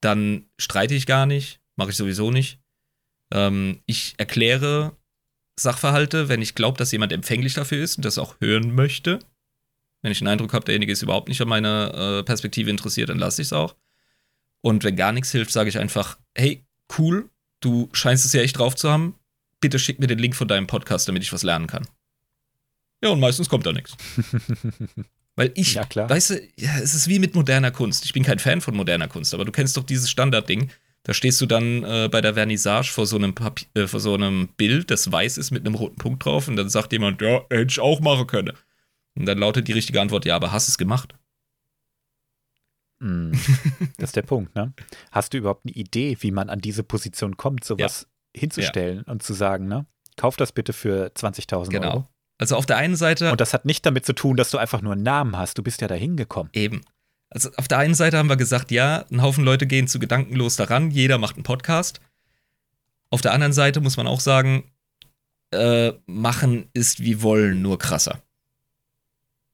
[0.00, 2.60] dann streite ich gar nicht, mache ich sowieso nicht.
[3.32, 4.96] Ähm, ich erkläre
[5.58, 9.18] Sachverhalte, wenn ich glaube, dass jemand empfänglich dafür ist und das auch hören möchte.
[10.02, 13.18] Wenn ich den Eindruck habe, derjenige ist überhaupt nicht an meiner äh, Perspektive interessiert, dann
[13.18, 13.74] lasse ich es auch.
[14.60, 16.64] Und wenn gar nichts hilft, sage ich einfach, hey,
[16.98, 19.14] cool, du scheinst es ja echt drauf zu haben.
[19.60, 21.88] Bitte schick mir den Link von deinem Podcast, damit ich was lernen kann.
[23.02, 23.96] Ja, und meistens kommt da nichts.
[25.36, 26.08] Weil ich, Ja, klar.
[26.08, 28.04] weißt du, ja, es ist wie mit moderner Kunst.
[28.06, 30.70] Ich bin kein Fan von moderner Kunst, aber du kennst doch dieses Standardding.
[31.02, 34.14] Da stehst du dann äh, bei der Vernissage vor so, einem Papi äh, vor so
[34.14, 37.42] einem Bild, das weiß ist mit einem roten Punkt drauf und dann sagt jemand, ja,
[37.50, 38.52] hätte ich auch machen können.
[39.14, 41.14] Und dann lautet die richtige Antwort, ja, aber hast du es gemacht?
[42.98, 43.32] Mm,
[43.98, 44.72] Das ist der Punkt, ne?
[45.12, 49.34] Hast du überhaupt eine Idee, wie man an diese Position kommt, sowas hinzustellen und zu
[49.34, 49.86] sagen, ne?
[50.16, 51.88] Kauf das bitte für 20.000 Genau.
[51.90, 52.08] Euro.
[52.38, 54.82] Also auf der einen Seite Und das hat nicht damit zu tun, dass du einfach
[54.82, 55.58] nur einen Namen hast.
[55.58, 56.50] Du bist ja da hingekommen.
[56.52, 56.82] Eben.
[57.30, 60.56] Also auf der einen Seite haben wir gesagt, ja, ein Haufen Leute gehen zu gedankenlos
[60.56, 62.00] daran, jeder macht einen Podcast.
[63.10, 64.70] Auf der anderen Seite muss man auch sagen,
[65.52, 68.22] äh, machen ist wie wollen, nur krasser.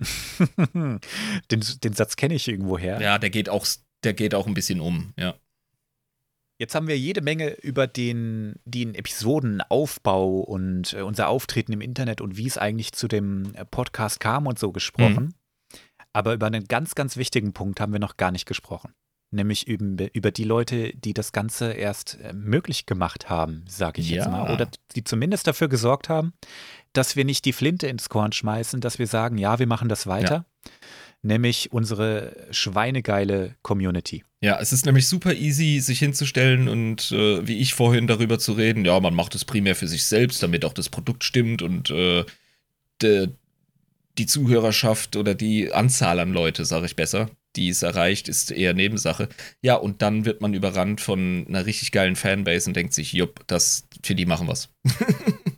[0.75, 1.01] den,
[1.51, 3.01] den Satz kenne ich irgendwoher.
[3.01, 3.67] Ja, der geht auch,
[4.05, 5.35] der geht auch ein bisschen um, ja.
[6.63, 12.21] Jetzt haben wir jede Menge über den, den Episodenaufbau und äh, unser Auftreten im Internet
[12.21, 15.35] und wie es eigentlich zu dem äh, Podcast kam und so gesprochen.
[16.13, 18.95] Aber über einen ganz, ganz wichtigen Punkt haben wir noch gar nicht gesprochen.
[19.33, 24.11] Nämlich über, über die Leute, die das Ganze erst äh, möglich gemacht haben, sage ich
[24.11, 24.31] jetzt Ja.
[24.31, 24.55] mal.
[24.55, 26.33] Oder die zumindest dafür gesorgt haben,
[26.93, 30.07] dass wir nicht die Flinte ins Korn schmeißen, dass wir sagen, ja, wir machen das
[30.07, 30.47] weiter.
[31.23, 34.25] Nämlich unsere schweinegeile Community.
[34.41, 38.55] Ja, es ist nämlich super easy, sich hinzustellen und äh, wie ich vorhin darüber zu
[38.55, 41.91] reden, ja, man macht es primär für sich selbst, damit auch das Produkt stimmt und
[41.91, 42.25] äh,
[43.01, 43.29] de,
[44.19, 48.75] die Zuhörerschaft oder die Anzahl an Leute, sage ich besser, die es erreicht, ist eher
[48.75, 49.29] Nebensache.
[49.61, 53.47] Ja, und dann wird man überrannt von einer richtig geilen Fanbase und denkt sich, jupp,
[53.47, 54.71] das, für die machen wir's.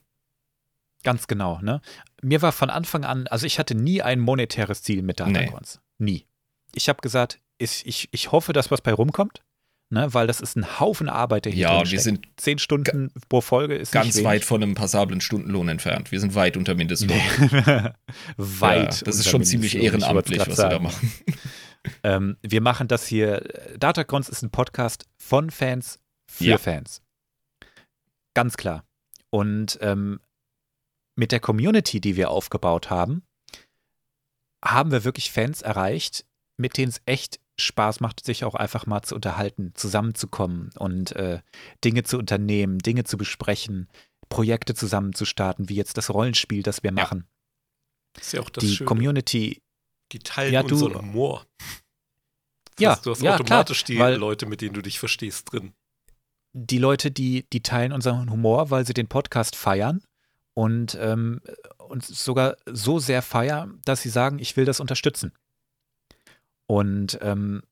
[1.03, 1.81] Ganz genau, ne?
[2.25, 5.81] Mir war von Anfang an, also ich hatte nie ein monetäres Ziel mit Datacons.
[5.99, 6.13] Nee.
[6.13, 6.27] Nie.
[6.75, 9.43] Ich habe gesagt, ich, ich, ich hoffe, dass was bei rumkommt,
[9.91, 13.41] ne, weil das ist ein Haufen Arbeit, der hier Ja, wir sind zehn Stunden pro
[13.41, 16.11] Folge ist ganz weit von einem passablen Stundenlohn entfernt.
[16.11, 17.17] Wir sind weit unter Mindestlohn.
[18.37, 19.01] weit.
[19.01, 20.85] Ja, das ist schon ziemlich ehrenamtlich, was wir da sagen.
[20.85, 21.13] machen.
[22.03, 23.43] Ähm, wir machen das hier.
[23.79, 26.57] Datacons ist ein Podcast von Fans für Ja.
[26.57, 27.03] Fans.
[28.33, 28.85] Ganz klar.
[29.29, 30.19] Und ähm,
[31.17, 33.23] mit der Community, die wir aufgebaut haben,
[34.65, 36.25] haben wir wirklich Fans erreicht,
[36.57, 41.41] mit denen es echt Spaß macht, sich auch einfach mal zu unterhalten, zusammenzukommen und äh,
[41.85, 43.89] Dinge zu unternehmen, Dinge zu besprechen,
[44.29, 47.29] Projekte zusammen zu starten, wie jetzt das Rollenspiel, das wir machen.
[48.19, 48.89] ist ja auch das die Schöne.
[48.89, 49.63] Community
[50.13, 51.47] die teilen Ja, du- unseren Humor.
[51.59, 54.99] Das Ja, heißt, du hast ja, automatisch klar, die weil- Leute, mit denen du dich
[54.99, 55.75] verstehst, drin.
[56.53, 60.03] die Leute, die, die teilen unseren Humor, weil sie den Podcast feiern
[60.55, 61.41] und ähm,
[61.89, 65.33] uns sogar so sehr feiern, dass sie sagen, ich will das unterstützen.
[66.67, 67.63] Und ähm,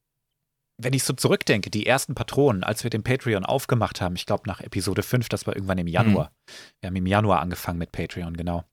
[0.78, 4.44] wenn ich so zurückdenke, die ersten Patronen, als wir den Patreon aufgemacht haben, ich glaube
[4.46, 6.32] nach Episode 5, das war irgendwann im Januar.
[6.80, 8.64] Wir haben im Januar angefangen mit Patreon, genau.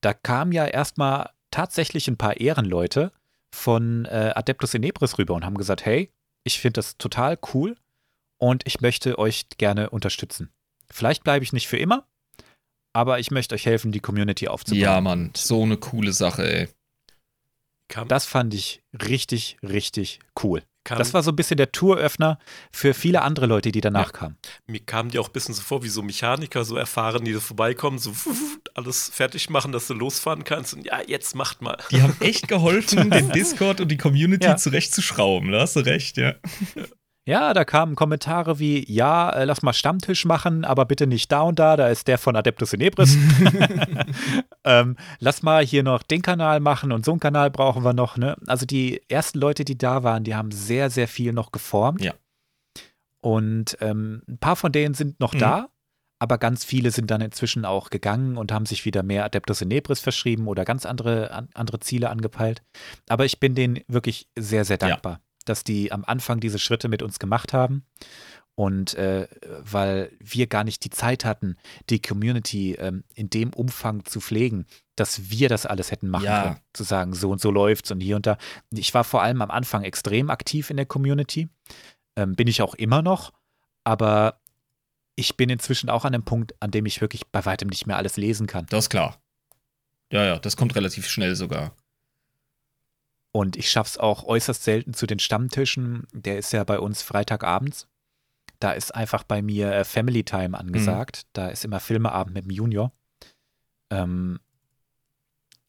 [0.00, 3.12] Da kamen ja erstmal tatsächlich ein paar Ehrenleute
[3.54, 6.10] von äh, Adeptus Inebris rüber und haben gesagt, hey,
[6.44, 7.76] ich finde das total cool
[8.38, 10.50] und ich möchte euch gerne unterstützen.
[10.90, 12.06] Vielleicht bleibe ich nicht für immer,
[12.92, 14.80] aber ich möchte euch helfen, die Community aufzubauen.
[14.80, 16.68] Ja, Mann, so eine coole Sache, ey.
[17.88, 20.62] Kam, Das fand ich richtig, richtig cool.
[20.84, 22.38] kam, Das war so ein bisschen der Touröffner
[22.72, 24.38] für viele andere Leute, die danach kamen.
[24.66, 27.40] mir kamen die auch ein bisschen so vor wie so Mechaniker, so erfahren, die so
[27.40, 28.12] vorbeikommen, so
[28.74, 30.72] alles fertig machen, dass du losfahren kannst.
[30.72, 31.76] Und ja, jetzt macht mal.
[31.90, 34.56] Die haben echt geholfen, den Discord und die Community Ja.
[34.56, 35.52] zurechtzuschrauben.
[35.52, 36.34] Da hast du recht, ja.
[37.24, 41.42] Ja, da kamen Kommentare wie, ja, äh, lass mal Stammtisch machen, aber bitte nicht da
[41.42, 43.16] und da, da ist der von Adeptus Inebris.
[44.64, 48.16] ähm, lass mal hier noch den Kanal machen und so einen Kanal brauchen wir noch.
[48.16, 48.36] Ne?
[48.48, 52.02] Also die ersten Leute, die da waren, die haben sehr, sehr viel noch geformt.
[52.02, 52.14] Ja.
[53.20, 55.38] Und ähm, ein paar von denen sind noch Mhm.
[55.38, 55.68] da,
[56.18, 60.00] aber ganz viele sind dann inzwischen auch gegangen und haben sich wieder mehr Adeptus Inebris
[60.00, 62.62] verschrieben oder ganz andere, an, andere Ziele angepeilt.
[63.08, 64.78] Aber ich bin denen wirklich sehr, sehr
[65.14, 65.20] Ja.
[65.44, 67.84] Dass die am Anfang diese Schritte mit uns gemacht haben.
[68.54, 69.28] Und äh,
[69.60, 71.56] weil wir gar nicht die Zeit hatten,
[71.88, 76.42] die Community ähm, in dem Umfang zu pflegen, dass wir das alles hätten machen Ja.
[76.42, 76.60] können.
[76.74, 78.36] Zu sagen, so und so läuft's und hier und da.
[78.70, 81.48] Ich war vor allem am Anfang extrem aktiv in der Community.
[82.14, 83.32] Ähm, bin ich auch immer noch.
[83.84, 84.38] Aber
[85.16, 87.96] ich bin inzwischen auch an einem Punkt, an dem ich wirklich bei weitem nicht mehr
[87.96, 88.66] alles lesen kann.
[88.68, 89.18] Das ist klar.
[90.12, 91.74] Ja, ja, das kommt relativ schnell sogar.
[93.32, 96.06] Und ich schaff's auch äußerst selten zu den Stammtischen.
[96.12, 97.88] Der ist ja bei uns Freitagabends.
[98.60, 101.26] Da ist einfach bei mir äh, Family Time angesagt.
[101.32, 102.92] Da ist immer Filmeabend mit dem Junior.
[103.90, 104.38] Ähm,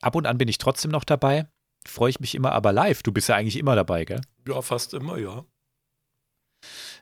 [0.01, 1.47] ab und an bin ich trotzdem noch dabei.
[1.87, 3.01] Freue ich mich immer aber live.
[3.01, 4.21] Du bist ja eigentlich immer dabei, gell?
[4.47, 5.45] Ja, fast immer, ja.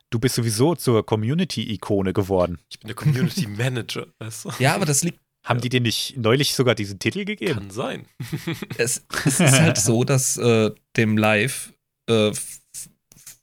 [0.09, 2.59] Du bist sowieso zur Community-Ikone geworden.
[2.69, 4.51] Ich bin der Community Manager, weißt du?
[4.59, 5.19] Ja, aber das liegt.
[5.43, 7.59] Haben die dir nicht neulich sogar diesen Titel gegeben?
[7.59, 8.05] Kann sein.
[8.77, 11.73] Es, es ist halt so, dass äh, dem Live
[12.07, 12.31] äh,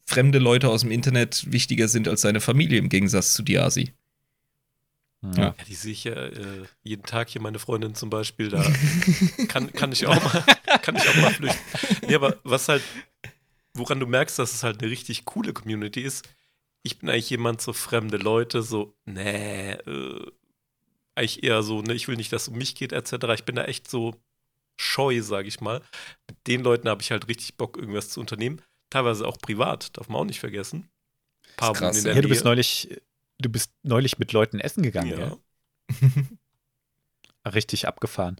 [0.06, 3.92] fremde Leute aus dem Internet wichtiger sind als seine Familie im Gegensatz zu Diasi.
[5.22, 5.38] Ja.
[5.42, 8.64] Ja, die sehe ich ja äh, jeden Tag hier, meine Freundin zum Beispiel, da
[9.48, 10.44] kann, kann ich auch mal,
[10.80, 11.60] kann ich auch mal flüchten.
[12.06, 12.82] Nee, aber was halt,
[13.74, 16.28] woran du merkst, dass es halt eine richtig coole Community ist,
[16.84, 20.30] ich bin eigentlich jemand, so fremde Leute, so, nee, äh,
[21.18, 23.12] eigentlich eher so, ne, ich will nicht, dass es um mich geht, etc.
[23.34, 24.14] Ich bin da echt so
[24.76, 25.82] scheu, sage ich mal.
[26.28, 28.62] Mit den Leuten habe ich halt richtig Bock, irgendwas zu unternehmen.
[28.90, 30.88] Teilweise auch privat, darf man auch nicht vergessen.
[31.48, 33.00] Ein paar Ist krass, in der Ja, du bist neulich,
[33.38, 35.16] du bist neulich mit Leuten essen gegangen, Ja.
[35.90, 36.38] gell?
[37.52, 38.36] Richtig abgefahren.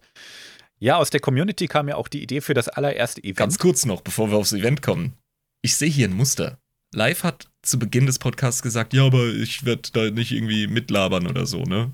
[0.79, 3.37] Ja, aus der Community kam ja auch die Idee für das allererste Event.
[3.37, 5.17] Ganz kurz noch, bevor wir aufs Event kommen.
[5.61, 6.59] Ich sehe hier ein Muster.
[6.93, 11.27] Live hat zu Beginn des Podcasts gesagt, ja, aber ich werde da nicht irgendwie mitlabern
[11.27, 11.91] oder so, ne?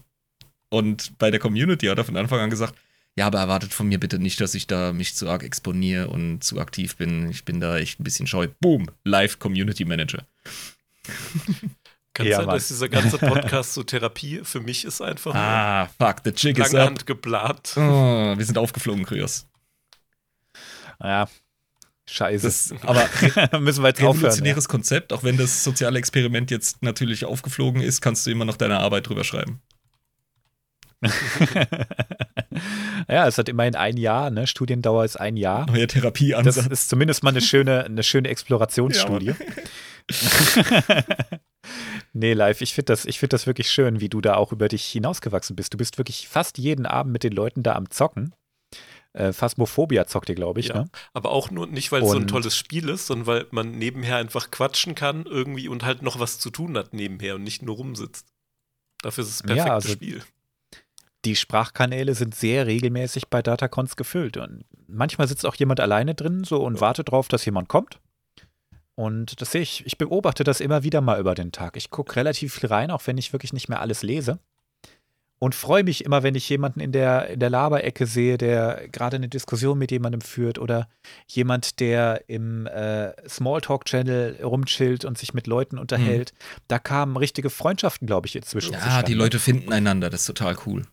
[0.76, 2.76] Und bei der Community hat er von Anfang an gesagt,
[3.18, 6.44] ja, aber erwartet von mir bitte nicht, dass ich da mich zu arg exponiere und
[6.44, 7.30] zu aktiv bin.
[7.30, 8.48] Ich bin da echt ein bisschen scheu.
[8.60, 10.26] Boom, Live Community Manager.
[12.14, 12.56] Kann Ja, sein, Mann.
[12.56, 16.72] dass dieser ganze Podcast so Therapie für mich ist einfach Ah, fuck, the jig is
[16.72, 16.88] lange up.
[16.90, 17.74] Hand geplant.
[17.78, 19.48] Oh, wir sind aufgeflogen, Kryos.
[21.02, 21.28] Ja,
[22.08, 22.46] scheiße.
[22.48, 23.08] Das, aber
[23.60, 24.16] müssen wir jetzt aufhören.
[24.18, 28.58] revolutionäres Konzept, auch wenn das soziale Experiment jetzt natürlich aufgeflogen ist, kannst du immer noch
[28.58, 29.62] deine Arbeit drüber schreiben.
[31.06, 31.66] Ja.
[33.10, 34.48] ja, es hat immerhin ein Jahr, ne?
[34.48, 35.66] Studiendauer ist ein Jahr.
[35.68, 36.68] Neuer Das Therapieansatz.
[36.68, 39.34] ist zumindest mal eine schöne, eine schöne Explorationsstudie.
[42.14, 44.68] nee, live, ich finde das, ich find das wirklich schön, wie du da auch über
[44.68, 45.74] dich hinausgewachsen bist.
[45.74, 48.34] Du bist wirklich fast jeden Abend mit den Leuten da am Zocken.
[49.14, 50.68] Äh, Phasmophobia zockt ihr, glaube ich.
[50.68, 50.80] Ja.
[50.84, 50.90] Ne?
[51.14, 54.18] Aber auch nur nicht, weil es so ein tolles Spiel ist, sondern weil man nebenher
[54.18, 57.78] einfach quatschen kann irgendwie und halt noch was zu tun hat nebenher und nicht nur
[57.78, 58.28] rumsitzt.
[59.02, 60.22] Dafür ist es das Ja, perfekte also- Spiel.
[61.26, 64.38] Die Sprachkanäle sind sehr regelmäßig bei Datacons gefüllt.
[64.38, 68.00] Und manchmal sitzt auch jemand alleine drin so und wartet drauf, dass jemand kommt.
[68.96, 71.76] Und das sehe ich, ich beobachte das immer wieder mal über den Tag.
[71.76, 74.40] Ich gucke relativ viel rein, auch wenn ich wirklich nicht mehr alles lese.
[75.38, 79.18] Und freue mich immer, wenn ich jemanden in der, in der Laberecke sehe, der gerade
[79.18, 80.88] eine Diskussion mit jemandem führt oder
[81.28, 86.32] jemand, der im äh, Smalltalk-Channel rumchillt und sich mit Leuten unterhält.
[86.70, 88.74] Da kamen richtige Freundschaften, glaube ich, inzwischen.
[88.74, 90.84] Ja, die Leute finden einander, das ist total cool.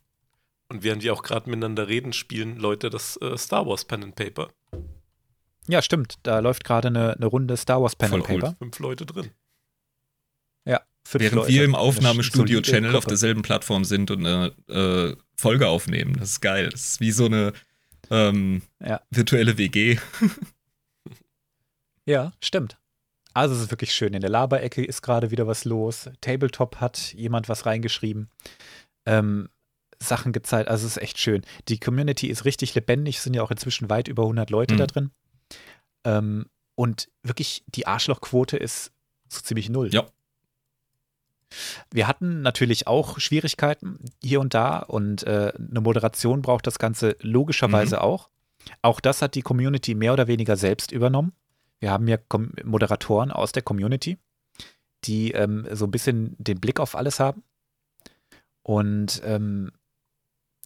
[0.72, 4.14] Und während die auch gerade miteinander reden, spielen Leute das äh, Star Wars Pen and
[4.16, 4.48] Paper.
[5.68, 6.14] Ja, stimmt.
[6.22, 8.40] Da läuft gerade eine, eine Runde Star Wars Pen Voll and cool.
[8.40, 8.56] Paper.
[8.58, 9.30] Fünf Leute drin.
[10.64, 11.52] Ja, fünf Während Leute.
[11.52, 16.16] wir im Aufnahmestudio-Channel auf derselben Plattform sind und eine äh, Folge aufnehmen.
[16.18, 16.70] Das ist geil.
[16.70, 17.52] Das ist wie so eine
[18.10, 19.00] ähm, Ja.
[19.10, 19.98] virtuelle WG.
[22.04, 22.78] Ja, stimmt.
[23.32, 24.12] Also es ist wirklich schön.
[24.12, 26.10] In der Laberecke ist gerade wieder was los.
[26.20, 28.28] Tabletop hat jemand was reingeschrieben.
[29.06, 29.48] Ähm,
[30.02, 30.68] Sachen gezeigt.
[30.68, 31.42] Also es ist echt schön.
[31.68, 33.16] Die Community ist richtig lebendig.
[33.18, 34.78] Es sind ja auch inzwischen weit über 100 Leute Mhm.
[34.78, 35.10] da drin.
[36.04, 38.92] Ähm, und wirklich, die Arschlochquote ist
[39.28, 39.90] so ziemlich null.
[39.92, 40.06] Ja.
[41.90, 47.16] Wir hatten natürlich auch Schwierigkeiten hier und da und äh, eine Moderation braucht das Ganze
[47.20, 48.30] logischerweise auch.
[48.80, 51.32] Auch das hat die Community mehr oder weniger selbst übernommen.
[51.80, 54.16] Wir haben ja Kom Moderatoren aus der Community,
[55.04, 57.42] die ähm, so ein bisschen den Blick auf alles haben.
[58.62, 59.72] Und ähm,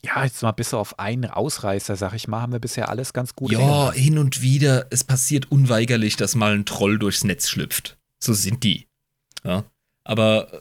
[0.04, 3.34] ja, jetzt mal bis auf einen Ausreißer, sag ich mal, haben wir bisher alles ganz
[3.34, 4.04] gut Ja, hingekriegt.
[4.04, 7.96] hin und wieder, es passiert unweigerlich, dass mal ein Troll durchs Netz schlüpft.
[8.22, 8.86] So sind die.
[9.44, 9.64] Ja.
[10.04, 10.58] Aber äh,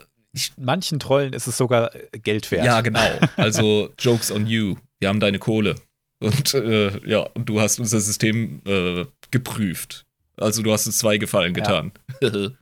[0.58, 2.66] Manchen Trollen ist es sogar äh, Geld wert.
[2.66, 3.08] ja, genau.
[3.38, 4.76] Also Jokes on you.
[5.00, 5.76] Wir haben deine Kohle.
[6.22, 10.06] Und äh, ja, und du hast unser System äh, geprüft.
[10.38, 11.62] Also du hast uns zwei Gefallen Ja.
[11.62, 11.92] getan.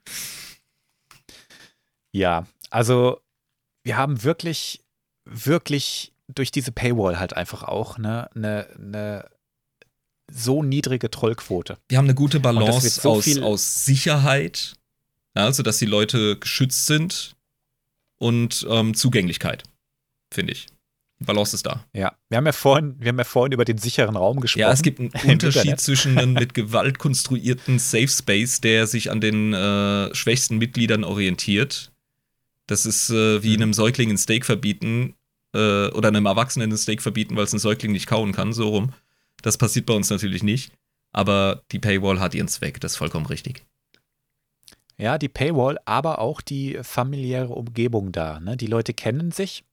[2.15, 3.21] Ja, also
[3.83, 4.83] wir haben wirklich,
[5.25, 9.29] wirklich durch diese Paywall halt einfach auch ne, eine ne
[10.31, 11.77] so niedrige Trollquote.
[11.89, 14.75] Wir haben eine gute Balance so aus, viel- aus Sicherheit,
[15.37, 17.35] ja, also dass die Leute geschützt sind
[18.19, 19.63] und ähm, Zugänglichkeit,
[20.33, 20.67] finde ich.
[21.19, 21.85] Balance ist da.
[21.93, 24.61] Ja, wir haben ja vorhin, wir haben ja vorhin über den sicheren Raum gesprochen.
[24.61, 29.21] Ja, es gibt einen Unterschied zwischen einem mit Gewalt konstruierten Safe Space, der sich an
[29.21, 31.91] den äh, schwächsten Mitgliedern orientiert.
[32.67, 33.63] Das ist äh, wie Mhm.
[33.63, 35.15] einem Säugling ein Steak verbieten
[35.53, 38.69] äh, oder einem Erwachsenen ein Steak verbieten, weil es ein Säugling nicht kauen kann, so
[38.69, 38.93] rum.
[39.41, 40.71] Das passiert bei uns natürlich nicht.
[41.11, 43.63] Aber die Paywall hat ihren Zweck, das ist vollkommen richtig.
[44.97, 48.39] Ja, die Paywall, aber auch die familiäre Umgebung da.
[48.39, 48.57] Ne?
[48.57, 49.63] Die Leute kennen sich.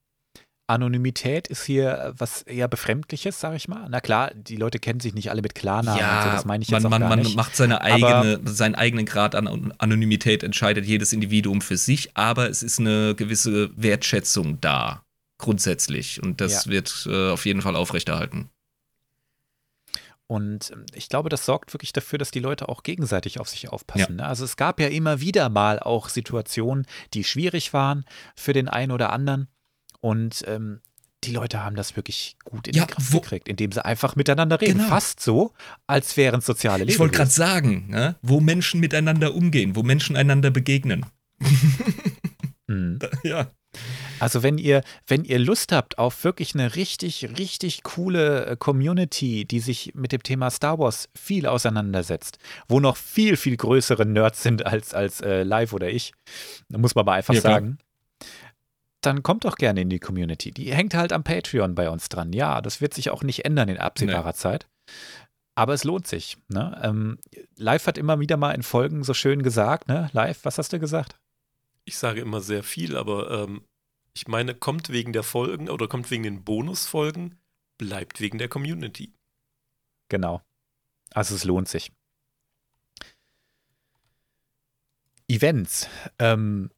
[0.66, 3.89] Anonymität ist hier was eher Befremdliches, sag ich mal.
[3.90, 6.70] Na klar, die Leute kennen sich nicht alle mit Klarnamen und so, das meine ich
[6.70, 7.36] man, jetzt auch man, man nicht.
[7.36, 12.48] macht seine Aber- eigene, seinen eigenen Grad an Anonymität, entscheidet jedes Individuum für sich, aber
[12.48, 15.02] es ist eine gewisse Wertschätzung da,
[15.41, 16.23] grundsätzlich.
[16.23, 16.71] Und das Ja.
[16.71, 18.51] wird äh, auf jeden Fall aufrechterhalten.
[20.27, 23.69] Und ähm, ich glaube, das sorgt wirklich dafür, dass die Leute auch gegenseitig auf sich
[23.69, 24.17] aufpassen.
[24.17, 24.27] Ne?
[24.27, 28.05] Also es gab ja immer wieder mal auch Situationen, die schwierig waren
[28.37, 29.49] für den einen oder anderen.
[30.01, 30.81] Und ähm,
[31.25, 34.61] die Leute haben das wirklich gut in Ja, den Griff gekriegt, indem sie einfach miteinander
[34.61, 34.79] reden.
[34.79, 34.89] Genau.
[34.89, 35.53] Fast so,
[35.89, 40.17] als wären es soziale Ich wollte gerade sagen, ne, wo Menschen miteinander umgehen, wo Menschen
[40.17, 41.07] einander begegnen.
[42.69, 43.01] Mhm.
[43.25, 43.51] Ja.
[44.21, 49.45] Also wenn ihr, wenn ihr Lust habt auf wirklich eine richtig, richtig coole äh, Community,
[49.45, 52.39] die sich mit dem Thema Star Wars viel auseinandersetzt,
[52.69, 56.13] wo noch viel, viel größere Nerds sind als, als äh, Live oder ich,
[56.69, 57.55] muss man aber einfach Ja, klar.
[57.55, 57.79] sagen,
[59.01, 60.51] dann kommt doch gerne in die Community.
[60.51, 62.33] Die hängt halt am Patreon bei uns dran.
[62.35, 64.69] Ja, das wird sich auch nicht ändern in absehbarer Zeit.
[65.55, 66.37] Aber es lohnt sich.
[66.49, 66.79] Ne?
[66.83, 67.19] Ähm,
[67.57, 70.11] Live hat immer wieder mal in Folgen so schön gesagt, ne?
[70.13, 71.19] Live, was hast du gesagt?
[71.87, 73.63] Ich sage immer sehr viel, aber ähm,
[74.15, 77.39] ich meine, kommt wegen der Folgen oder kommt wegen den Bonusfolgen,
[77.78, 79.12] bleibt wegen der Community.
[80.09, 80.43] Genau.
[81.12, 81.93] Also es lohnt sich.
[85.28, 85.89] Events.
[86.19, 86.70] Ähm,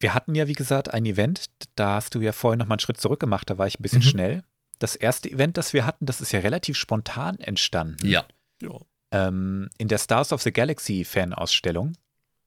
[0.00, 1.46] wir hatten ja, wie gesagt, ein Event.
[1.76, 3.48] Da hast du ja vorhin noch mal einen Schritt zurück gemacht.
[3.50, 4.06] Da war ich ein bisschen Mhm.
[4.08, 4.42] schnell.
[4.78, 8.06] Das erste Event, das wir hatten, das ist ja relativ spontan entstanden.
[8.06, 8.24] Ja.
[8.62, 8.78] Ja.
[9.10, 11.94] Ähm, in der Stars of the Galaxy Fanausstellung.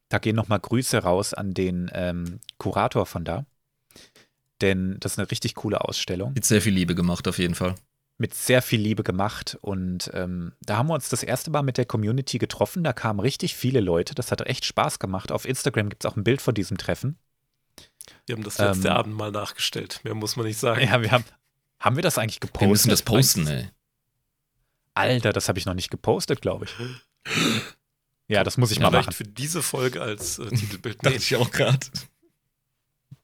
[0.09, 3.45] Da gehen noch mal Grüße raus an den ähm, Kurator von da.
[4.61, 7.75] Denn das ist eine richtig coole Ausstellung Mit sehr viel Liebe gemacht, auf jeden Fall.
[8.17, 9.57] mit sehr viel Liebe gemacht.
[9.61, 12.83] Und ähm, da haben wir uns das erste Mal mit der Community getroffen.
[12.83, 14.13] Da kamen richtig viele Leute.
[14.15, 15.31] Das hat echt Spaß gemacht.
[15.31, 17.17] Auf Instagram gibt es auch ein Bild von diesem Treffen.
[18.27, 20.01] Wir haben das letzte Ähm, Abend mal nachgestellt.
[20.03, 20.81] Mehr muss man nicht sagen.
[20.85, 21.23] Ja, wir haben.
[21.79, 22.61] Haben wir das eigentlich gepostet?
[22.61, 23.69] Wir müssen das posten, ey.
[24.93, 26.71] Alter, das habe ich noch nicht gepostet, glaube ich.
[28.27, 29.15] Ja, das muss ich Ja, mal Vielleicht machen.
[29.15, 31.03] für diese Folge als äh, Titelbild.
[31.03, 31.79] Dachte ich auch gerade.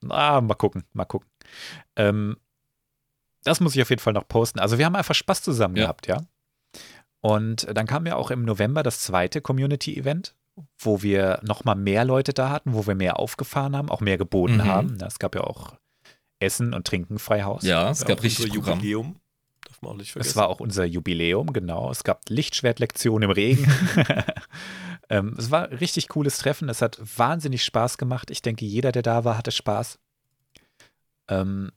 [0.10, 1.28] Ah, mal gucken, mal gucken.
[1.96, 2.38] Ähm,
[3.44, 4.60] das muss ich auf jeden Fall noch posten.
[4.60, 5.84] Also wir haben einfach Spaß zusammen Ja.
[5.84, 6.22] gehabt, ja.
[7.22, 10.36] Und dann kam ja auch im November das zweite Community-Event,
[10.78, 14.18] wo wir noch mal mehr Leute da hatten, wo wir mehr aufgefahren haben, auch mehr
[14.18, 14.66] geboten Mhm.
[14.66, 14.98] haben.
[15.02, 15.76] Es gab ja auch
[16.40, 17.64] Essen und Trinken frei Haus.
[17.64, 18.76] Ja, es gab richtig Programm.
[18.80, 19.16] Jubiläum.
[19.78, 20.30] Darf man auch nicht vergessen.
[20.32, 21.92] Es war auch unser Jubiläum, genau.
[21.92, 23.72] Es gab Lichtschwertlektionen im Regen.
[25.10, 26.68] ähm, es war ein richtig cooles Treffen.
[26.70, 28.32] Es hat wahnsinnig Spaß gemacht.
[28.32, 30.00] Ich denke, jeder, der da war, hatte Spaß.
[31.28, 31.72] Ähm,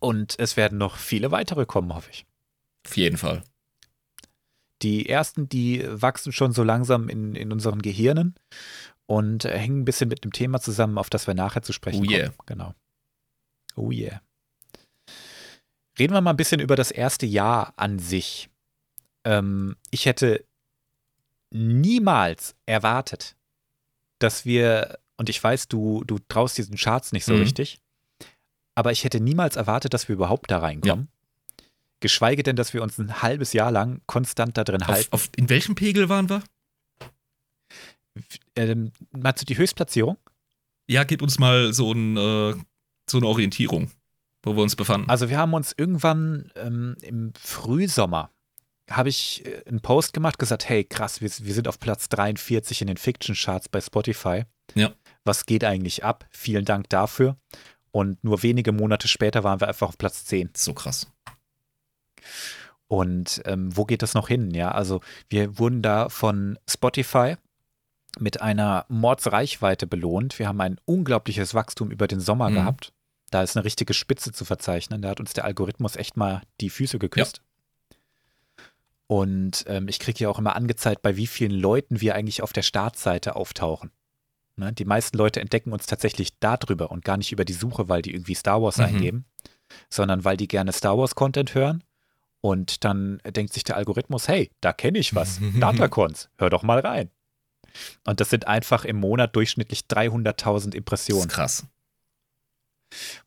[0.00, 2.26] und es werden noch viele weitere kommen, hoffe ich.
[2.86, 3.44] Auf jeden Fall.
[4.82, 8.34] Die ersten, die wachsen schon so langsam in, in unseren Gehirnen
[9.06, 12.10] und hängen ein bisschen mit dem Thema zusammen, auf das wir nachher zu sprechen Oh
[12.10, 12.26] yeah.
[12.26, 12.38] kommen.
[12.46, 12.74] Genau.
[13.76, 14.20] Oh yeah.
[15.98, 18.48] Reden wir mal ein bisschen über das erste Jahr an sich.
[19.24, 20.44] Ähm, ich hätte
[21.50, 23.36] niemals erwartet,
[24.18, 27.40] dass wir, und ich weiß, du, du traust diesen Charts nicht so Mhm.
[27.40, 27.80] richtig,
[28.74, 31.08] aber ich hätte niemals erwartet, dass wir überhaupt da reinkommen.
[32.00, 35.12] Geschweige denn, dass wir uns ein halbes Jahr lang konstant da drin Auf, halten.
[35.12, 36.42] auf, in welchem Pegel waren wir?
[38.56, 40.16] Ähm, meinst du die Höchstplatzierung?
[40.88, 42.54] Ja, gib uns mal so, ein, äh,
[43.10, 43.90] so eine Orientierung,
[44.42, 45.08] wo wir uns befanden.
[45.10, 48.30] Also wir haben uns irgendwann ähm, im Frühsommer
[48.90, 52.80] habe ich äh, einen Post gemacht, gesagt, hey krass, wir, wir sind auf Platz 43
[52.80, 54.44] in den Fiction Charts bei Spotify.
[54.74, 54.92] Ja.
[55.24, 56.26] Was geht eigentlich ab?
[56.30, 57.36] Vielen Dank dafür.
[57.90, 60.50] Und nur wenige Monate später waren wir einfach auf Platz 10.
[60.56, 61.06] so krass.
[62.86, 64.52] Und ähm, wo geht das noch hin?
[64.52, 67.36] Ja, also wir wurden da von Spotify
[68.18, 70.38] mit einer Mordsreichweite belohnt.
[70.38, 72.54] Wir haben ein unglaubliches Wachstum über den Sommer Mhm.
[72.54, 72.92] gehabt.
[73.30, 75.02] Da ist eine richtige Spitze zu verzeichnen.
[75.02, 77.42] Da hat uns der Algorithmus echt mal die Füße geküsst.
[79.06, 82.52] Und ähm, ich kriege ja auch immer angezeigt, bei wie vielen Leuten wir eigentlich auf
[82.52, 83.90] der Startseite auftauchen.
[84.56, 84.72] Ne?
[84.72, 88.12] Die meisten Leute entdecken uns tatsächlich darüber und gar nicht über die Suche, weil die
[88.12, 88.84] irgendwie Star Wars Mhm.
[88.84, 89.24] eingeben,
[89.88, 91.84] sondern weil die gerne Star Wars Content hören.
[92.40, 95.40] Und dann denkt sich der Algorithmus, hey, da kenne ich was.
[95.58, 97.10] Datacons, hör doch mal rein.
[98.06, 101.66] Und das sind einfach im Monat durchschnittlich 300.000 Das ist Impressionen, krass.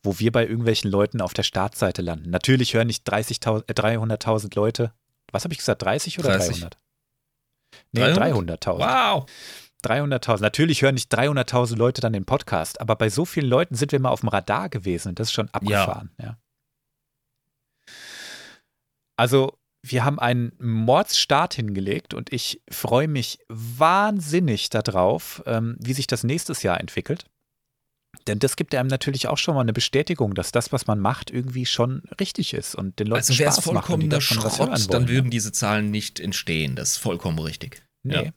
[0.04, 2.30] Wo wir bei irgendwelchen Leuten auf der Startseite landen.
[2.30, 4.94] Natürlich hören nicht 30.000 äh, 300.000 Leute.
[5.32, 6.60] Was habe ich gesagt, 30 oder 30.
[6.60, 6.78] 300?
[7.92, 8.66] Nee, 300?
[8.66, 8.80] 300.000.
[8.80, 9.26] Wow.
[9.84, 10.42] 300.000.
[10.42, 14.00] Natürlich hören nicht 300.000 Leute dann den Podcast, aber bei so vielen Leuten sind wir
[14.00, 16.12] mal auf dem Radar gewesen und das ist schon abgefahren.
[16.20, 16.38] Ja.
[19.18, 26.08] Also, wir haben einen Mordsstart hingelegt und ich freue mich wahnsinnig darauf, ähm, wie sich
[26.08, 27.26] das nächstes Jahr entwickelt.
[28.28, 31.32] Denn das gibt einem natürlich auch schon mal eine Bestätigung, dass das, was man macht,
[31.32, 34.20] irgendwie schon richtig ist und den Leuten Also wäre es Spaß macht und die vollkommener
[34.20, 35.16] davon was hören Schrott, dann wollen.
[35.16, 36.76] würden diese Zahlen nicht entstehen.
[36.76, 37.84] Das ist vollkommen richtig.
[38.04, 38.26] Nee.
[38.26, 38.32] Ja.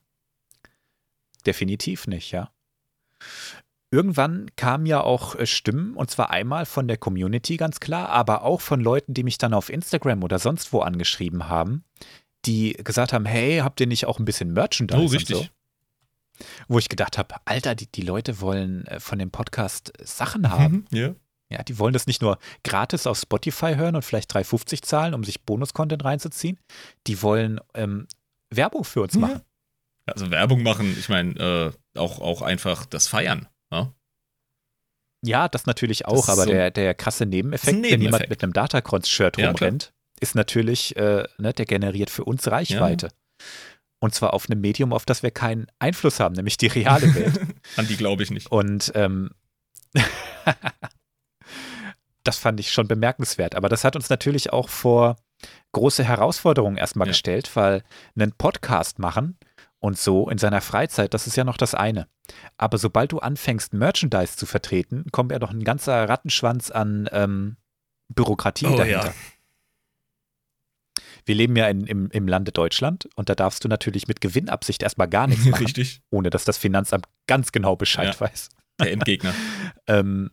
[1.44, 2.50] Definitiv nicht, ja.
[3.90, 8.42] Irgendwann kamen ja auch äh, Stimmen, und zwar einmal von der Community ganz klar, aber
[8.42, 11.84] auch von Leuten, die mich dann auf Instagram oder sonst wo angeschrieben haben,
[12.44, 15.00] die gesagt haben, hey, habt ihr nicht auch ein bisschen Merchandise?
[15.00, 15.36] Oh, richtig.
[15.36, 15.46] So?
[16.68, 20.50] Wo ich gedacht habe, Alter, die, die Leute wollen äh, von dem Podcast äh, Sachen
[20.50, 20.86] haben.
[20.90, 21.14] Mhm, ja.
[21.50, 25.22] Ja, die wollen das nicht nur gratis auf Spotify hören und vielleicht 3,50 zahlen, um
[25.24, 26.58] sich Bonus-Content reinzuziehen.
[27.06, 28.08] Die wollen ähm,
[28.52, 29.20] Werbung für uns Ja.
[29.20, 29.42] machen.
[30.06, 33.46] Also Werbung machen, ich meine, äh, auch, auch einfach das Feiern.
[33.72, 33.92] Ja?
[35.24, 38.00] Ja, das natürlich Das auch, ist aber so- der, der krasse Nebeneffekt, ein wenn jemand
[38.02, 38.30] Nebeneffekt.
[38.30, 43.10] mit einem Datacrons-Shirt Ja, rumrennt, ist natürlich, äh, ne, der generiert für uns Reichweite.
[44.04, 47.40] Und zwar auf einem Medium, auf das wir keinen Einfluss haben, nämlich die reale Welt.
[47.78, 48.52] An die glaube ich nicht.
[48.52, 49.30] Und ähm,
[52.22, 53.54] das fand ich schon bemerkenswert.
[53.54, 55.16] Aber das hat uns natürlich auch vor
[55.72, 57.12] große Herausforderungen erstmal Ja.
[57.12, 57.82] gestellt, weil
[58.14, 59.38] einen Podcast machen
[59.78, 62.06] und so in seiner Freizeit, das ist ja noch das eine.
[62.58, 67.56] Aber sobald du anfängst, Merchandise zu vertreten, kommt ja noch ein ganzer Rattenschwanz an ähm,
[68.08, 69.06] Bürokratie Oh, dahinter.
[69.06, 69.14] ja.
[71.26, 74.82] Wir leben ja in, im, im Lande Deutschland und da darfst du natürlich mit Gewinnabsicht
[74.82, 76.00] erstmal gar nichts machen, Richtig.
[76.10, 78.20] ohne dass das Finanzamt ganz genau Bescheid Ja.
[78.20, 78.48] weiß.
[78.80, 79.34] Der Endgegner.
[79.86, 80.30] Ähm,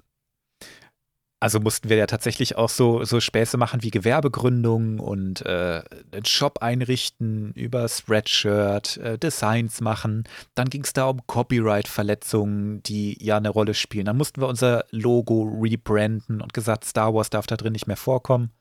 [1.41, 5.81] also mussten wir ja tatsächlich auch so, so Späße machen wie Gewerbegründung und äh,
[6.11, 10.25] einen Shop einrichten über Spreadshirt, äh, Designs machen.
[10.53, 14.05] Dann ging es da um Copyright-Verletzungen, die ja eine Rolle spielen.
[14.05, 17.97] Dann mussten wir unser Logo rebranden und gesagt, Star Wars darf da drin nicht mehr
[17.97, 18.51] vorkommen.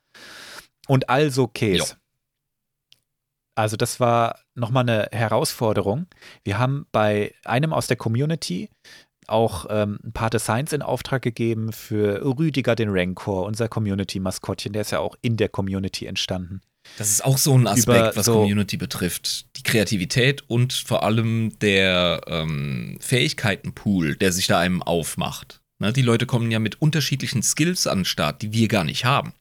[0.89, 1.97] Und also Käse.
[3.55, 6.07] Also das war nochmal eine Herausforderung.
[6.45, 8.71] Wir haben bei einem aus der Community
[9.27, 14.73] auch ähm, ein paar Designs in Auftrag gegeben für Rüdiger den Rancor, unser Community-Maskottchen.
[14.73, 16.61] Der ist ja auch in der Community entstanden.
[16.99, 19.47] Das ist auch so ein Aspekt, Über was so- Community betrifft.
[19.57, 25.61] Die Kreativität und vor allem der ähm, Fähigkeitenpool, der sich da einem aufmacht.
[25.79, 29.05] Ne, die Leute kommen ja mit unterschiedlichen Skills an den Start, die wir gar nicht
[29.05, 29.33] haben.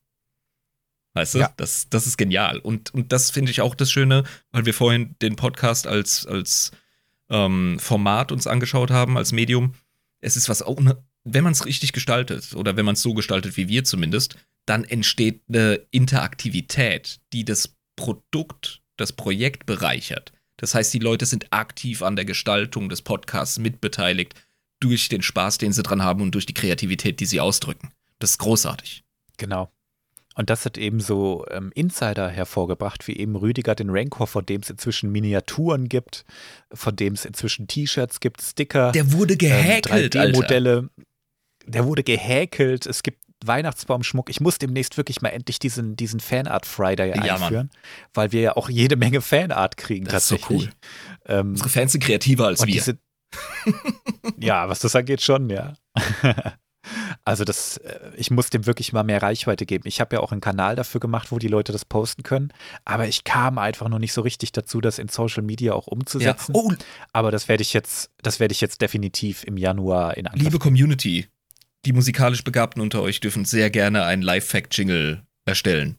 [1.19, 1.39] Weißt du?
[1.39, 1.53] Ja.
[1.57, 2.59] Das, das ist genial.
[2.59, 6.71] Und, und das finde ich auch das Schöne, weil wir vorhin den Podcast als, als
[7.29, 9.73] ähm, Format uns angeschaut haben, als Medium.
[10.21, 13.13] Es ist was auch, ne, wenn man es richtig gestaltet oder wenn man es so
[13.13, 20.31] gestaltet wie wir zumindest, dann entsteht eine Interaktivität, die das Produkt, das Projekt bereichert.
[20.55, 24.35] Das heißt, die Leute sind aktiv an der Gestaltung des Podcasts mitbeteiligt
[24.79, 27.91] durch den Spaß, den sie dran haben und durch die Kreativität, die sie ausdrücken.
[28.19, 29.03] Das ist großartig.
[29.35, 29.69] Genau.
[30.40, 34.61] Und das hat eben so ähm, Insider hervorgebracht, wie eben Rüdiger den Rancor, von dem
[34.61, 36.24] es inzwischen Miniaturen gibt,
[36.74, 40.20] von dem es inzwischen T-Shirts gibt, Sticker, Der wurde ähm, gehäkelt, Alter.
[40.22, 40.90] 3D-Modelle.
[41.66, 42.86] Der wurde gehäkelt.
[42.86, 44.30] Es gibt Weihnachtsbaumschmuck.
[44.30, 47.30] Ich muss demnächst wirklich mal endlich diesen, diesen Fanart Friday Ja, Mann.
[47.44, 47.70] einführen,
[48.14, 50.70] weil wir ja auch jede Menge Fanart kriegen Das ist so tatsächlich.
[50.70, 50.74] cool.
[51.26, 52.74] Ähm, Unsere Fans sind kreativer als wir.
[52.74, 52.98] diese,
[54.40, 55.74] ja, was das angeht, schon, ja.
[57.26, 59.88] Also das, äh, ich muss dem wirklich mal mehr Reichweite geben.
[59.88, 62.52] Ich habe ja auch einen Kanal dafür gemacht, wo die Leute das posten können,
[62.86, 65.94] aber ich kam einfach noch nicht so richtig dazu, das in Social Media auch ja.
[65.94, 66.53] umzusetzen.
[66.56, 66.72] Oh,
[67.14, 70.44] Aber das werde ich jetzt, das werde ich jetzt definitiv im Januar in Angriff.
[70.44, 71.28] liebe Community,
[71.86, 75.98] die musikalisch Begabten unter euch dürfen sehr gerne einen Live-Fact-Jingle erstellen.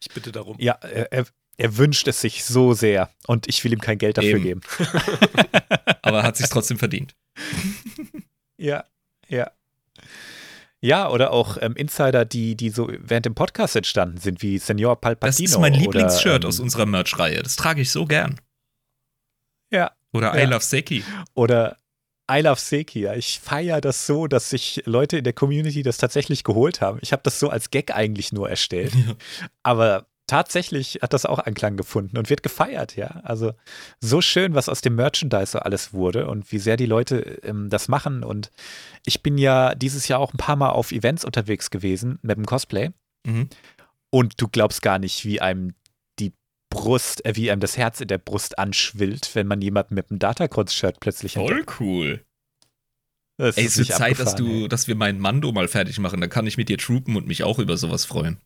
[0.00, 0.56] Ich bitte darum.
[0.58, 4.18] Ja, er, er, er wünscht es sich so sehr und ich will ihm kein Geld
[4.18, 4.42] dafür Eben.
[4.42, 4.60] geben.
[6.02, 7.14] Aber hat sich trotzdem verdient.
[8.56, 8.84] Ja,
[9.34, 9.50] ja.
[10.80, 15.00] Ja, oder auch ähm, Insider, die, die so während dem Podcast entstanden sind, wie Senor
[15.00, 15.30] Palpatino.
[15.30, 17.42] Das ist mein Lieblingsshirt oder, aus ähm, unserer Merch-Reihe.
[17.42, 18.38] Das trage ich so gern.
[19.70, 19.92] Ja.
[20.12, 20.44] Oder I Ja.
[20.50, 21.02] Love Seki.
[21.32, 21.78] Oder
[22.30, 23.00] I Love Seki.
[23.00, 23.14] Ja.
[23.14, 26.98] Ich feiere das so, dass sich Leute in der Community das tatsächlich geholt haben.
[27.00, 28.92] Ich habe das so als Gag eigentlich nur erstellt.
[29.06, 29.14] Ja.
[29.62, 33.20] Aber tatsächlich hat das auch Anklang gefunden und wird gefeiert, ja.
[33.24, 33.52] Also
[34.00, 37.68] so schön, was aus dem Merchandise so alles wurde und wie sehr die Leute ähm,
[37.70, 38.24] das machen.
[38.24, 38.50] Und
[39.04, 42.46] ich bin ja dieses Jahr auch ein paar Mal auf Events unterwegs gewesen mit dem
[42.46, 42.90] Cosplay.
[43.26, 43.48] Mhm.
[44.10, 45.74] Und du glaubst gar nicht, wie einem
[46.18, 46.32] die
[46.70, 50.18] Brust, äh, wie einem das Herz in der Brust anschwillt, wenn man jemanden mit einem
[50.18, 51.70] Datacrons-Shirt plötzlich entdeckt.
[51.70, 52.24] Voll cool.
[53.36, 54.68] Das Ey, es wird Zeit, dass, du, ey.
[54.68, 56.20] dass wir meinen Mando mal fertig machen.
[56.20, 58.38] Dann kann ich mit dir troopen und mich auch über sowas freuen.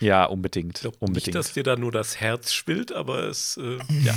[0.00, 0.76] Ja, unbedingt.
[0.78, 1.26] Ich glaube unbedingt.
[1.26, 4.14] nicht, dass dir da nur das Herz schwillt, aber es, äh, ja.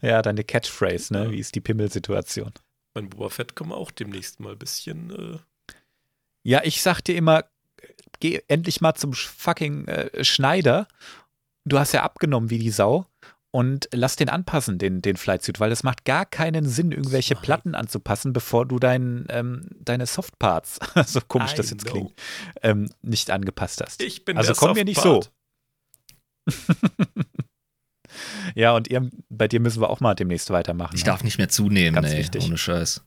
[0.02, 1.30] ja, deine Catchphrase, ne?
[1.30, 2.52] Wie ist die Pimmelsituation?
[2.94, 5.10] Mein Boba Fett kann man auch demnächst mal ein bisschen.
[5.10, 5.38] Äh,
[6.42, 7.44] Ja, ich sag dir immer,
[8.20, 10.88] geh endlich mal zum fucking äh, Schneider.
[11.64, 13.06] Du hast ja abgenommen wie die Sau.
[13.54, 17.42] Und lass den anpassen, den, den Flightsuit, weil es macht gar keinen Sinn, irgendwelche Nein.
[17.42, 21.92] Platten anzupassen, bevor du dein, ähm, deine Softparts, so komisch I das jetzt know.
[21.92, 22.12] klingt,
[22.62, 24.02] ähm, nicht angepasst hast.
[24.02, 25.22] ich bin Also der komm mir nicht so.
[28.54, 30.94] Ja, und ihr, bei dir müssen wir auch mal demnächst weitermachen.
[30.94, 31.06] Ich ne?
[31.06, 32.18] darf nicht mehr zunehmen, Ganz ey.
[32.18, 32.44] wichtig.
[32.44, 33.02] Ohne Scheiß.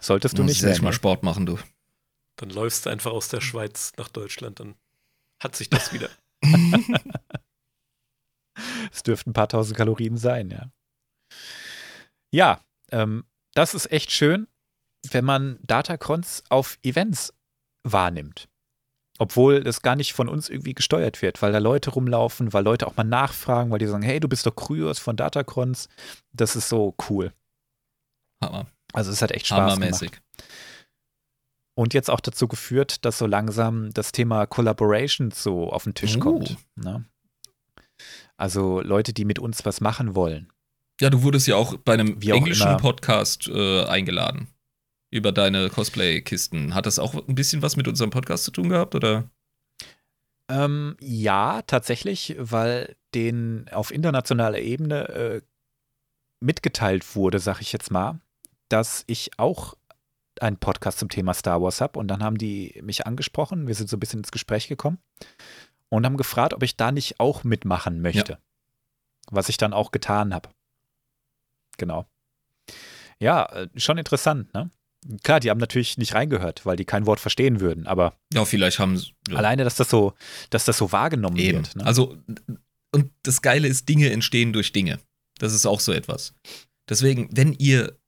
[0.00, 0.82] Solltest du Muss nicht mehr.
[0.82, 0.92] mal ne?
[0.92, 1.58] Sport machen, du.
[2.36, 4.74] Dann läufst du einfach aus der Schweiz nach Deutschland, dann
[5.42, 6.10] hat sich das wieder.
[8.92, 10.70] Es dürften ein paar tausend Kalorien sein, ja.
[12.32, 12.60] Ja,
[12.90, 13.24] ähm,
[13.54, 14.48] das ist echt schön,
[15.10, 17.32] wenn man Datacrons auf Events
[17.84, 18.48] wahrnimmt.
[19.18, 22.86] Obwohl das gar nicht von uns irgendwie gesteuert wird, weil da Leute rumlaufen, weil Leute
[22.88, 25.88] auch mal nachfragen, weil die sagen, hey, du bist doch Kryos von Datacrons.
[26.32, 27.32] Das ist so cool.
[28.42, 28.66] Hammer.
[28.92, 30.20] Also es hat echt Spaß gemacht.
[31.76, 36.16] Und jetzt auch dazu geführt, dass so langsam das Thema Collaborations so auf den Tisch
[36.16, 36.20] Uh.
[36.20, 36.56] kommt.
[36.76, 37.04] Ne?
[38.36, 40.52] Also Leute, die mit uns was machen wollen.
[41.00, 42.76] Ja, du wurdest ja auch bei einem Wie englischen.
[42.76, 44.48] Podcast äh, eingeladen.
[45.10, 46.74] Über deine Cosplay-Kisten.
[46.74, 49.30] Hat das auch ein bisschen was mit unserem Podcast zu tun gehabt, oder?
[50.48, 55.40] Ähm, ja, tatsächlich, weil denen auf internationaler Ebene äh,
[56.40, 58.20] mitgeteilt wurde, sag ich jetzt mal,
[58.68, 59.74] dass ich auch
[60.40, 61.98] einen Podcast zum Thema Star Wars habe.
[61.98, 64.98] Und dann haben die mich angesprochen, wir sind so ein bisschen ins Gespräch gekommen
[65.88, 68.38] und haben gefragt, ob ich da nicht auch mitmachen möchte.
[69.30, 70.50] Was ich dann auch getan habe.
[71.78, 72.06] Genau.
[73.18, 74.70] Ja, äh, schon interessant, ne?
[75.22, 78.78] Klar, die haben natürlich nicht reingehört, weil die kein Wort verstehen würden, aber Ja, vielleicht
[78.78, 79.12] haben sie.
[79.28, 79.36] Ja.
[79.36, 80.14] Alleine, dass das so,
[80.48, 81.58] dass das so wahrgenommen Eben.
[81.58, 81.76] wird.
[81.76, 81.84] Ne?
[81.84, 82.16] Also,
[82.90, 84.98] und das Geile ist, Dinge entstehen durch Dinge.
[85.38, 86.34] Das ist auch so etwas.
[86.88, 87.98] Deswegen, wenn ihr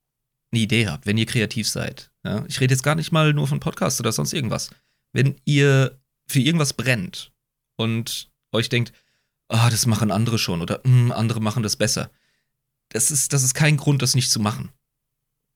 [0.53, 3.47] eine Idee habt, wenn ihr kreativ seid, ja, ich rede jetzt gar nicht mal nur
[3.47, 4.70] von Podcasts oder sonst irgendwas,
[5.12, 5.98] wenn ihr
[6.28, 7.32] für irgendwas brennt
[7.77, 8.93] und euch denkt,
[9.48, 12.11] ah, das machen andere schon oder "Hm, andere machen das besser,
[12.90, 14.70] das ist, das ist kein Grund, das nicht zu machen.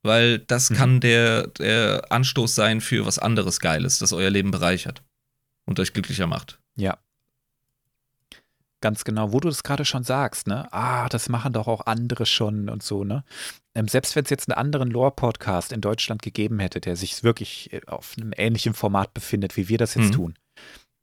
[0.02, 0.74] weil das Mhm.
[0.76, 5.02] kann der, der Anstoß sein für was anderes Geiles, das euer Leben bereichert
[5.66, 6.58] und euch glücklicher macht.
[6.74, 6.96] Ja.
[8.80, 10.72] Ganz genau, wo du das gerade schon sagst, ne?
[10.72, 13.24] Ah, das machen doch auch andere schon und so, ne?
[13.74, 17.70] Ähm, selbst wenn es jetzt einen anderen Lore-Podcast in Deutschland gegeben hätte, der sich wirklich
[17.74, 20.12] äh, auf einem ähnlichen Format befindet, wie wir das jetzt Mhm.
[20.12, 20.34] tun,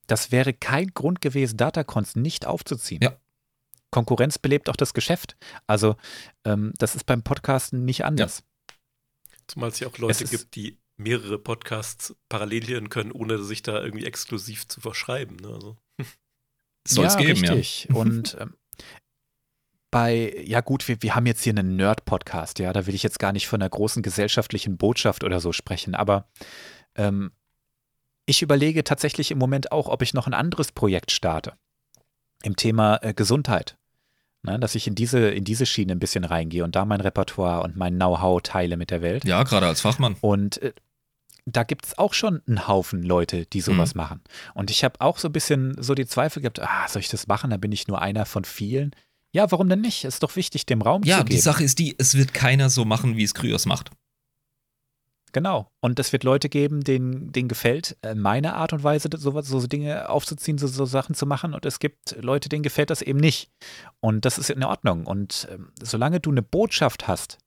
[0.07, 3.01] das wäre kein Grund gewesen, Datacons nicht aufzuziehen.
[3.03, 3.17] Ja.
[3.91, 5.37] Konkurrenz belebt auch das Geschäft.
[5.65, 5.95] Also,
[6.43, 8.43] ähm, das ist beim Podcasten nicht anders.
[9.47, 13.81] Zumal es ja auch Leute gibt, die mehrere Podcasts parallel hören können, ohne sich da
[13.81, 15.37] irgendwie exklusiv zu verschreiben.
[15.37, 15.47] Ne?
[15.47, 15.77] Also,
[16.87, 17.53] Soll es ja, geben, ja.
[17.53, 17.95] richtig.
[17.95, 18.55] Und ähm,
[19.91, 23.19] bei, ja gut, wir, wir haben jetzt hier einen Nerd-Podcast, ja, da will ich jetzt
[23.19, 26.27] gar nicht von einer großen gesellschaftlichen Botschaft oder so sprechen, aber
[26.95, 27.31] ähm,
[28.27, 31.53] ich überlege tatsächlich im Moment auch, ob ich noch ein anderes Projekt starte
[32.43, 33.77] im Thema äh, Gesundheit.
[34.43, 37.63] Ne, dass ich in diese, in diese Schiene ein bisschen reingehe und da mein Repertoire
[37.63, 39.25] und mein Know-how teile mit der Welt.
[39.25, 40.15] Ja, gerade als Fachmann.
[40.21, 40.73] Und äh,
[41.45, 43.97] da gibt es auch schon einen Haufen Leute, die sowas Mhm.
[44.01, 44.21] machen.
[44.53, 47.25] Und ich habe auch so ein bisschen so die Zweifel gehabt, ah, soll ich das
[47.27, 47.49] machen?
[47.49, 48.91] Da bin ich nur einer von vielen.
[49.31, 50.03] Ja, warum denn nicht?
[50.05, 51.41] Ist doch wichtig, dem Raum Ja, zu die geben.
[51.41, 53.89] Sache ist die, es wird keiner so machen, wie es Kryos macht.
[55.37, 55.71] Genau.
[55.81, 59.67] Und es wird Leute geben, denen, denen gefällt äh, meine Art und Weise, sowas, so
[59.67, 61.53] Dinge aufzuziehen, so, so Sachen zu machen.
[61.53, 63.51] Und es gibt Leute, denen gefällt das eben nicht.
[63.99, 65.05] Und das ist in Ordnung.
[65.05, 67.37] Und ähm, solange du eine Botschaft hast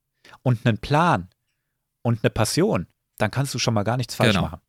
[0.43, 1.31] und einen Plan
[2.03, 2.87] und eine Passion,
[3.19, 4.43] dann kannst du schon mal gar nichts falsch Genau.
[4.43, 4.61] machen.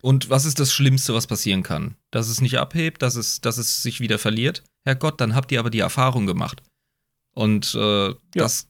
[0.00, 1.96] Und was ist das Schlimmste, was passieren kann?
[2.12, 4.62] Dass es nicht abhebt, dass es, dass es sich wieder verliert?
[4.84, 6.62] Herrgott, dann habt ihr aber die Erfahrung gemacht.
[7.34, 8.68] Und äh, das,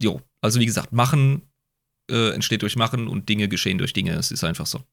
[0.00, 1.42] jo, also wie gesagt, machen
[2.10, 4.12] äh, entsteht durch Machen und Dinge geschehen durch Dinge.
[4.14, 4.84] Es ist einfach so.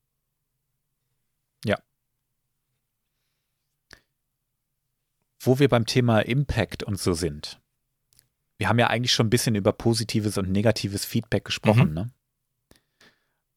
[5.45, 7.60] wo wir beim Thema Impact und so sind.
[8.57, 11.90] Wir haben ja eigentlich schon ein bisschen über positives und negatives Feedback gesprochen.
[11.90, 11.94] Mhm.
[11.94, 12.11] Ne?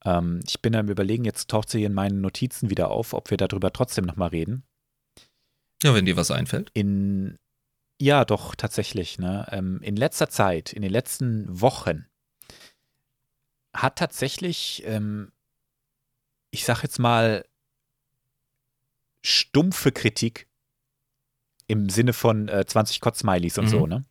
[0.04, 3.30] Ähm, ich bin am Überlegen, jetzt taucht sie hier in meinen Notizen wieder auf, ob
[3.30, 4.64] wir darüber trotzdem nochmal reden.
[5.82, 6.70] Ja, wenn dir was einfällt.
[6.74, 7.38] In,
[8.00, 9.18] ja, doch, tatsächlich.
[9.18, 9.46] Ne?
[9.50, 12.06] Ähm, in letzter Zeit, in den letzten Wochen,
[13.76, 15.32] hat tatsächlich, ähm,
[16.50, 17.44] ich sag jetzt mal,
[19.22, 20.46] stumpfe Kritik
[21.66, 23.70] im Sinne von äh, 20 Kotz-Smileys und Mhm.
[23.70, 24.04] so, ne?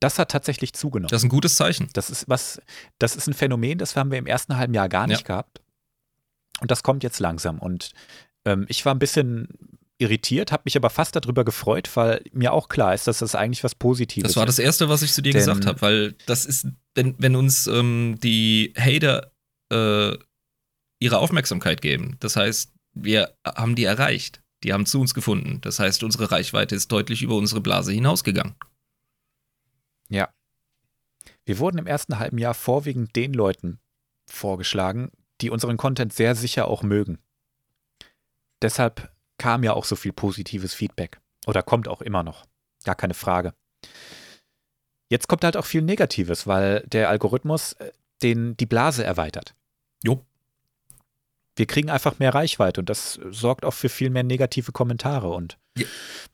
[0.00, 1.10] Das hat tatsächlich zugenommen.
[1.10, 1.90] Das ist ein gutes Zeichen.
[1.92, 2.62] Das ist was,
[3.00, 5.26] das ist ein Phänomen, das haben wir im ersten halben Jahr gar nicht Ja.
[5.26, 5.60] gehabt.
[6.60, 7.58] Und das kommt jetzt langsam.
[7.58, 7.92] Und
[8.44, 9.48] ähm, ich war ein bisschen
[9.98, 13.64] irritiert, habe mich aber fast darüber gefreut, weil mir auch klar ist, dass das eigentlich
[13.64, 14.58] was Positives Das war ist.
[14.58, 17.66] das Erste, was ich zu dir Denn- gesagt habe, weil das ist, denn, wenn uns
[17.66, 19.32] ähm, die Hater
[19.72, 20.16] äh,
[21.00, 25.60] ihre Aufmerksamkeit geben, das heißt, wir haben die erreicht, die haben zu uns gefunden.
[25.60, 28.54] Das heißt, unsere Reichweite ist deutlich über unsere Blase hinausgegangen.
[30.08, 30.28] Ja.
[31.44, 33.78] Wir wurden im ersten halben Jahr vorwiegend den Leuten
[34.26, 35.10] vorgeschlagen,
[35.40, 37.18] die unseren Content sehr sicher auch mögen.
[38.62, 41.18] Deshalb kam ja auch so viel positives Feedback.
[41.46, 42.44] Oder kommt auch immer noch.
[42.84, 43.54] Gar keine Frage.
[45.10, 47.92] Jetzt kommt halt auch viel Negatives, weil der Algorithmus äh,
[48.22, 49.54] den, die Blase erweitert.
[50.04, 50.24] Jo.
[51.56, 55.58] Wir kriegen einfach mehr Reichweite und das sorgt auch für viel mehr negative Kommentare und
[55.76, 55.86] Ja.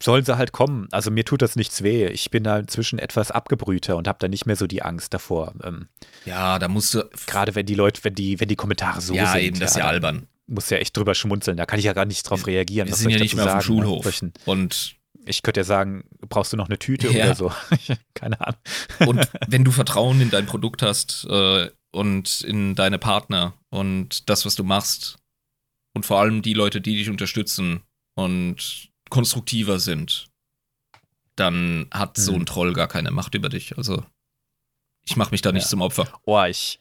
[0.02, 0.89] sollen sie halt kommen.
[0.90, 2.06] Also mir tut das nichts weh.
[2.09, 5.55] Ich bin da inzwischen etwas abgebrühter und habe da nicht mehr so die Angst davor.
[5.62, 5.89] Ähm,
[6.26, 7.09] Ja, da musst du.
[7.26, 9.40] Gerade wenn die Leute, wenn die, wenn die Kommentare so ja, sind.
[9.43, 10.26] eben, das ist ja albern.
[10.47, 11.57] Muss ja echt drüber schmunzeln.
[11.57, 12.89] Da kann ich ja gar nicht drauf reagieren.
[12.89, 13.85] Wir sind ja ich nicht mehr auf dem sagen, ne?
[13.87, 14.23] Schulhof.
[14.23, 14.97] Ein- Und,
[15.27, 17.25] ich könnte ja sagen, brauchst du noch eine Tüte Ja.
[17.25, 17.53] oder so?
[18.15, 18.61] Keine Ahnung.
[19.07, 24.45] und wenn du Vertrauen in dein Produkt hast äh, und in deine Partner und das,
[24.45, 25.16] was du machst,
[25.97, 27.83] und vor allem die Leute, die dich unterstützen
[28.16, 30.29] und konstruktiver sind,
[31.37, 32.41] dann hat so Mhm.
[32.43, 33.77] ein Troll gar keine Macht über dich.
[33.79, 34.05] Also
[35.07, 35.69] ich mache mich da nicht Ja.
[35.69, 36.09] zum Opfer.
[36.25, 36.81] Oh, ich,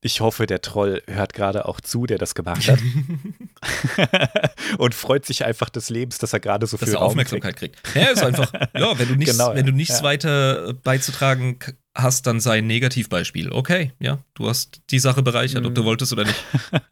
[0.00, 2.78] ich hoffe, der Troll hört gerade auch zu, der das gemacht hat.
[4.78, 7.56] und freut sich einfach des Lebens, dass er gerade so dass viel er Raum Aufmerksamkeit
[7.56, 7.76] kriegt.
[7.94, 10.04] Ja, ist einfach, ja, wenn du nichts, Genau, wenn du nichts Ja.
[10.04, 11.58] weiter äh, beizutragen
[11.96, 13.50] hast, dann sei ein Negativbeispiel.
[13.50, 15.74] Okay, ja, du hast die Sache bereichert, ob Mhm.
[15.74, 16.44] du wolltest oder nicht.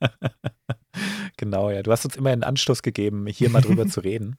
[1.36, 1.82] Genau, ja.
[1.82, 4.36] Du hast uns immer einen Anstoß gegeben, hier mal drüber zu reden.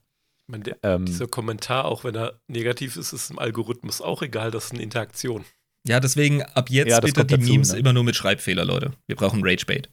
[0.47, 4.23] Ich meine, der, Ähm, dieser Kommentar, auch wenn er negativ ist, ist im Algorithmus auch
[4.23, 5.45] egal, das ist eine Interaktion.
[5.85, 7.79] Ja, deswegen ab jetzt Ja, bitte die dazu, Memes ne?
[7.79, 8.93] immer nur mit Schreibfehler, Leute.
[9.07, 9.89] Wir brauchen Ragebait.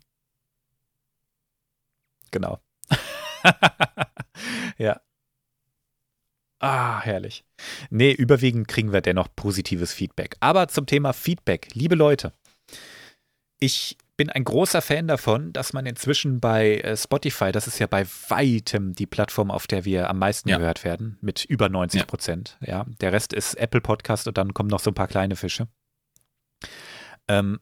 [2.30, 2.60] Genau.
[4.78, 5.00] ja.
[6.58, 7.44] Ah, herrlich.
[7.90, 10.36] Nee, überwiegend kriegen wir dennoch positives Feedback.
[10.40, 12.32] Aber zum Thema Feedback, liebe Leute,
[13.60, 17.86] ich bin ein großer Fan davon, dass man inzwischen bei äh, Spotify, das ist ja
[17.86, 20.58] bei weitem die Plattform, auf der wir am meisten Ja.
[20.58, 22.06] gehört werden, mit über 90 Ja.
[22.06, 22.56] Prozent.
[22.60, 22.86] Ja.
[23.00, 25.66] Der Rest ist Apple Podcast und dann kommen noch so ein paar kleine Fische.
[27.28, 27.58] Ähm,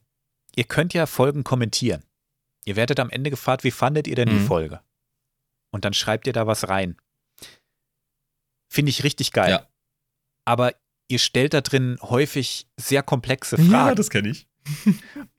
[0.54, 2.02] ihr könnt ja Folgen kommentieren.
[2.64, 4.46] Ihr werdet am Ende gefragt, wie fandet ihr denn die Mhm.
[4.46, 4.80] Folge?
[5.72, 6.96] Und dann schreibt ihr da was rein.
[8.70, 9.50] Finde ich richtig geil.
[9.50, 9.66] Ja.
[10.44, 10.74] Aber
[11.08, 13.96] ihr stellt da drin häufig sehr komplexe Fragen.
[13.96, 14.46] das kenne ich.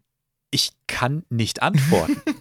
[0.54, 2.22] ich kann nicht antworten.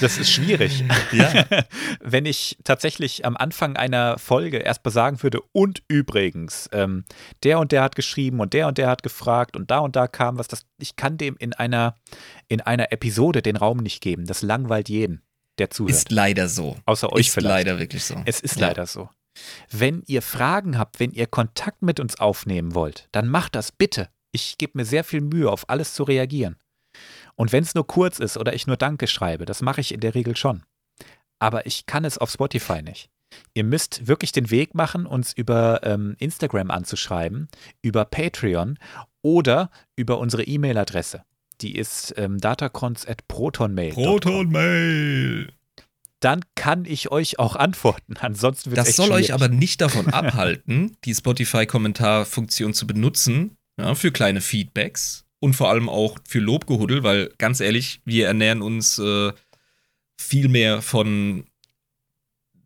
[0.00, 0.84] Das ist schwierig.
[1.12, 1.46] Ja.
[2.00, 7.04] Wenn ich tatsächlich am Anfang einer Folge erst mal sagen würde, und übrigens, ähm,
[7.42, 10.08] der und der hat geschrieben und der und der hat gefragt und da und da
[10.08, 11.96] kam was, das, ich kann dem in einer,
[12.48, 14.26] in einer Episode den Raum nicht geben.
[14.26, 15.22] Das langweilt jeden,
[15.58, 15.92] der zuhört.
[15.92, 16.76] Ist leider so.
[16.84, 17.66] außer euch ist vielleicht.
[17.66, 18.20] leider wirklich so.
[18.26, 18.66] Es ist Ja.
[18.68, 19.08] leider so.
[19.70, 24.10] Wenn ihr Fragen habt, wenn ihr Kontakt mit uns aufnehmen wollt, dann macht das bitte.
[24.32, 26.56] Ich gebe mir sehr viel Mühe, auf alles zu reagieren.
[27.34, 30.00] Und wenn es nur kurz ist oder ich nur Danke schreibe, das mache ich in
[30.00, 30.62] der Regel schon.
[31.38, 33.10] Aber ich kann es auf Spotify nicht.
[33.54, 37.48] Ihr müsst wirklich den Weg machen, uns über ähm, Instagram anzuschreiben,
[37.80, 38.78] über Patreon
[39.22, 41.24] oder über unsere E-Mail-Adresse.
[41.60, 43.92] Die ist ähm, datacons.protonmail.
[43.92, 45.52] Protonmail.
[46.20, 48.14] Dann kann ich euch auch antworten.
[48.20, 54.12] Ansonsten wird Das soll euch aber nicht davon abhalten, die Spotify-Kommentarfunktion zu benutzen, ja, für
[54.12, 59.32] kleine Feedbacks und vor allem auch für Lobgehuddel, weil ganz ehrlich, wir ernähren uns äh,
[60.16, 61.44] viel mehr von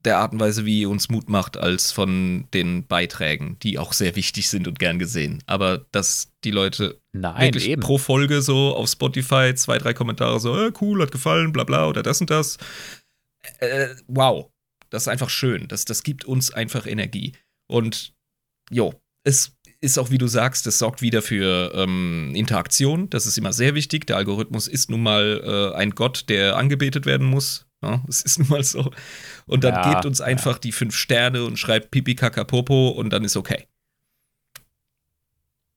[0.05, 3.93] der Art und Weise, wie ihr uns Mut macht, als von den Beiträgen, die auch
[3.93, 5.43] sehr wichtig sind und gern gesehen.
[5.47, 7.83] Aber dass die Leute Nein, wirklich eben.
[7.83, 11.89] pro Folge so auf Spotify zwei, drei Kommentare so, äh, cool, hat gefallen, bla bla
[11.89, 12.57] oder das und das.
[13.59, 14.49] Äh, wow.
[14.91, 15.67] Das ist einfach schön.
[15.67, 17.33] Das, das gibt uns einfach Energie.
[17.67, 18.15] Und
[18.71, 23.11] jo, es ist auch, wie du sagst, es sorgt wieder für ähm, Interaktion.
[23.11, 24.07] Das ist immer sehr wichtig.
[24.07, 27.67] Der Algorithmus ist nun mal äh, ein Gott, der angebetet werden muss.
[27.83, 28.91] Ja, es ist nun mal so.
[29.47, 33.11] Und dann Ja, gebt uns einfach die fünf Sterne und schreibt Pipi Kaka Popo und
[33.11, 33.67] dann ist okay.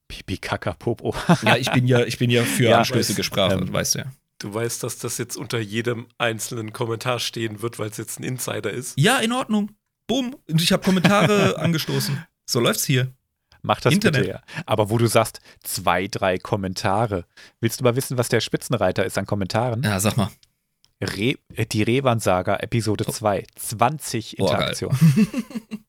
[0.08, 1.14] Pipi Kaka Popo.
[1.44, 4.06] Ja, ich bin ja, ich bin ja für Ja, anstößige Sprache, ähm, weißt du ja.
[4.40, 8.24] Du weißt, dass das jetzt unter jedem einzelnen Kommentar stehen wird, weil es jetzt ein
[8.24, 8.94] Insider ist.
[8.98, 9.72] Ja, in Ordnung.
[10.08, 10.36] Bumm.
[10.50, 12.26] Und ich habe Kommentare angestoßen.
[12.50, 13.14] So läuft's hier.
[13.61, 14.22] Mach das Internet.
[14.22, 14.41] bitte, ja.
[14.65, 17.26] Aber wo du sagst, zwei, drei Kommentare.
[17.60, 19.84] Willst du mal wissen, was der Spitzenreiter ist an Kommentaren?
[19.84, 20.30] Ja, sag mal.
[21.02, 23.45] Re äh, die Revan-Saga, Episode 2.
[23.56, 24.53] 20 Oh, geil.
[24.56, 24.98] Interaktionen.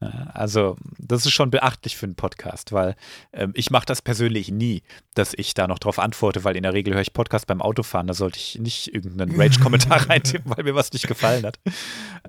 [0.00, 2.94] Ja, also, das ist schon beachtlich für einen Podcast, weil
[3.32, 4.82] ähm, ich mache das persönlich nie,
[5.14, 8.06] dass ich da noch drauf antworte, weil in der Regel höre ich Podcast beim Autofahren,
[8.06, 11.58] da sollte ich nicht irgendeinen Rage-Kommentar reintippen, weil mir was nicht gefallen hat.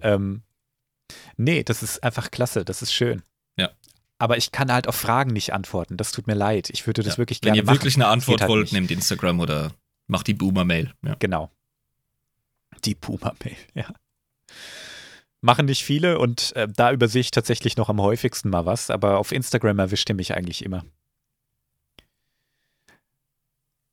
[0.01, 0.43] Ähm,
[1.35, 3.21] nee, das ist einfach klasse, das ist schön.
[3.57, 3.69] Ja.
[4.17, 6.69] Aber ich kann halt auf Fragen nicht antworten, das tut mir leid.
[6.69, 7.17] Ich würde das Ja.
[7.17, 7.75] wirklich Wenn gerne ihr machen.
[7.75, 8.73] wirklich eine Antwort halt wollt, nicht.
[8.73, 9.71] nehmt Instagram oder
[10.07, 10.93] macht die Boomer-Mail.
[11.03, 11.15] Ja.
[11.19, 11.51] Genau.
[12.85, 13.85] Die Puma-Mail, ja.
[15.41, 19.19] Machen nicht viele und äh, da übersehe ich tatsächlich noch am häufigsten mal was, aber
[19.19, 20.83] auf Instagram erwischt ihr mich eigentlich immer.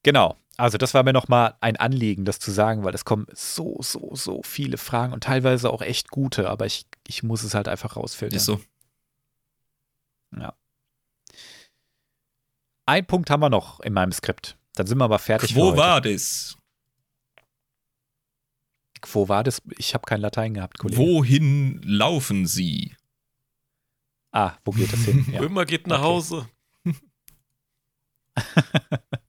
[0.02, 0.36] Genau.
[0.56, 4.14] Also das war mir nochmal ein Anliegen, das zu sagen, weil es kommen so, so,
[4.14, 7.96] so viele Fragen und teilweise auch echt gute, aber ich, ich muss es halt einfach
[7.96, 8.36] rausfiltern.
[8.36, 8.60] Ist so.
[10.38, 10.54] Ja.
[12.86, 14.56] Ein Punkt haben wir noch in meinem Skript.
[14.74, 15.54] Dann sind wir aber fertig.
[15.54, 16.56] Wo war das?
[19.10, 19.60] Wo war das?
[19.78, 21.00] Ich habe kein Latein gehabt, Kollege.
[21.00, 22.94] Wohin laufen sie?
[24.32, 25.26] Ah, wo geht das hin?
[25.32, 25.40] Ja.
[25.40, 26.06] Römer geht nach Okay.
[26.06, 26.48] Hause.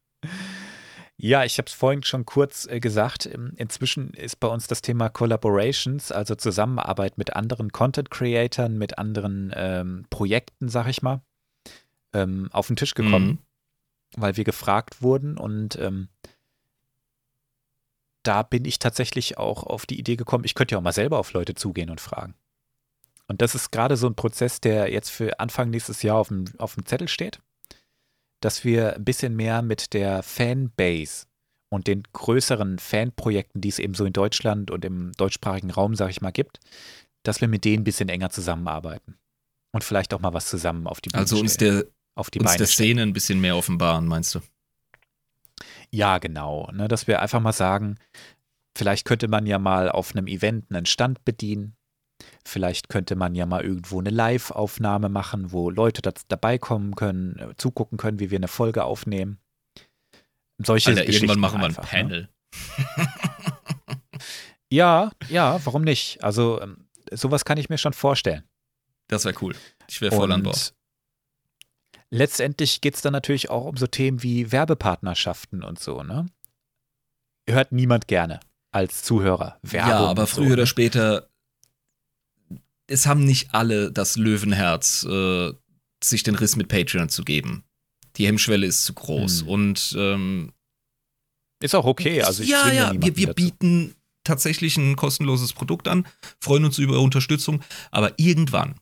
[1.23, 3.27] Ja, ich habe es vorhin schon kurz äh, gesagt.
[3.27, 9.53] Ähm, Inzwischen ist bei uns das Thema Collaborations, also Zusammenarbeit mit anderen Content-Creatern, mit anderen
[9.55, 11.21] ähm, Projekten, sag ich mal,
[12.11, 13.37] ähm, auf den Tisch gekommen, Mhm.
[14.17, 16.09] weil wir gefragt wurden und ähm,
[18.23, 21.19] da bin ich tatsächlich auch auf die Idee gekommen, ich könnte ja auch mal selber
[21.19, 22.35] auf Leute zugehen und fragen.
[23.27, 26.43] Und das ist gerade so ein Prozess, der jetzt für Anfang nächstes Jahr auf dem,
[26.57, 27.39] auf dem Zettel steht,
[28.43, 31.27] dass wir ein bisschen mehr mit der Fanbase
[31.69, 36.09] und den größeren Fanprojekten, die es eben so in Deutschland und im deutschsprachigen Raum, sag
[36.09, 36.59] ich mal, gibt,
[37.23, 39.17] dass wir mit denen ein bisschen enger zusammenarbeiten.
[39.71, 42.49] Und vielleicht auch mal was zusammen auf die Bühne Also uns der, auf die uns
[42.49, 42.89] Beine der stellen.
[42.89, 44.41] Szene ein bisschen mehr offenbaren, meinst du?
[45.89, 46.69] Ja, genau.
[46.73, 47.95] Ne, dass wir einfach mal sagen,
[48.77, 51.75] vielleicht könnte man ja mal auf einem Event einen Stand bedienen.
[52.45, 57.37] Vielleicht könnte man ja mal irgendwo eine Live-Aufnahme machen, wo Leute da, dabei kommen können,
[57.39, 59.39] äh, zugucken können, wie wir eine Folge aufnehmen.
[60.57, 61.81] Solche Alter, irgendwann machen wir ein Ne?
[61.81, 62.29] Panel.
[64.69, 66.23] Ja, ja, warum nicht?
[66.23, 68.43] Also, ähm, sowas kann ich mir schon vorstellen.
[69.07, 69.55] Das wäre cool.
[69.87, 70.73] Ich wäre voll an Bord.
[72.09, 76.25] Letztendlich geht es dann natürlich auch um so Themen wie Werbepartnerschaften und so, ne?
[77.47, 78.39] Hört niemand gerne
[78.71, 79.59] als Zuhörer.
[79.61, 80.53] Werbung Ja, aber und so, früher ne?
[80.53, 81.29] oder später,
[82.87, 85.53] es haben nicht alle das Löwenherz, äh,
[86.03, 87.63] sich den Riss mit Patreon zu geben.
[88.17, 89.41] Die Hemmschwelle ist zu groß.
[89.41, 89.47] Hm.
[89.47, 90.53] Und ähm,
[91.61, 92.21] Ist auch okay.
[92.21, 96.07] Also ich ja, ja, wir, wir bieten tatsächlich ein kostenloses Produkt an,
[96.39, 97.61] freuen uns über Unterstützung,
[97.91, 98.75] aber irgendwann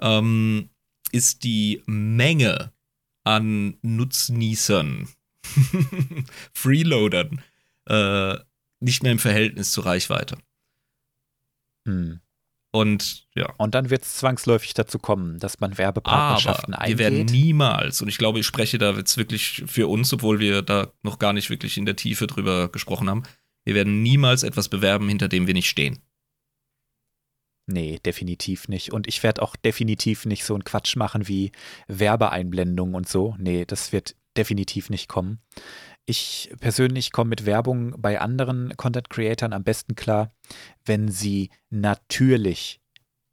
[0.00, 0.70] ähm,
[1.12, 2.72] ist die Menge
[3.24, 5.08] an Nutznießern,
[6.52, 7.42] Freeloadern,
[7.86, 8.36] äh,
[8.80, 10.38] nicht mehr im Verhältnis zur Reichweite.
[11.86, 12.20] Hm.
[12.76, 16.98] Und ja, Und dann wird es zwangsläufig dazu kommen, dass man aber Werbepartnerschaften wir eingeht.
[16.98, 20.92] werden niemals, und ich glaube, ich spreche da jetzt wirklich für uns, obwohl wir da
[21.02, 23.22] noch gar nicht wirklich in der Tiefe drüber gesprochen haben,
[23.64, 26.00] wir werden niemals etwas bewerben, hinter dem wir nicht stehen.
[27.66, 28.92] Nee, definitiv nicht.
[28.92, 31.52] Und ich werde auch definitiv nicht so einen Quatsch machen wie
[31.88, 33.34] Werbeeinblendungen und so.
[33.38, 35.40] Nee, das wird definitiv nicht kommen.
[36.08, 40.32] Ich persönlich komme mit Werbung bei anderen Content-Creatern am besten klar,
[40.84, 42.80] wenn sie natürlich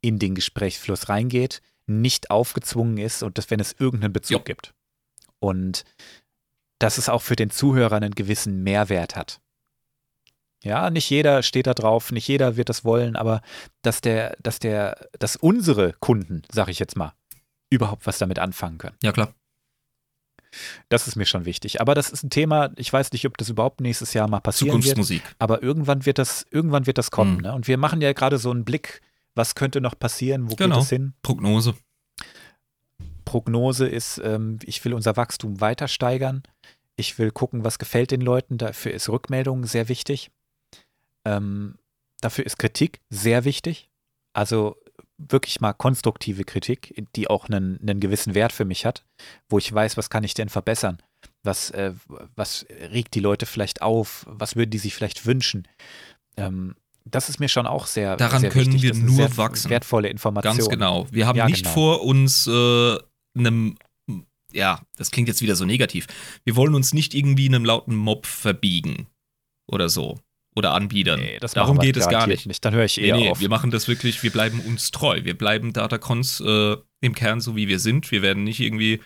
[0.00, 4.44] in den Gesprächsfluss reingeht, nicht aufgezwungen ist und dass, wenn es irgendeinen Bezug Ja.
[4.44, 4.74] gibt.
[5.38, 5.84] Und
[6.80, 9.40] dass es auch für den Zuhörer einen gewissen Mehrwert hat.
[10.64, 13.42] Ja, nicht jeder steht da drauf, nicht jeder wird das wollen, aber
[13.82, 17.12] dass der, dass der, dass unsere Kunden, sag ich jetzt mal,
[17.70, 18.96] überhaupt was damit anfangen können.
[19.02, 19.34] Ja, klar.
[20.88, 21.80] Das ist mir schon wichtig.
[21.80, 24.74] Aber das ist ein Thema, ich weiß nicht, ob das überhaupt nächstes Jahr mal passieren
[24.84, 25.22] wird, Zukunftsmusik.
[25.38, 27.36] aber irgendwann wird das, irgendwann wird das kommen.
[27.36, 27.42] Mhm.
[27.42, 27.52] Ne?
[27.54, 29.00] Und wir machen ja gerade so einen Blick,
[29.34, 30.76] was könnte noch passieren, wo Genau.
[30.76, 31.14] geht es hin?
[31.22, 31.74] Prognose.
[33.24, 36.42] Prognose ist, ähm, ich will unser Wachstum weiter steigern.
[36.96, 38.58] Ich will gucken, was gefällt den Leuten.
[38.58, 40.30] Dafür ist Rückmeldung sehr wichtig.
[41.24, 41.76] Ähm,
[42.20, 43.88] dafür ist Kritik sehr wichtig.
[44.32, 44.76] Also
[45.18, 49.04] wirklich mal konstruktive Kritik, die auch einen, einen gewissen Wert für mich hat,
[49.48, 50.98] wo ich weiß, was kann ich denn verbessern?
[51.42, 51.92] Was, äh,
[52.34, 54.26] was regt die Leute vielleicht auf?
[54.28, 55.68] Was würden die sich vielleicht wünschen?
[56.36, 56.74] Ähm,
[57.04, 58.82] das ist mir schon auch sehr Daran sehr können wichtig.
[58.82, 59.70] wir nur sehr wachsen.
[59.70, 60.58] Wertvolle Informationen.
[60.58, 61.06] Ganz genau.
[61.10, 61.74] Wir haben Ja, nicht genau.
[61.74, 62.96] vor, uns äh,
[63.36, 63.76] einem,
[64.52, 66.06] ja, das klingt jetzt wieder so negativ.
[66.44, 69.06] Wir wollen uns nicht irgendwie einem lauten Mob verbiegen
[69.70, 70.18] oder so.
[70.56, 71.18] Oder anbiedern.
[71.18, 72.64] Nee, das Darum geht es gar garantiert nicht.
[72.64, 73.40] Dann höre ich Nee, eher nee, auf.
[73.40, 75.20] wir machen das wirklich, wir bleiben uns treu.
[75.24, 78.12] Wir bleiben Datacons äh, im Kern so, wie wir sind.
[78.12, 79.00] Wir werden nicht irgendwie.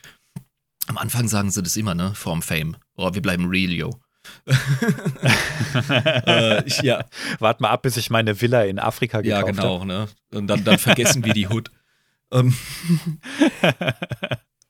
[0.89, 2.15] Am Anfang sagen sie das immer, ne?
[2.15, 2.77] Vorm Fame.
[2.97, 3.99] Oh, wir bleiben real, yo.
[6.27, 7.05] äh, ich, ja,
[7.39, 10.09] Wart mal ab, bis ich meine Villa in Afrika ja, gekauft genau, ne?
[10.33, 11.71] Und dann, dann vergessen wir die Hood.
[12.31, 12.55] Ähm,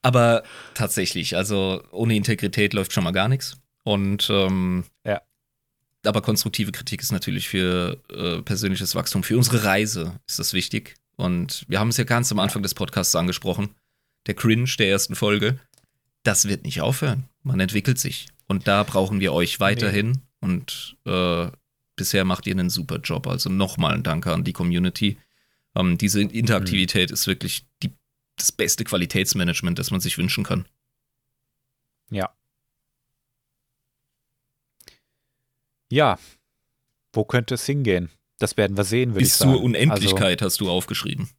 [0.01, 0.43] aber
[0.75, 3.57] tatsächlich, also ohne Integrität läuft schon mal gar nichts.
[3.83, 5.21] Und ähm, Ja.
[6.05, 10.95] Aber konstruktive Kritik ist natürlich für äh, persönliches Wachstum, für unsere Reise ist das wichtig.
[11.17, 13.75] Und wir haben es ja ganz am Anfang des Podcasts angesprochen.
[14.27, 15.59] Der Cringe der ersten Folge,
[16.23, 17.25] das wird nicht aufhören.
[17.43, 18.27] Man entwickelt sich.
[18.47, 20.21] Und da brauchen wir euch weiterhin.
[20.39, 21.47] Und äh,
[21.95, 23.27] bisher macht ihr einen super Job.
[23.27, 25.17] Also nochmal ein Danke an die Community.
[25.75, 27.91] Ähm, diese Interaktivität ist wirklich die,
[28.37, 30.65] das beste Qualitätsmanagement, das man sich wünschen kann.
[32.09, 32.29] Ja.
[35.91, 36.17] Ja.
[37.13, 38.09] Wo könnte es hingehen?
[38.37, 39.53] Das werden wir sehen, würde ich Bis sagen.
[39.53, 41.23] zur Unendlichkeit hast du aufgeschrieben.
[41.25, 41.33] Also,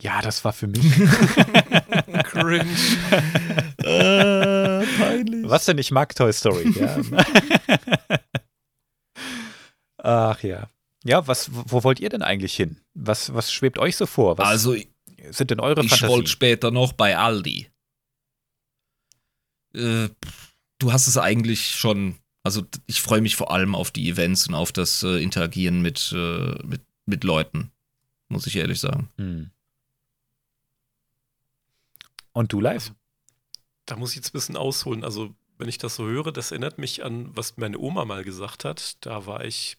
[0.00, 0.80] ja, das war für mich.
[2.24, 2.66] Cringe.
[3.78, 5.48] äh, peinlich.
[5.50, 5.78] Was denn?
[5.78, 6.70] Ich mag Toy Story.
[6.78, 6.96] Ja.
[9.98, 10.68] Ach ja.
[11.04, 12.80] Ja, was, wo wollt ihr denn eigentlich hin?
[12.94, 14.38] Was, was schwebt euch so vor?
[14.38, 14.88] Was Also, ich
[15.30, 16.26] sind denn eure wollte Fantasien?
[16.26, 17.68] später noch bei Aldi.
[19.74, 20.08] Äh,
[20.78, 22.16] du hast es eigentlich schon.
[22.48, 26.14] Also, ich freue mich vor allem auf die Events und auf das äh, Interagieren mit,
[26.16, 27.72] äh, mit, mit Leuten.
[28.30, 29.10] Muss ich ehrlich sagen.
[29.18, 29.50] Hm.
[32.32, 32.94] Und du live?
[33.84, 35.04] Da muss ich jetzt ein bisschen ausholen.
[35.04, 38.64] Also, wenn ich das so höre, das erinnert mich an, was meine Oma mal gesagt
[38.64, 38.96] hat.
[39.04, 39.76] Da war ich,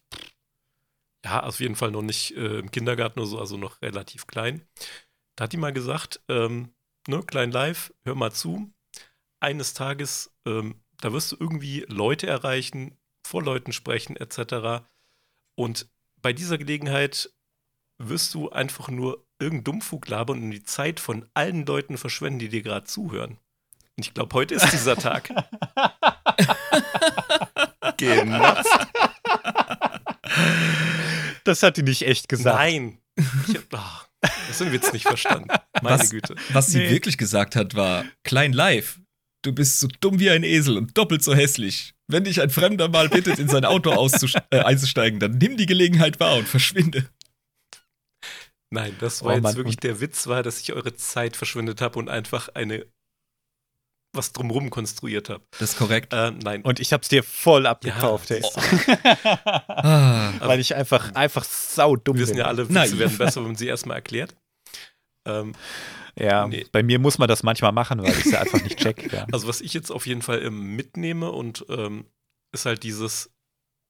[1.26, 4.62] ja, auf jeden Fall noch nicht äh, im Kindergarten oder so, also noch relativ klein.
[5.36, 6.70] Da hat die mal gesagt, ähm,
[7.08, 8.72] ne, klein live, hör mal zu.
[9.40, 14.84] Eines Tages, ähm, da wirst du irgendwie Leute erreichen, vor Leuten sprechen, etc.
[15.56, 15.88] Und
[16.22, 17.30] bei dieser Gelegenheit
[17.98, 22.50] wirst du einfach nur irgendeinen Dummfug labern und die Zeit von allen Leuten verschwenden, die
[22.50, 23.38] dir gerade zuhören.
[23.98, 25.30] Und ich glaube, heute ist dieser Tag.
[27.98, 28.70] Genutzt.
[31.44, 32.58] Das hat die nicht echt gesagt.
[32.58, 33.00] Nein.
[33.48, 35.50] Ich hab, ach, das haben wir jetzt nicht verstanden.
[35.82, 36.10] Meine Was?
[36.10, 36.36] Güte.
[36.54, 36.92] Was sie Nee.
[36.92, 39.00] wirklich gesagt hat, war: Klein live,
[39.44, 41.94] du bist so dumm wie ein Esel und doppelt so hässlich.
[42.08, 43.92] Wenn dich ein Fremder mal bittet, in sein Auto
[44.52, 47.10] äh, einzusteigen, dann nimm die Gelegenheit wahr und verschwinde.
[48.72, 51.36] Nein, das Oh war jetzt Mann, wirklich und- der Witz, war, dass ich eure Zeit
[51.36, 52.86] verschwendet habe und einfach eine
[54.12, 55.44] was drumrum konstruiert habe.
[55.60, 56.14] Das ist korrekt.
[56.14, 56.64] Äh, nein.
[56.64, 58.44] Und ich hab's dir voll abgekauft, Ja, hey.
[59.68, 62.40] Ah, Weil ich einfach, einfach saudumm wir wissen bin.
[62.40, 64.36] ja alle, Witze werden besser, wenn man sie erstmal erklärt.
[65.28, 65.54] Ähm,
[66.20, 66.66] Ja, Nee.
[66.72, 69.10] bei mir muss man das manchmal machen, weil ich es ja einfach nicht check.
[69.14, 69.26] Ja.
[69.32, 72.06] Also was ich jetzt auf jeden Fall ähm, mitnehme und ähm,
[72.52, 73.32] ist halt dieses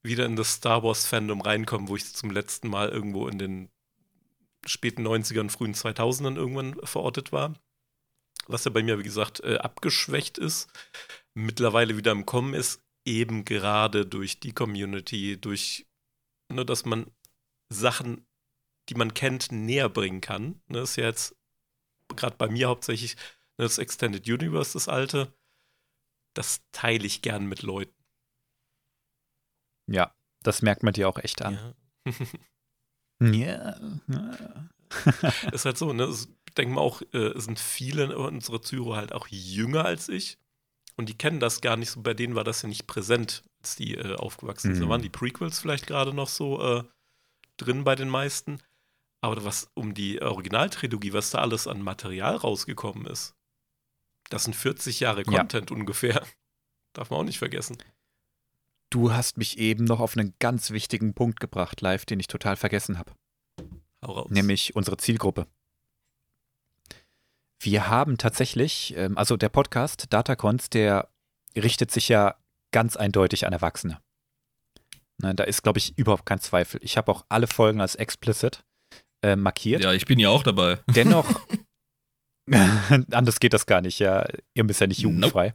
[0.03, 3.69] wieder in das Star Wars Fandom reinkommen, wo ich zum letzten Mal irgendwo in den
[4.65, 7.53] späten 90ern, frühen 2000ern irgendwann verortet war.
[8.47, 10.67] Was ja bei mir, wie gesagt, äh, abgeschwächt ist,
[11.33, 15.85] mittlerweile wieder im Kommen ist, eben gerade durch die Community, durch,
[16.51, 17.07] ne, dass man
[17.69, 18.25] Sachen,
[18.89, 20.61] die man kennt, näher bringen kann.
[20.67, 21.35] Ne, ist ja jetzt
[22.15, 23.15] gerade bei mir hauptsächlich
[23.57, 25.33] ne, das Extended Universe, das alte.
[26.35, 27.95] Das teile ich gern mit Leuten.
[29.87, 30.13] ja,
[30.43, 31.75] das merkt man dir auch echt an.
[32.09, 32.35] Ja.
[33.21, 33.79] Ja.
[35.51, 36.03] ist halt so, ne?
[36.05, 40.09] Es- Ich denke mal auch, äh, es sind viele unserer Zuhörer halt auch jünger als
[40.09, 40.37] ich.
[40.95, 42.01] Und die kennen das gar nicht so.
[42.01, 44.81] Bei denen war das ja nicht präsent, als die äh, aufgewachsen sind.
[44.81, 44.89] Da Mhm.
[44.89, 46.83] waren die Prequels vielleicht gerade noch so äh,
[47.57, 48.59] drin bei den meisten.
[49.21, 53.35] Aber was um die Originaltrilogie, was da alles an Material rausgekommen ist,
[54.29, 55.39] das sind 40 Jahre Ja.
[55.39, 56.25] Content ungefähr.
[56.93, 57.77] Darf man auch nicht vergessen.
[58.89, 62.55] Du hast mich eben noch auf einen ganz wichtigen Punkt gebracht, live, den ich total
[62.55, 63.11] vergessen habe.
[64.03, 64.31] Hau raus.
[64.31, 65.45] nämlich unsere Zielgruppe.
[67.59, 71.09] Wir haben tatsächlich, ähm, also der Podcast Datacons, der
[71.55, 72.35] richtet sich ja
[72.71, 74.01] ganz eindeutig an Erwachsene.
[75.17, 76.79] Ne, da ist, glaube ich, überhaupt kein Zweifel.
[76.81, 78.63] Ich habe auch alle Folgen als explicit
[79.21, 79.83] äh, markiert.
[79.83, 80.79] Ja, ich bin ja auch dabei.
[80.95, 81.41] Dennoch,
[83.11, 84.25] anders geht das gar nicht, ja.
[84.53, 85.13] Ihr bist ja nicht Nope.
[85.15, 85.53] jugendfrei.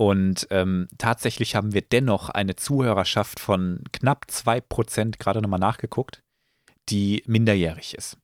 [0.00, 6.22] Und ähm, tatsächlich haben wir dennoch eine Zuhörerschaft von knapp 2%, gerade nochmal nachgeguckt,
[6.88, 8.16] die minderjährig ist.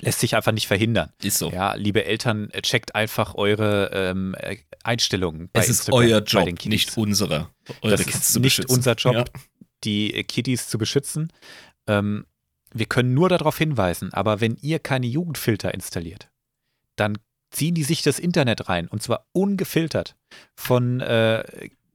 [0.00, 1.12] Lässt sich einfach nicht verhindern.
[1.22, 1.50] Ist so.
[1.50, 5.50] Ja, liebe Eltern, äh, checkt einfach eure ähm, äh, Einstellungen.
[5.52, 7.50] Bei es ist Instagram, euer bei Job, nicht unserer.
[7.82, 8.74] Eure Das Kids ist zu nicht beschützen.
[8.76, 9.14] unser Job.
[9.14, 9.24] Ja.
[9.84, 11.32] die Kiddies zu beschützen.
[11.88, 12.24] Ähm,
[12.74, 16.30] wir können nur darauf hinweisen, aber wenn ihr keine Jugendfilter installiert,
[16.96, 17.18] dann
[17.50, 20.16] ziehen die sich das Internet rein und zwar ungefiltert
[20.56, 21.44] von äh,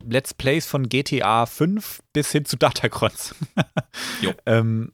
[0.03, 3.35] Let's Plays von GTA 5 bis hin zu Datacrons.
[4.45, 4.93] Ähm,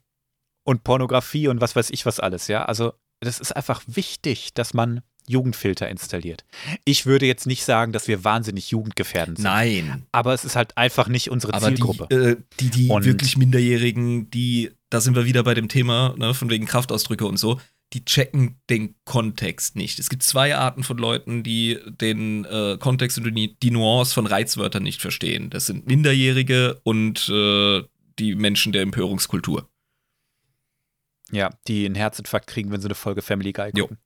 [0.66, 2.66] und Pornografie und was weiß ich was alles, ja.
[2.66, 6.44] Also das ist einfach wichtig, dass man Jugendfilter installiert.
[6.86, 9.46] Ich würde jetzt nicht sagen, dass wir wahnsinnig jugendgefährdend sind.
[9.46, 10.06] Nein.
[10.12, 12.14] Aber es ist halt einfach nicht unsere Aber die, Zielgruppe.
[12.14, 16.52] äh, die, die wirklich Minderjährigen, die, da sind wir wieder bei dem Thema, ne, von
[16.52, 17.60] wegen Kraftausdrücke und so,
[17.94, 19.98] die checken den Kontext nicht.
[19.98, 24.28] Es gibt zwei Arten von Leuten, die den äh, Kontext und die, die Nuance von
[24.28, 25.50] Reizwörtern nicht verstehen.
[25.50, 27.84] Das sind Minderjährige und äh,
[28.20, 29.68] die Menschen der Empörungskultur.
[31.32, 33.98] Ja, die einen Herzinfarkt kriegen, wenn sie eine Folge Family Guy gucken.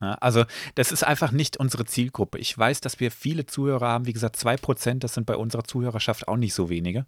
[0.00, 0.46] Ja, also,
[0.76, 2.38] das ist einfach nicht unsere Zielgruppe.
[2.38, 4.06] Ich weiß, dass wir viele Zuhörer haben.
[4.06, 7.04] Wie gesagt, 2%, das sind bei unserer Zuhörerschaft auch nicht so wenige.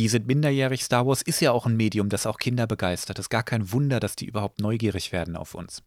[0.00, 0.82] Die sind minderjährig.
[0.82, 3.18] Star Wars ist ja auch ein Medium, das auch Kinder begeistert.
[3.18, 5.82] Das ist gar kein Wunder, dass die überhaupt neugierig werden auf uns.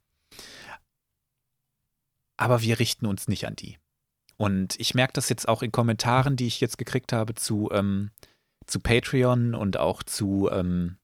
[2.38, 3.80] Aber wir richten uns nicht an die.
[4.38, 8.12] Und ich merke das jetzt auch in Kommentaren, die ich jetzt gekriegt habe zu, ähm,
[8.68, 10.98] zu Patreon und auch zu, ähm,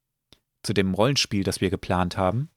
[0.61, 2.52] zu dem Rollenspiel, das wir geplant haben,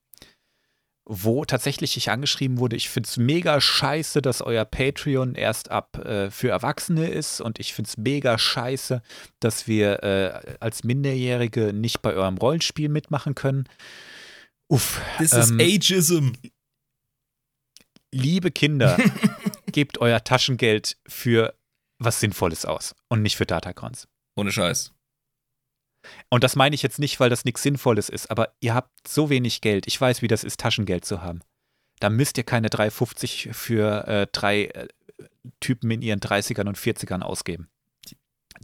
[1.04, 5.98] wo tatsächlich ich angeschrieben wurde, ich finde es mega scheiße, dass euer Patreon erst ab
[5.98, 9.02] äh, für Erwachsene ist und ich finde es mega scheiße,
[9.40, 13.68] dass wir äh, als Minderjährige nicht bei eurem Rollenspiel mitmachen können.
[14.68, 16.28] Uff, Das ist Ähm, Ageism.
[18.12, 18.96] liebe Kinder,
[19.72, 21.54] gebt euer Taschengeld für
[21.98, 24.06] was Sinnvolles aus und nicht für Datacons.
[24.36, 24.92] Ohne Scheiß.
[26.30, 29.30] Und das meine ich jetzt nicht, weil das nichts Sinnvolles ist, aber ihr habt so
[29.30, 29.86] wenig Geld.
[29.86, 31.40] Ich weiß, wie das ist, Taschengeld zu haben.
[32.00, 34.88] Da müsst ihr keine 3,50 für äh, drei äh,
[35.60, 37.68] Typen in ihren 30ern und 40ern ausgeben.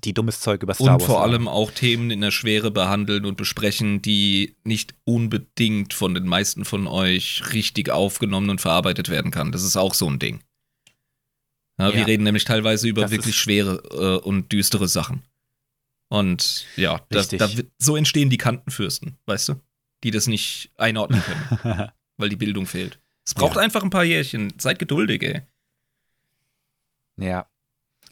[0.04, 1.04] Die dummes Zeug über Star Und Wars.
[1.04, 1.30] vor labern.
[1.30, 6.64] allem auch Themen in der Schwere behandeln und besprechen, die nicht unbedingt von den meisten
[6.64, 9.50] von euch richtig aufgenommen und verarbeitet werden kann.
[9.52, 10.40] Das ist auch so ein Ding.
[11.78, 12.04] Ja, Wir Ja.
[12.06, 13.82] reden nämlich teilweise über Das wirklich schwere
[14.22, 15.22] äh, und düstere Sachen.
[16.08, 17.48] Und ja, da, da,
[17.78, 19.60] so entstehen die Kantenfürsten, weißt du?
[20.04, 23.00] Die das nicht einordnen können, weil die Bildung fehlt.
[23.26, 23.62] Es braucht Ja.
[23.62, 24.54] einfach ein paar Jährchen.
[24.58, 25.42] Seid geduldig, ey.
[27.20, 27.46] Ja.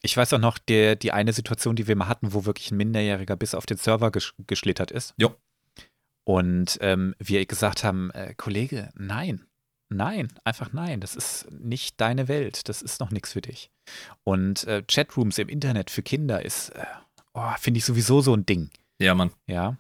[0.03, 2.77] Ich weiß auch noch, der, die eine Situation, die wir mal hatten, wo wirklich ein
[2.77, 5.15] Minderjähriger bis auf den Server gesch geschlittert ist.
[5.17, 5.35] Jo.
[6.25, 9.47] Und ähm, wir gesagt haben, äh, Kollege, nein,
[9.89, 13.71] nein, einfach nein, das ist nicht deine Welt, das ist noch nichts für dich.
[14.25, 16.85] Und äh, Chatrooms im Internet für Kinder ist, äh,
[17.37, 18.71] oh, finde ich sowieso so ein Ding.
[18.99, 19.31] Ja, Mann.
[19.47, 19.77] Ja.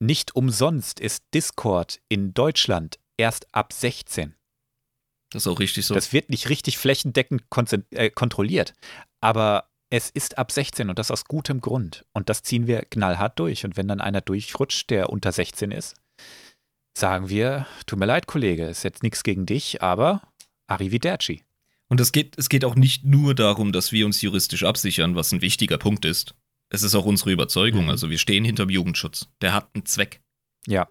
[0.00, 4.34] Nicht umsonst ist Discord in Deutschland erst ab 16.
[5.30, 5.94] Das ist auch richtig so.
[5.94, 7.44] Das wird nicht richtig flächendeckend
[7.90, 8.74] äh, kontrolliert.
[9.20, 12.04] Aber es ist ab 16 und das aus gutem Grund.
[12.12, 13.64] Und das ziehen wir knallhart durch.
[13.64, 15.94] Und wenn dann einer durchrutscht, der unter 16 ist,
[16.96, 20.22] sagen wir, tut mir leid, Kollege, ist jetzt nichts gegen dich, aber
[20.66, 21.44] arrivederci.
[21.88, 25.32] Und es geht, es geht auch nicht nur darum, dass wir uns juristisch absichern, was
[25.32, 26.34] ein wichtiger Punkt ist.
[26.70, 27.84] Es ist auch unsere Überzeugung.
[27.84, 27.90] Mhm.
[27.90, 29.28] Also wir stehen hinterm Jugendschutz.
[29.40, 30.22] Der hat einen Zweck.
[30.66, 30.88] Ja.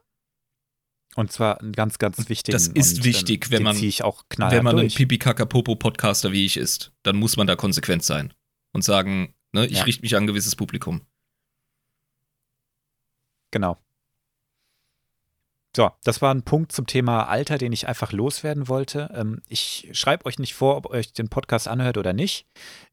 [1.16, 2.54] Und zwar einen ganz, ganz wichtigen.
[2.54, 4.96] das ist und, wichtig, wenn den man- Wenn man ein durch.
[4.96, 8.34] Pipi-Kaka-Popo-Podcaster wie ich ist, dann muss man da konsequent sein
[8.72, 9.84] und sagen, ne, ich Ja.
[9.84, 11.06] richte mich an ein gewisses Publikum.
[13.52, 13.78] Genau.
[15.76, 19.10] So, das war ein Punkt zum Thema Alter, den ich einfach loswerden wollte.
[19.16, 22.46] Ähm, ich schreibe euch nicht vor, ob euch den Podcast anhört oder nicht.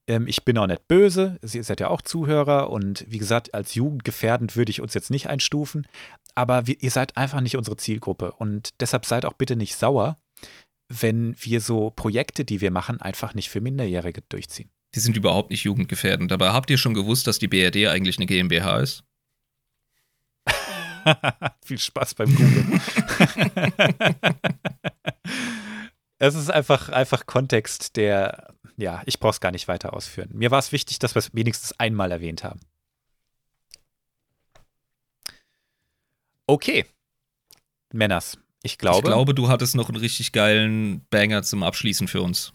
[0.08, 1.38] Ähm, ich bin auch nicht böse.
[1.42, 5.28] Ihr seid ja auch Zuhörer und wie gesagt, als jugendgefährdend würde ich uns jetzt nicht
[5.28, 5.86] einstufen.
[6.34, 10.16] Aber wir, ihr seid einfach nicht unsere Zielgruppe und deshalb seid auch bitte nicht sauer,
[10.88, 14.70] wenn wir so Projekte, die wir machen, einfach nicht für Minderjährige durchziehen.
[14.94, 16.30] Die sind überhaupt nicht jugendgefährdend.
[16.30, 19.04] Dabei habt ihr schon gewusst, dass die BRD eigentlich eine GmbH ist?
[21.64, 22.80] Viel Spaß beim Googlen.
[26.18, 30.30] es ist einfach, einfach Kontext, der, ja, ich brauche es gar nicht weiter ausführen.
[30.32, 32.60] Mir war es wichtig, dass wir es wenigstens einmal erwähnt haben.
[36.46, 36.84] Okay.
[37.92, 42.22] Männers, ich glaube, Ich glaube, du hattest noch einen richtig geilen Banger zum Abschließen für
[42.22, 42.52] uns.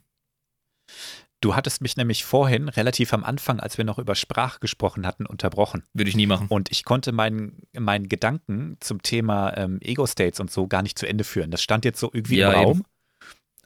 [1.46, 5.28] Du hattest mich nämlich vorhin, relativ am Anfang, als wir noch über Sprache gesprochen hatten,
[5.28, 5.84] unterbrochen.
[5.94, 6.48] Würde ich nie machen.
[6.50, 11.08] Und ich konnte meinen, meinen Gedanken zum Thema ähm, Ego-States und so gar nicht zu
[11.08, 11.52] Ende führen.
[11.52, 12.66] Das stand jetzt so irgendwie Ja, im eben.
[12.66, 12.84] Raum.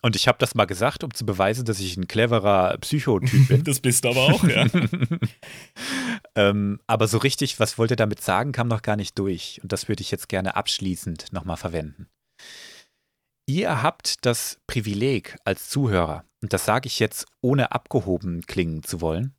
[0.01, 3.64] Und ich habe das mal gesagt, um zu beweisen, dass ich ein cleverer Psychotyp bin.
[3.64, 4.65] Das bist du aber auch, ja.
[6.35, 9.60] ähm, aber so richtig, was wollte damit sagen, kam noch gar nicht durch.
[9.64, 12.07] Und das würde ich jetzt gerne abschließend nochmal verwenden.
[13.50, 19.02] Ihr habt das Privileg als Zuhörer, und das sage ich jetzt ohne abgehoben klingen zu
[19.02, 19.34] wollen,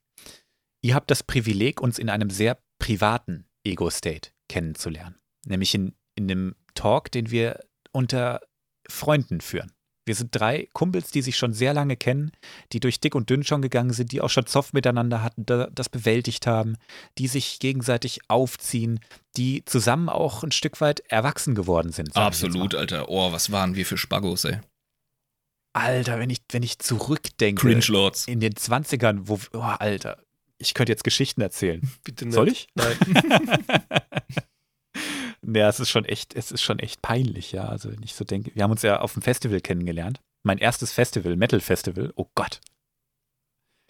[0.82, 5.20] ihr habt das Privileg, uns in einem sehr privaten Ego-State kennenzulernen.
[5.46, 7.60] Nämlich in, in einem Talk, den wir
[7.92, 8.40] unter
[8.88, 9.70] Freunden führen.
[10.06, 12.32] Wir sind drei Kumpels, die sich schon sehr lange kennen,
[12.72, 15.68] die durch dick und dünn schon gegangen sind, die auch schon Zoff miteinander hatten, da,
[15.72, 16.76] das bewältigt haben,
[17.18, 19.00] die sich gegenseitig aufziehen,
[19.36, 22.16] die zusammen auch ein Stück weit erwachsen geworden sind.
[22.16, 22.74] Absolut.
[22.74, 23.08] Alter.
[23.08, 24.58] Oh, was waren wir für Spaggos, ey.
[25.72, 28.26] Alter, wenn ich, wenn ich zurückdenke Cringe Lords.
[28.26, 30.18] in den 20ern, wo, oh, Alter,
[30.58, 31.88] ich könnte jetzt Geschichten erzählen.
[32.02, 32.34] Bitte nicht.
[32.34, 32.68] Soll ich?
[32.74, 32.96] Nein.
[35.52, 37.68] Ja, es ist schon echt, es ist schon echt peinlich, ja.
[37.68, 40.20] Also wenn ich so denke, wir haben uns ja auf dem Festival kennengelernt.
[40.42, 42.12] Mein erstes Festival, Metal Festival.
[42.16, 42.60] Oh Gott.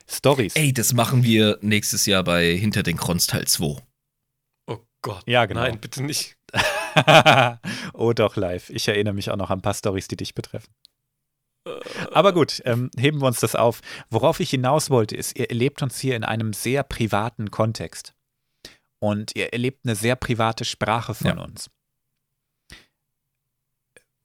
[0.08, 0.56] Stories.
[0.56, 3.76] Ey, das machen wir nächstes Jahr bei Hinter den Krons Teil 2.
[4.66, 5.22] Oh Gott.
[5.26, 5.60] Ja, genau.
[5.60, 6.36] Nein, bitte nicht.
[7.94, 8.70] oh doch, live.
[8.70, 10.74] Ich erinnere mich auch noch an ein paar Stories, die dich betreffen.
[12.10, 13.80] Aber gut, ähm, heben wir uns das auf.
[14.08, 18.14] Worauf ich hinaus wollte, ist, ihr erlebt uns hier in einem sehr privaten Kontext.
[19.00, 21.42] Und ihr erlebt eine sehr private Sprache von Ja.
[21.42, 21.68] uns.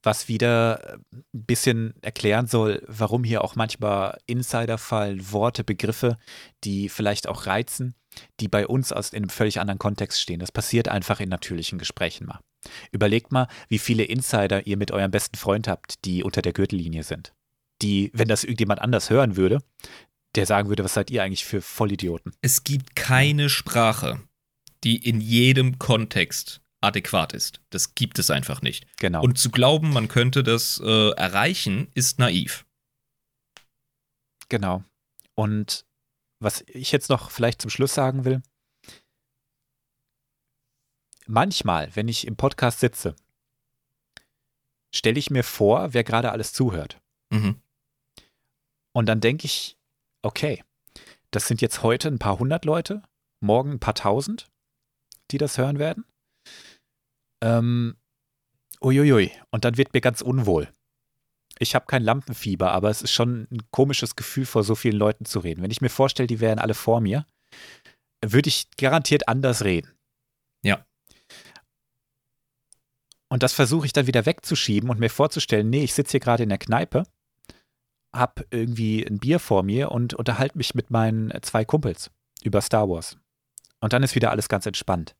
[0.02, 6.16] Was wieder äh, ein bisschen erklären soll, warum hier auch manchmal Insider fallen, Worte, Begriffe,
[6.62, 7.94] die vielleicht auch reizen,
[8.38, 10.38] die bei uns aus in einem völlig anderen Kontext stehen.
[10.38, 12.38] Das passiert einfach in natürlichen Gesprächen mal.
[12.92, 17.02] Überlegt mal, wie viele Insider ihr mit eurem besten Freund habt, die unter der Gürtellinie
[17.02, 17.32] sind.
[17.82, 19.60] Die, wenn das irgendjemand anders hören würde,
[20.34, 22.32] der sagen würde, was seid ihr eigentlich für Vollidioten?
[22.42, 24.20] Es gibt keine Sprache,
[24.86, 27.60] die in jedem Kontext adäquat ist.
[27.70, 28.86] Das gibt es einfach nicht.
[28.98, 29.20] Genau.
[29.20, 32.64] Und zu glauben, man könnte das äh, erreichen, ist naiv.
[34.48, 34.84] Genau.
[35.34, 35.84] Und
[36.38, 38.42] was ich jetzt noch vielleicht zum Schluss sagen will,
[41.26, 43.16] manchmal, wenn ich im Podcast sitze,
[44.94, 47.00] stelle ich mir vor, wer gerade alles zuhört.
[47.30, 47.60] Mhm.
[48.92, 49.76] Und dann denke ich,
[50.22, 50.62] okay,
[51.32, 53.02] das sind jetzt heute ein paar hundert Leute,
[53.40, 54.48] morgen ein paar tausend,
[55.30, 56.04] die das hören werden.
[57.42, 57.96] Ähm,
[58.80, 59.32] uiuiui.
[59.50, 60.68] Und dann wird mir ganz unwohl.
[61.58, 65.24] Ich habe kein Lampenfieber, aber es ist schon ein komisches Gefühl, vor so vielen Leuten
[65.24, 65.62] zu reden.
[65.62, 67.26] Wenn ich mir vorstelle, die wären alle vor mir,
[68.24, 69.92] würde ich garantiert anders reden.
[70.62, 70.84] Ja.
[73.28, 76.42] Und das versuche ich dann wieder wegzuschieben und mir vorzustellen, nee, ich sitze hier gerade
[76.42, 77.04] in der Kneipe,
[78.12, 82.10] hab irgendwie ein Bier vor mir und unterhalte mich mit meinen zwei Kumpels
[82.42, 83.18] über Star Wars.
[83.80, 85.14] Und dann ist wieder alles ganz entspannt.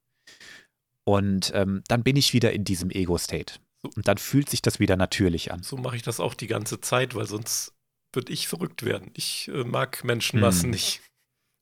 [1.04, 3.60] Und ähm, dann bin ich wieder in diesem Ego-State.
[3.94, 5.62] Und dann fühlt sich das wieder natürlich an.
[5.62, 7.72] So mache ich das auch die ganze Zeit, weil sonst
[8.12, 9.10] würde ich verrückt werden.
[9.14, 10.70] Ich äh, mag Menschenmassen Hm.
[10.70, 11.02] nicht.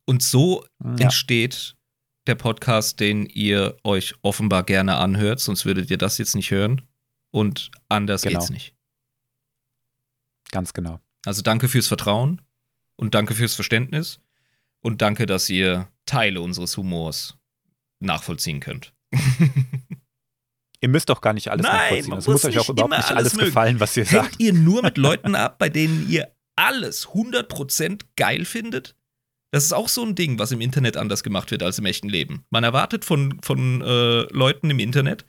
[0.07, 1.05] Und so Ja.
[1.07, 1.77] entsteht
[2.27, 6.81] der Podcast, den ihr euch offenbar gerne anhört, sonst würdet ihr das jetzt nicht hören.
[7.31, 8.39] Und anders Genau.
[8.39, 8.75] geht's nicht.
[10.51, 11.01] Ganz genau.
[11.27, 12.41] Also danke fürs Vertrauen
[12.97, 14.21] und danke fürs Verständnis
[14.81, 17.37] und danke, dass ihr Teile unseres Humors
[18.01, 18.93] nachvollziehen könnt.
[20.81, 22.13] Ihr müsst doch gar nicht alles Nein, nachvollziehen.
[22.13, 24.33] Es muss muss euch auch überhaupt nicht alles alles gefallen, was ihr sagt.
[24.33, 28.95] Hängt ihr nur mit Leuten ab, bei denen ihr alles 100% geil findet?
[29.51, 32.09] Das ist auch so ein Ding, was im Internet anders gemacht wird als im echten
[32.09, 32.45] Leben.
[32.51, 35.25] Man erwartet von, von äh, Leuten im Internet,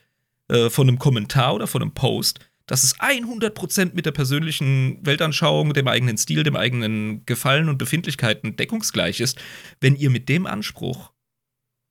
[0.49, 5.73] äh, von einem Kommentar oder von einem Post, dass es 100% mit der persönlichen Weltanschauung,
[5.73, 9.39] dem eigenen Stil, dem eigenen Gefallen und Befindlichkeiten deckungsgleich ist.
[9.81, 11.11] Wenn ihr mit dem Anspruch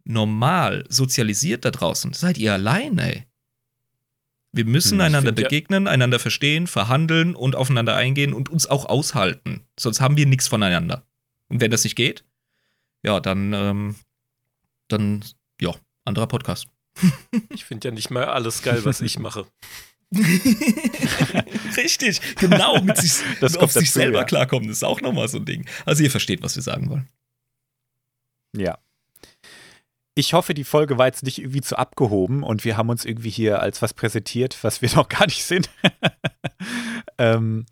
[0.04, 3.24] normal sozialisiert da draußen, seid ihr allein, ey.
[4.52, 8.66] Wir müssen Hm, einander find ja- begegnen, einander verstehen, verhandeln und aufeinander eingehen und uns
[8.66, 9.66] auch aushalten.
[9.78, 11.04] Sonst haben wir nichts voneinander.
[11.48, 12.24] Und wenn das nicht geht,
[13.02, 13.96] ja, dann, ähm,
[14.88, 15.24] dann,
[15.60, 15.72] ja,
[16.04, 16.68] anderer Podcast.
[17.48, 19.46] Ich finde ja nicht mal alles geil, was ich mache.
[21.76, 24.24] Richtig, genau, mit sich, Das auf sich dazu, selber ja.
[24.24, 25.66] klarkommen, das ist auch nochmal so ein Ding.
[25.84, 27.08] Also ihr versteht, was wir sagen wollen.
[28.56, 28.78] Ja.
[30.14, 33.30] Ich hoffe, die Folge war jetzt nicht irgendwie zu abgehoben und wir haben uns irgendwie
[33.30, 35.68] hier als was präsentiert, was wir noch gar nicht sind.
[37.18, 37.66] ähm,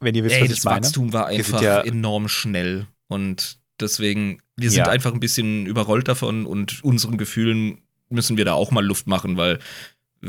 [0.00, 0.84] wenn ihr wisst, Ey, was das ich meine.
[0.84, 4.88] Wachstum war einfach ja- enorm schnell und deswegen, wir sind Ja.
[4.88, 9.36] einfach ein bisschen überrollt davon und unseren Gefühlen müssen wir da auch mal Luft machen,
[9.36, 9.58] weil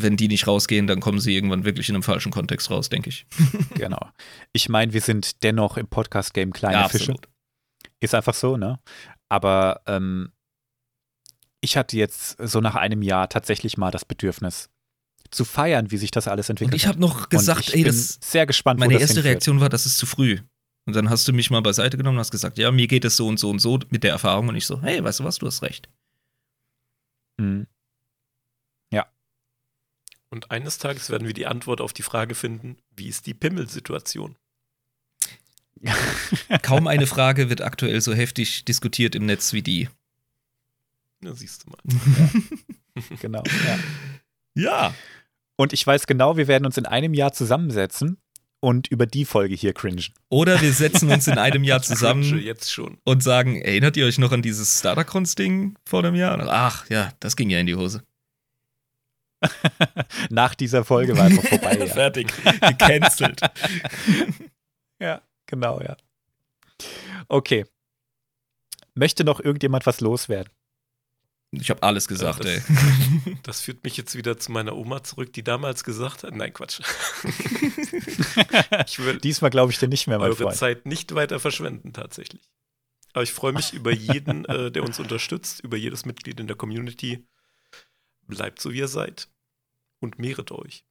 [0.01, 3.09] wenn die nicht rausgehen, dann kommen sie irgendwann wirklich in einem falschen Kontext raus, denke
[3.09, 3.25] ich.
[3.75, 4.09] Genau.
[4.53, 7.15] Ich meine, wir sind dennoch im Podcast-Game kleine Fische.
[7.99, 8.79] Ist einfach so, ne?
[9.29, 10.31] Aber ähm,
[11.61, 14.69] ich hatte jetzt so nach einem Jahr tatsächlich mal das Bedürfnis
[15.31, 18.19] zu feiern, wie sich das alles entwickelt Und ich habe noch gesagt, ey, bin das,
[18.21, 19.25] sehr gespannt, meine erste hinführt.
[19.25, 20.39] Reaktion war, das ist zu früh.
[20.85, 23.17] Und dann hast du mich mal beiseite genommen und hast gesagt, ja, mir geht es
[23.17, 24.47] so und so und so mit der Erfahrung.
[24.47, 25.89] Und ich so, hey, weißt du was, du hast recht.
[27.37, 27.67] Mhm.
[30.29, 34.35] Und eines Tages werden wir die Antwort auf die Frage finden, wie ist die Pimmelsituation?
[36.63, 39.89] Kaum eine Frage wird aktuell so heftig diskutiert im Netz wie die.
[41.21, 41.79] Na, siehst du mal.
[43.21, 43.43] Genau.
[43.63, 43.79] Ja.
[44.55, 44.93] Ja.
[45.55, 48.17] Und ich weiß genau, wir werden uns in einem Jahr zusammensetzen
[48.59, 50.03] und über die Folge hier cringen.
[50.29, 52.97] Oder wir setzen uns in einem Jahr zusammen Jetzt schon.
[53.03, 56.39] und sagen, erinnert ihr euch noch an dieses Startercons-Ding vor einem Jahr?
[56.49, 58.03] Ach ja, das ging ja in die Hose.
[60.29, 61.77] Nach dieser Folge war einfach vorbei.
[61.79, 61.85] ja.
[61.87, 62.33] Fertig.
[62.61, 63.41] Gecancelt.
[64.99, 65.95] ja, genau, ja.
[67.27, 67.65] Okay.
[68.95, 70.51] Möchte noch irgendjemand was loswerden?
[71.51, 72.61] Ich habe alles gesagt, Ja, ey.
[72.65, 76.51] das- Das führt mich jetzt wieder zu meiner Oma zurück, die damals gesagt hat, nein,
[76.53, 76.81] Quatsch.
[78.85, 80.57] ich will Diesmal glaube ich dir nicht mehr, mein eure Freund.
[80.57, 82.49] Zeit nicht weiter verschwenden, tatsächlich.
[83.13, 86.55] Aber ich freue mich über jeden, äh, der uns unterstützt, über jedes Mitglied in der
[86.57, 87.25] Community.
[88.27, 89.29] Bleibt so, wie ihr seid.
[89.99, 90.83] Und mehret euch.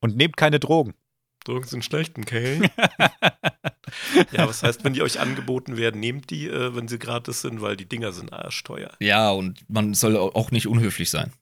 [0.00, 0.94] Und nehmt keine Drogen.
[1.44, 2.60] Drogen sind schlecht, okay?
[4.32, 7.62] ja, was heißt, wenn die euch angeboten werden, nehmt die, äh, wenn sie gratis sind,
[7.62, 8.90] weil die Dinger sind arschteuer.
[9.00, 11.32] Ja, und man soll auch nicht unhöflich sein.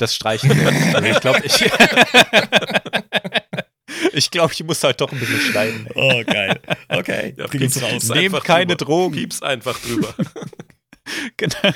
[0.00, 0.68] Das streichen wir.
[0.96, 1.60] Also ich glaube, ich.
[4.14, 5.86] ich glaube, ich muss halt doch ein bisschen schneiden.
[5.88, 5.92] ey.
[5.94, 6.58] Oh, geil.
[6.88, 7.46] Okay, Ja,
[8.14, 8.84] Nehmt keine drüber.
[8.86, 9.14] Drogen.
[9.14, 10.14] Pieps einfach drüber.
[11.36, 11.72] Genau.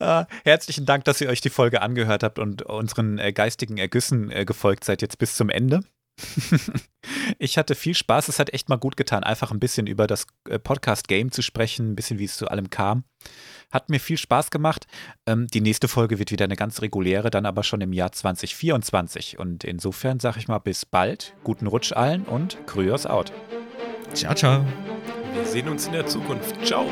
[0.00, 4.30] Ah, herzlichen Dank, dass ihr euch die Folge angehört habt und unseren äh, geistigen Ergüssen
[4.30, 5.80] äh, gefolgt seid jetzt bis zum Ende.
[7.38, 10.26] ich hatte viel Spaß, es hat echt mal gut getan, einfach ein bisschen über das
[10.48, 13.04] äh, Podcast-Game zu sprechen, ein bisschen wie es zu allem kam.
[13.70, 14.86] Hat mir viel Spaß gemacht.
[15.26, 19.38] Ähm, die nächste Folge wird wieder eine ganz reguläre, dann aber schon im Jahr 2024.
[19.38, 23.32] Und insofern sage ich mal bis bald, guten Rutsch allen und Kryos out.
[24.14, 24.64] Ciao, ciao.
[25.38, 26.66] Wir sehen uns in der Zukunft.
[26.66, 26.86] Ciao.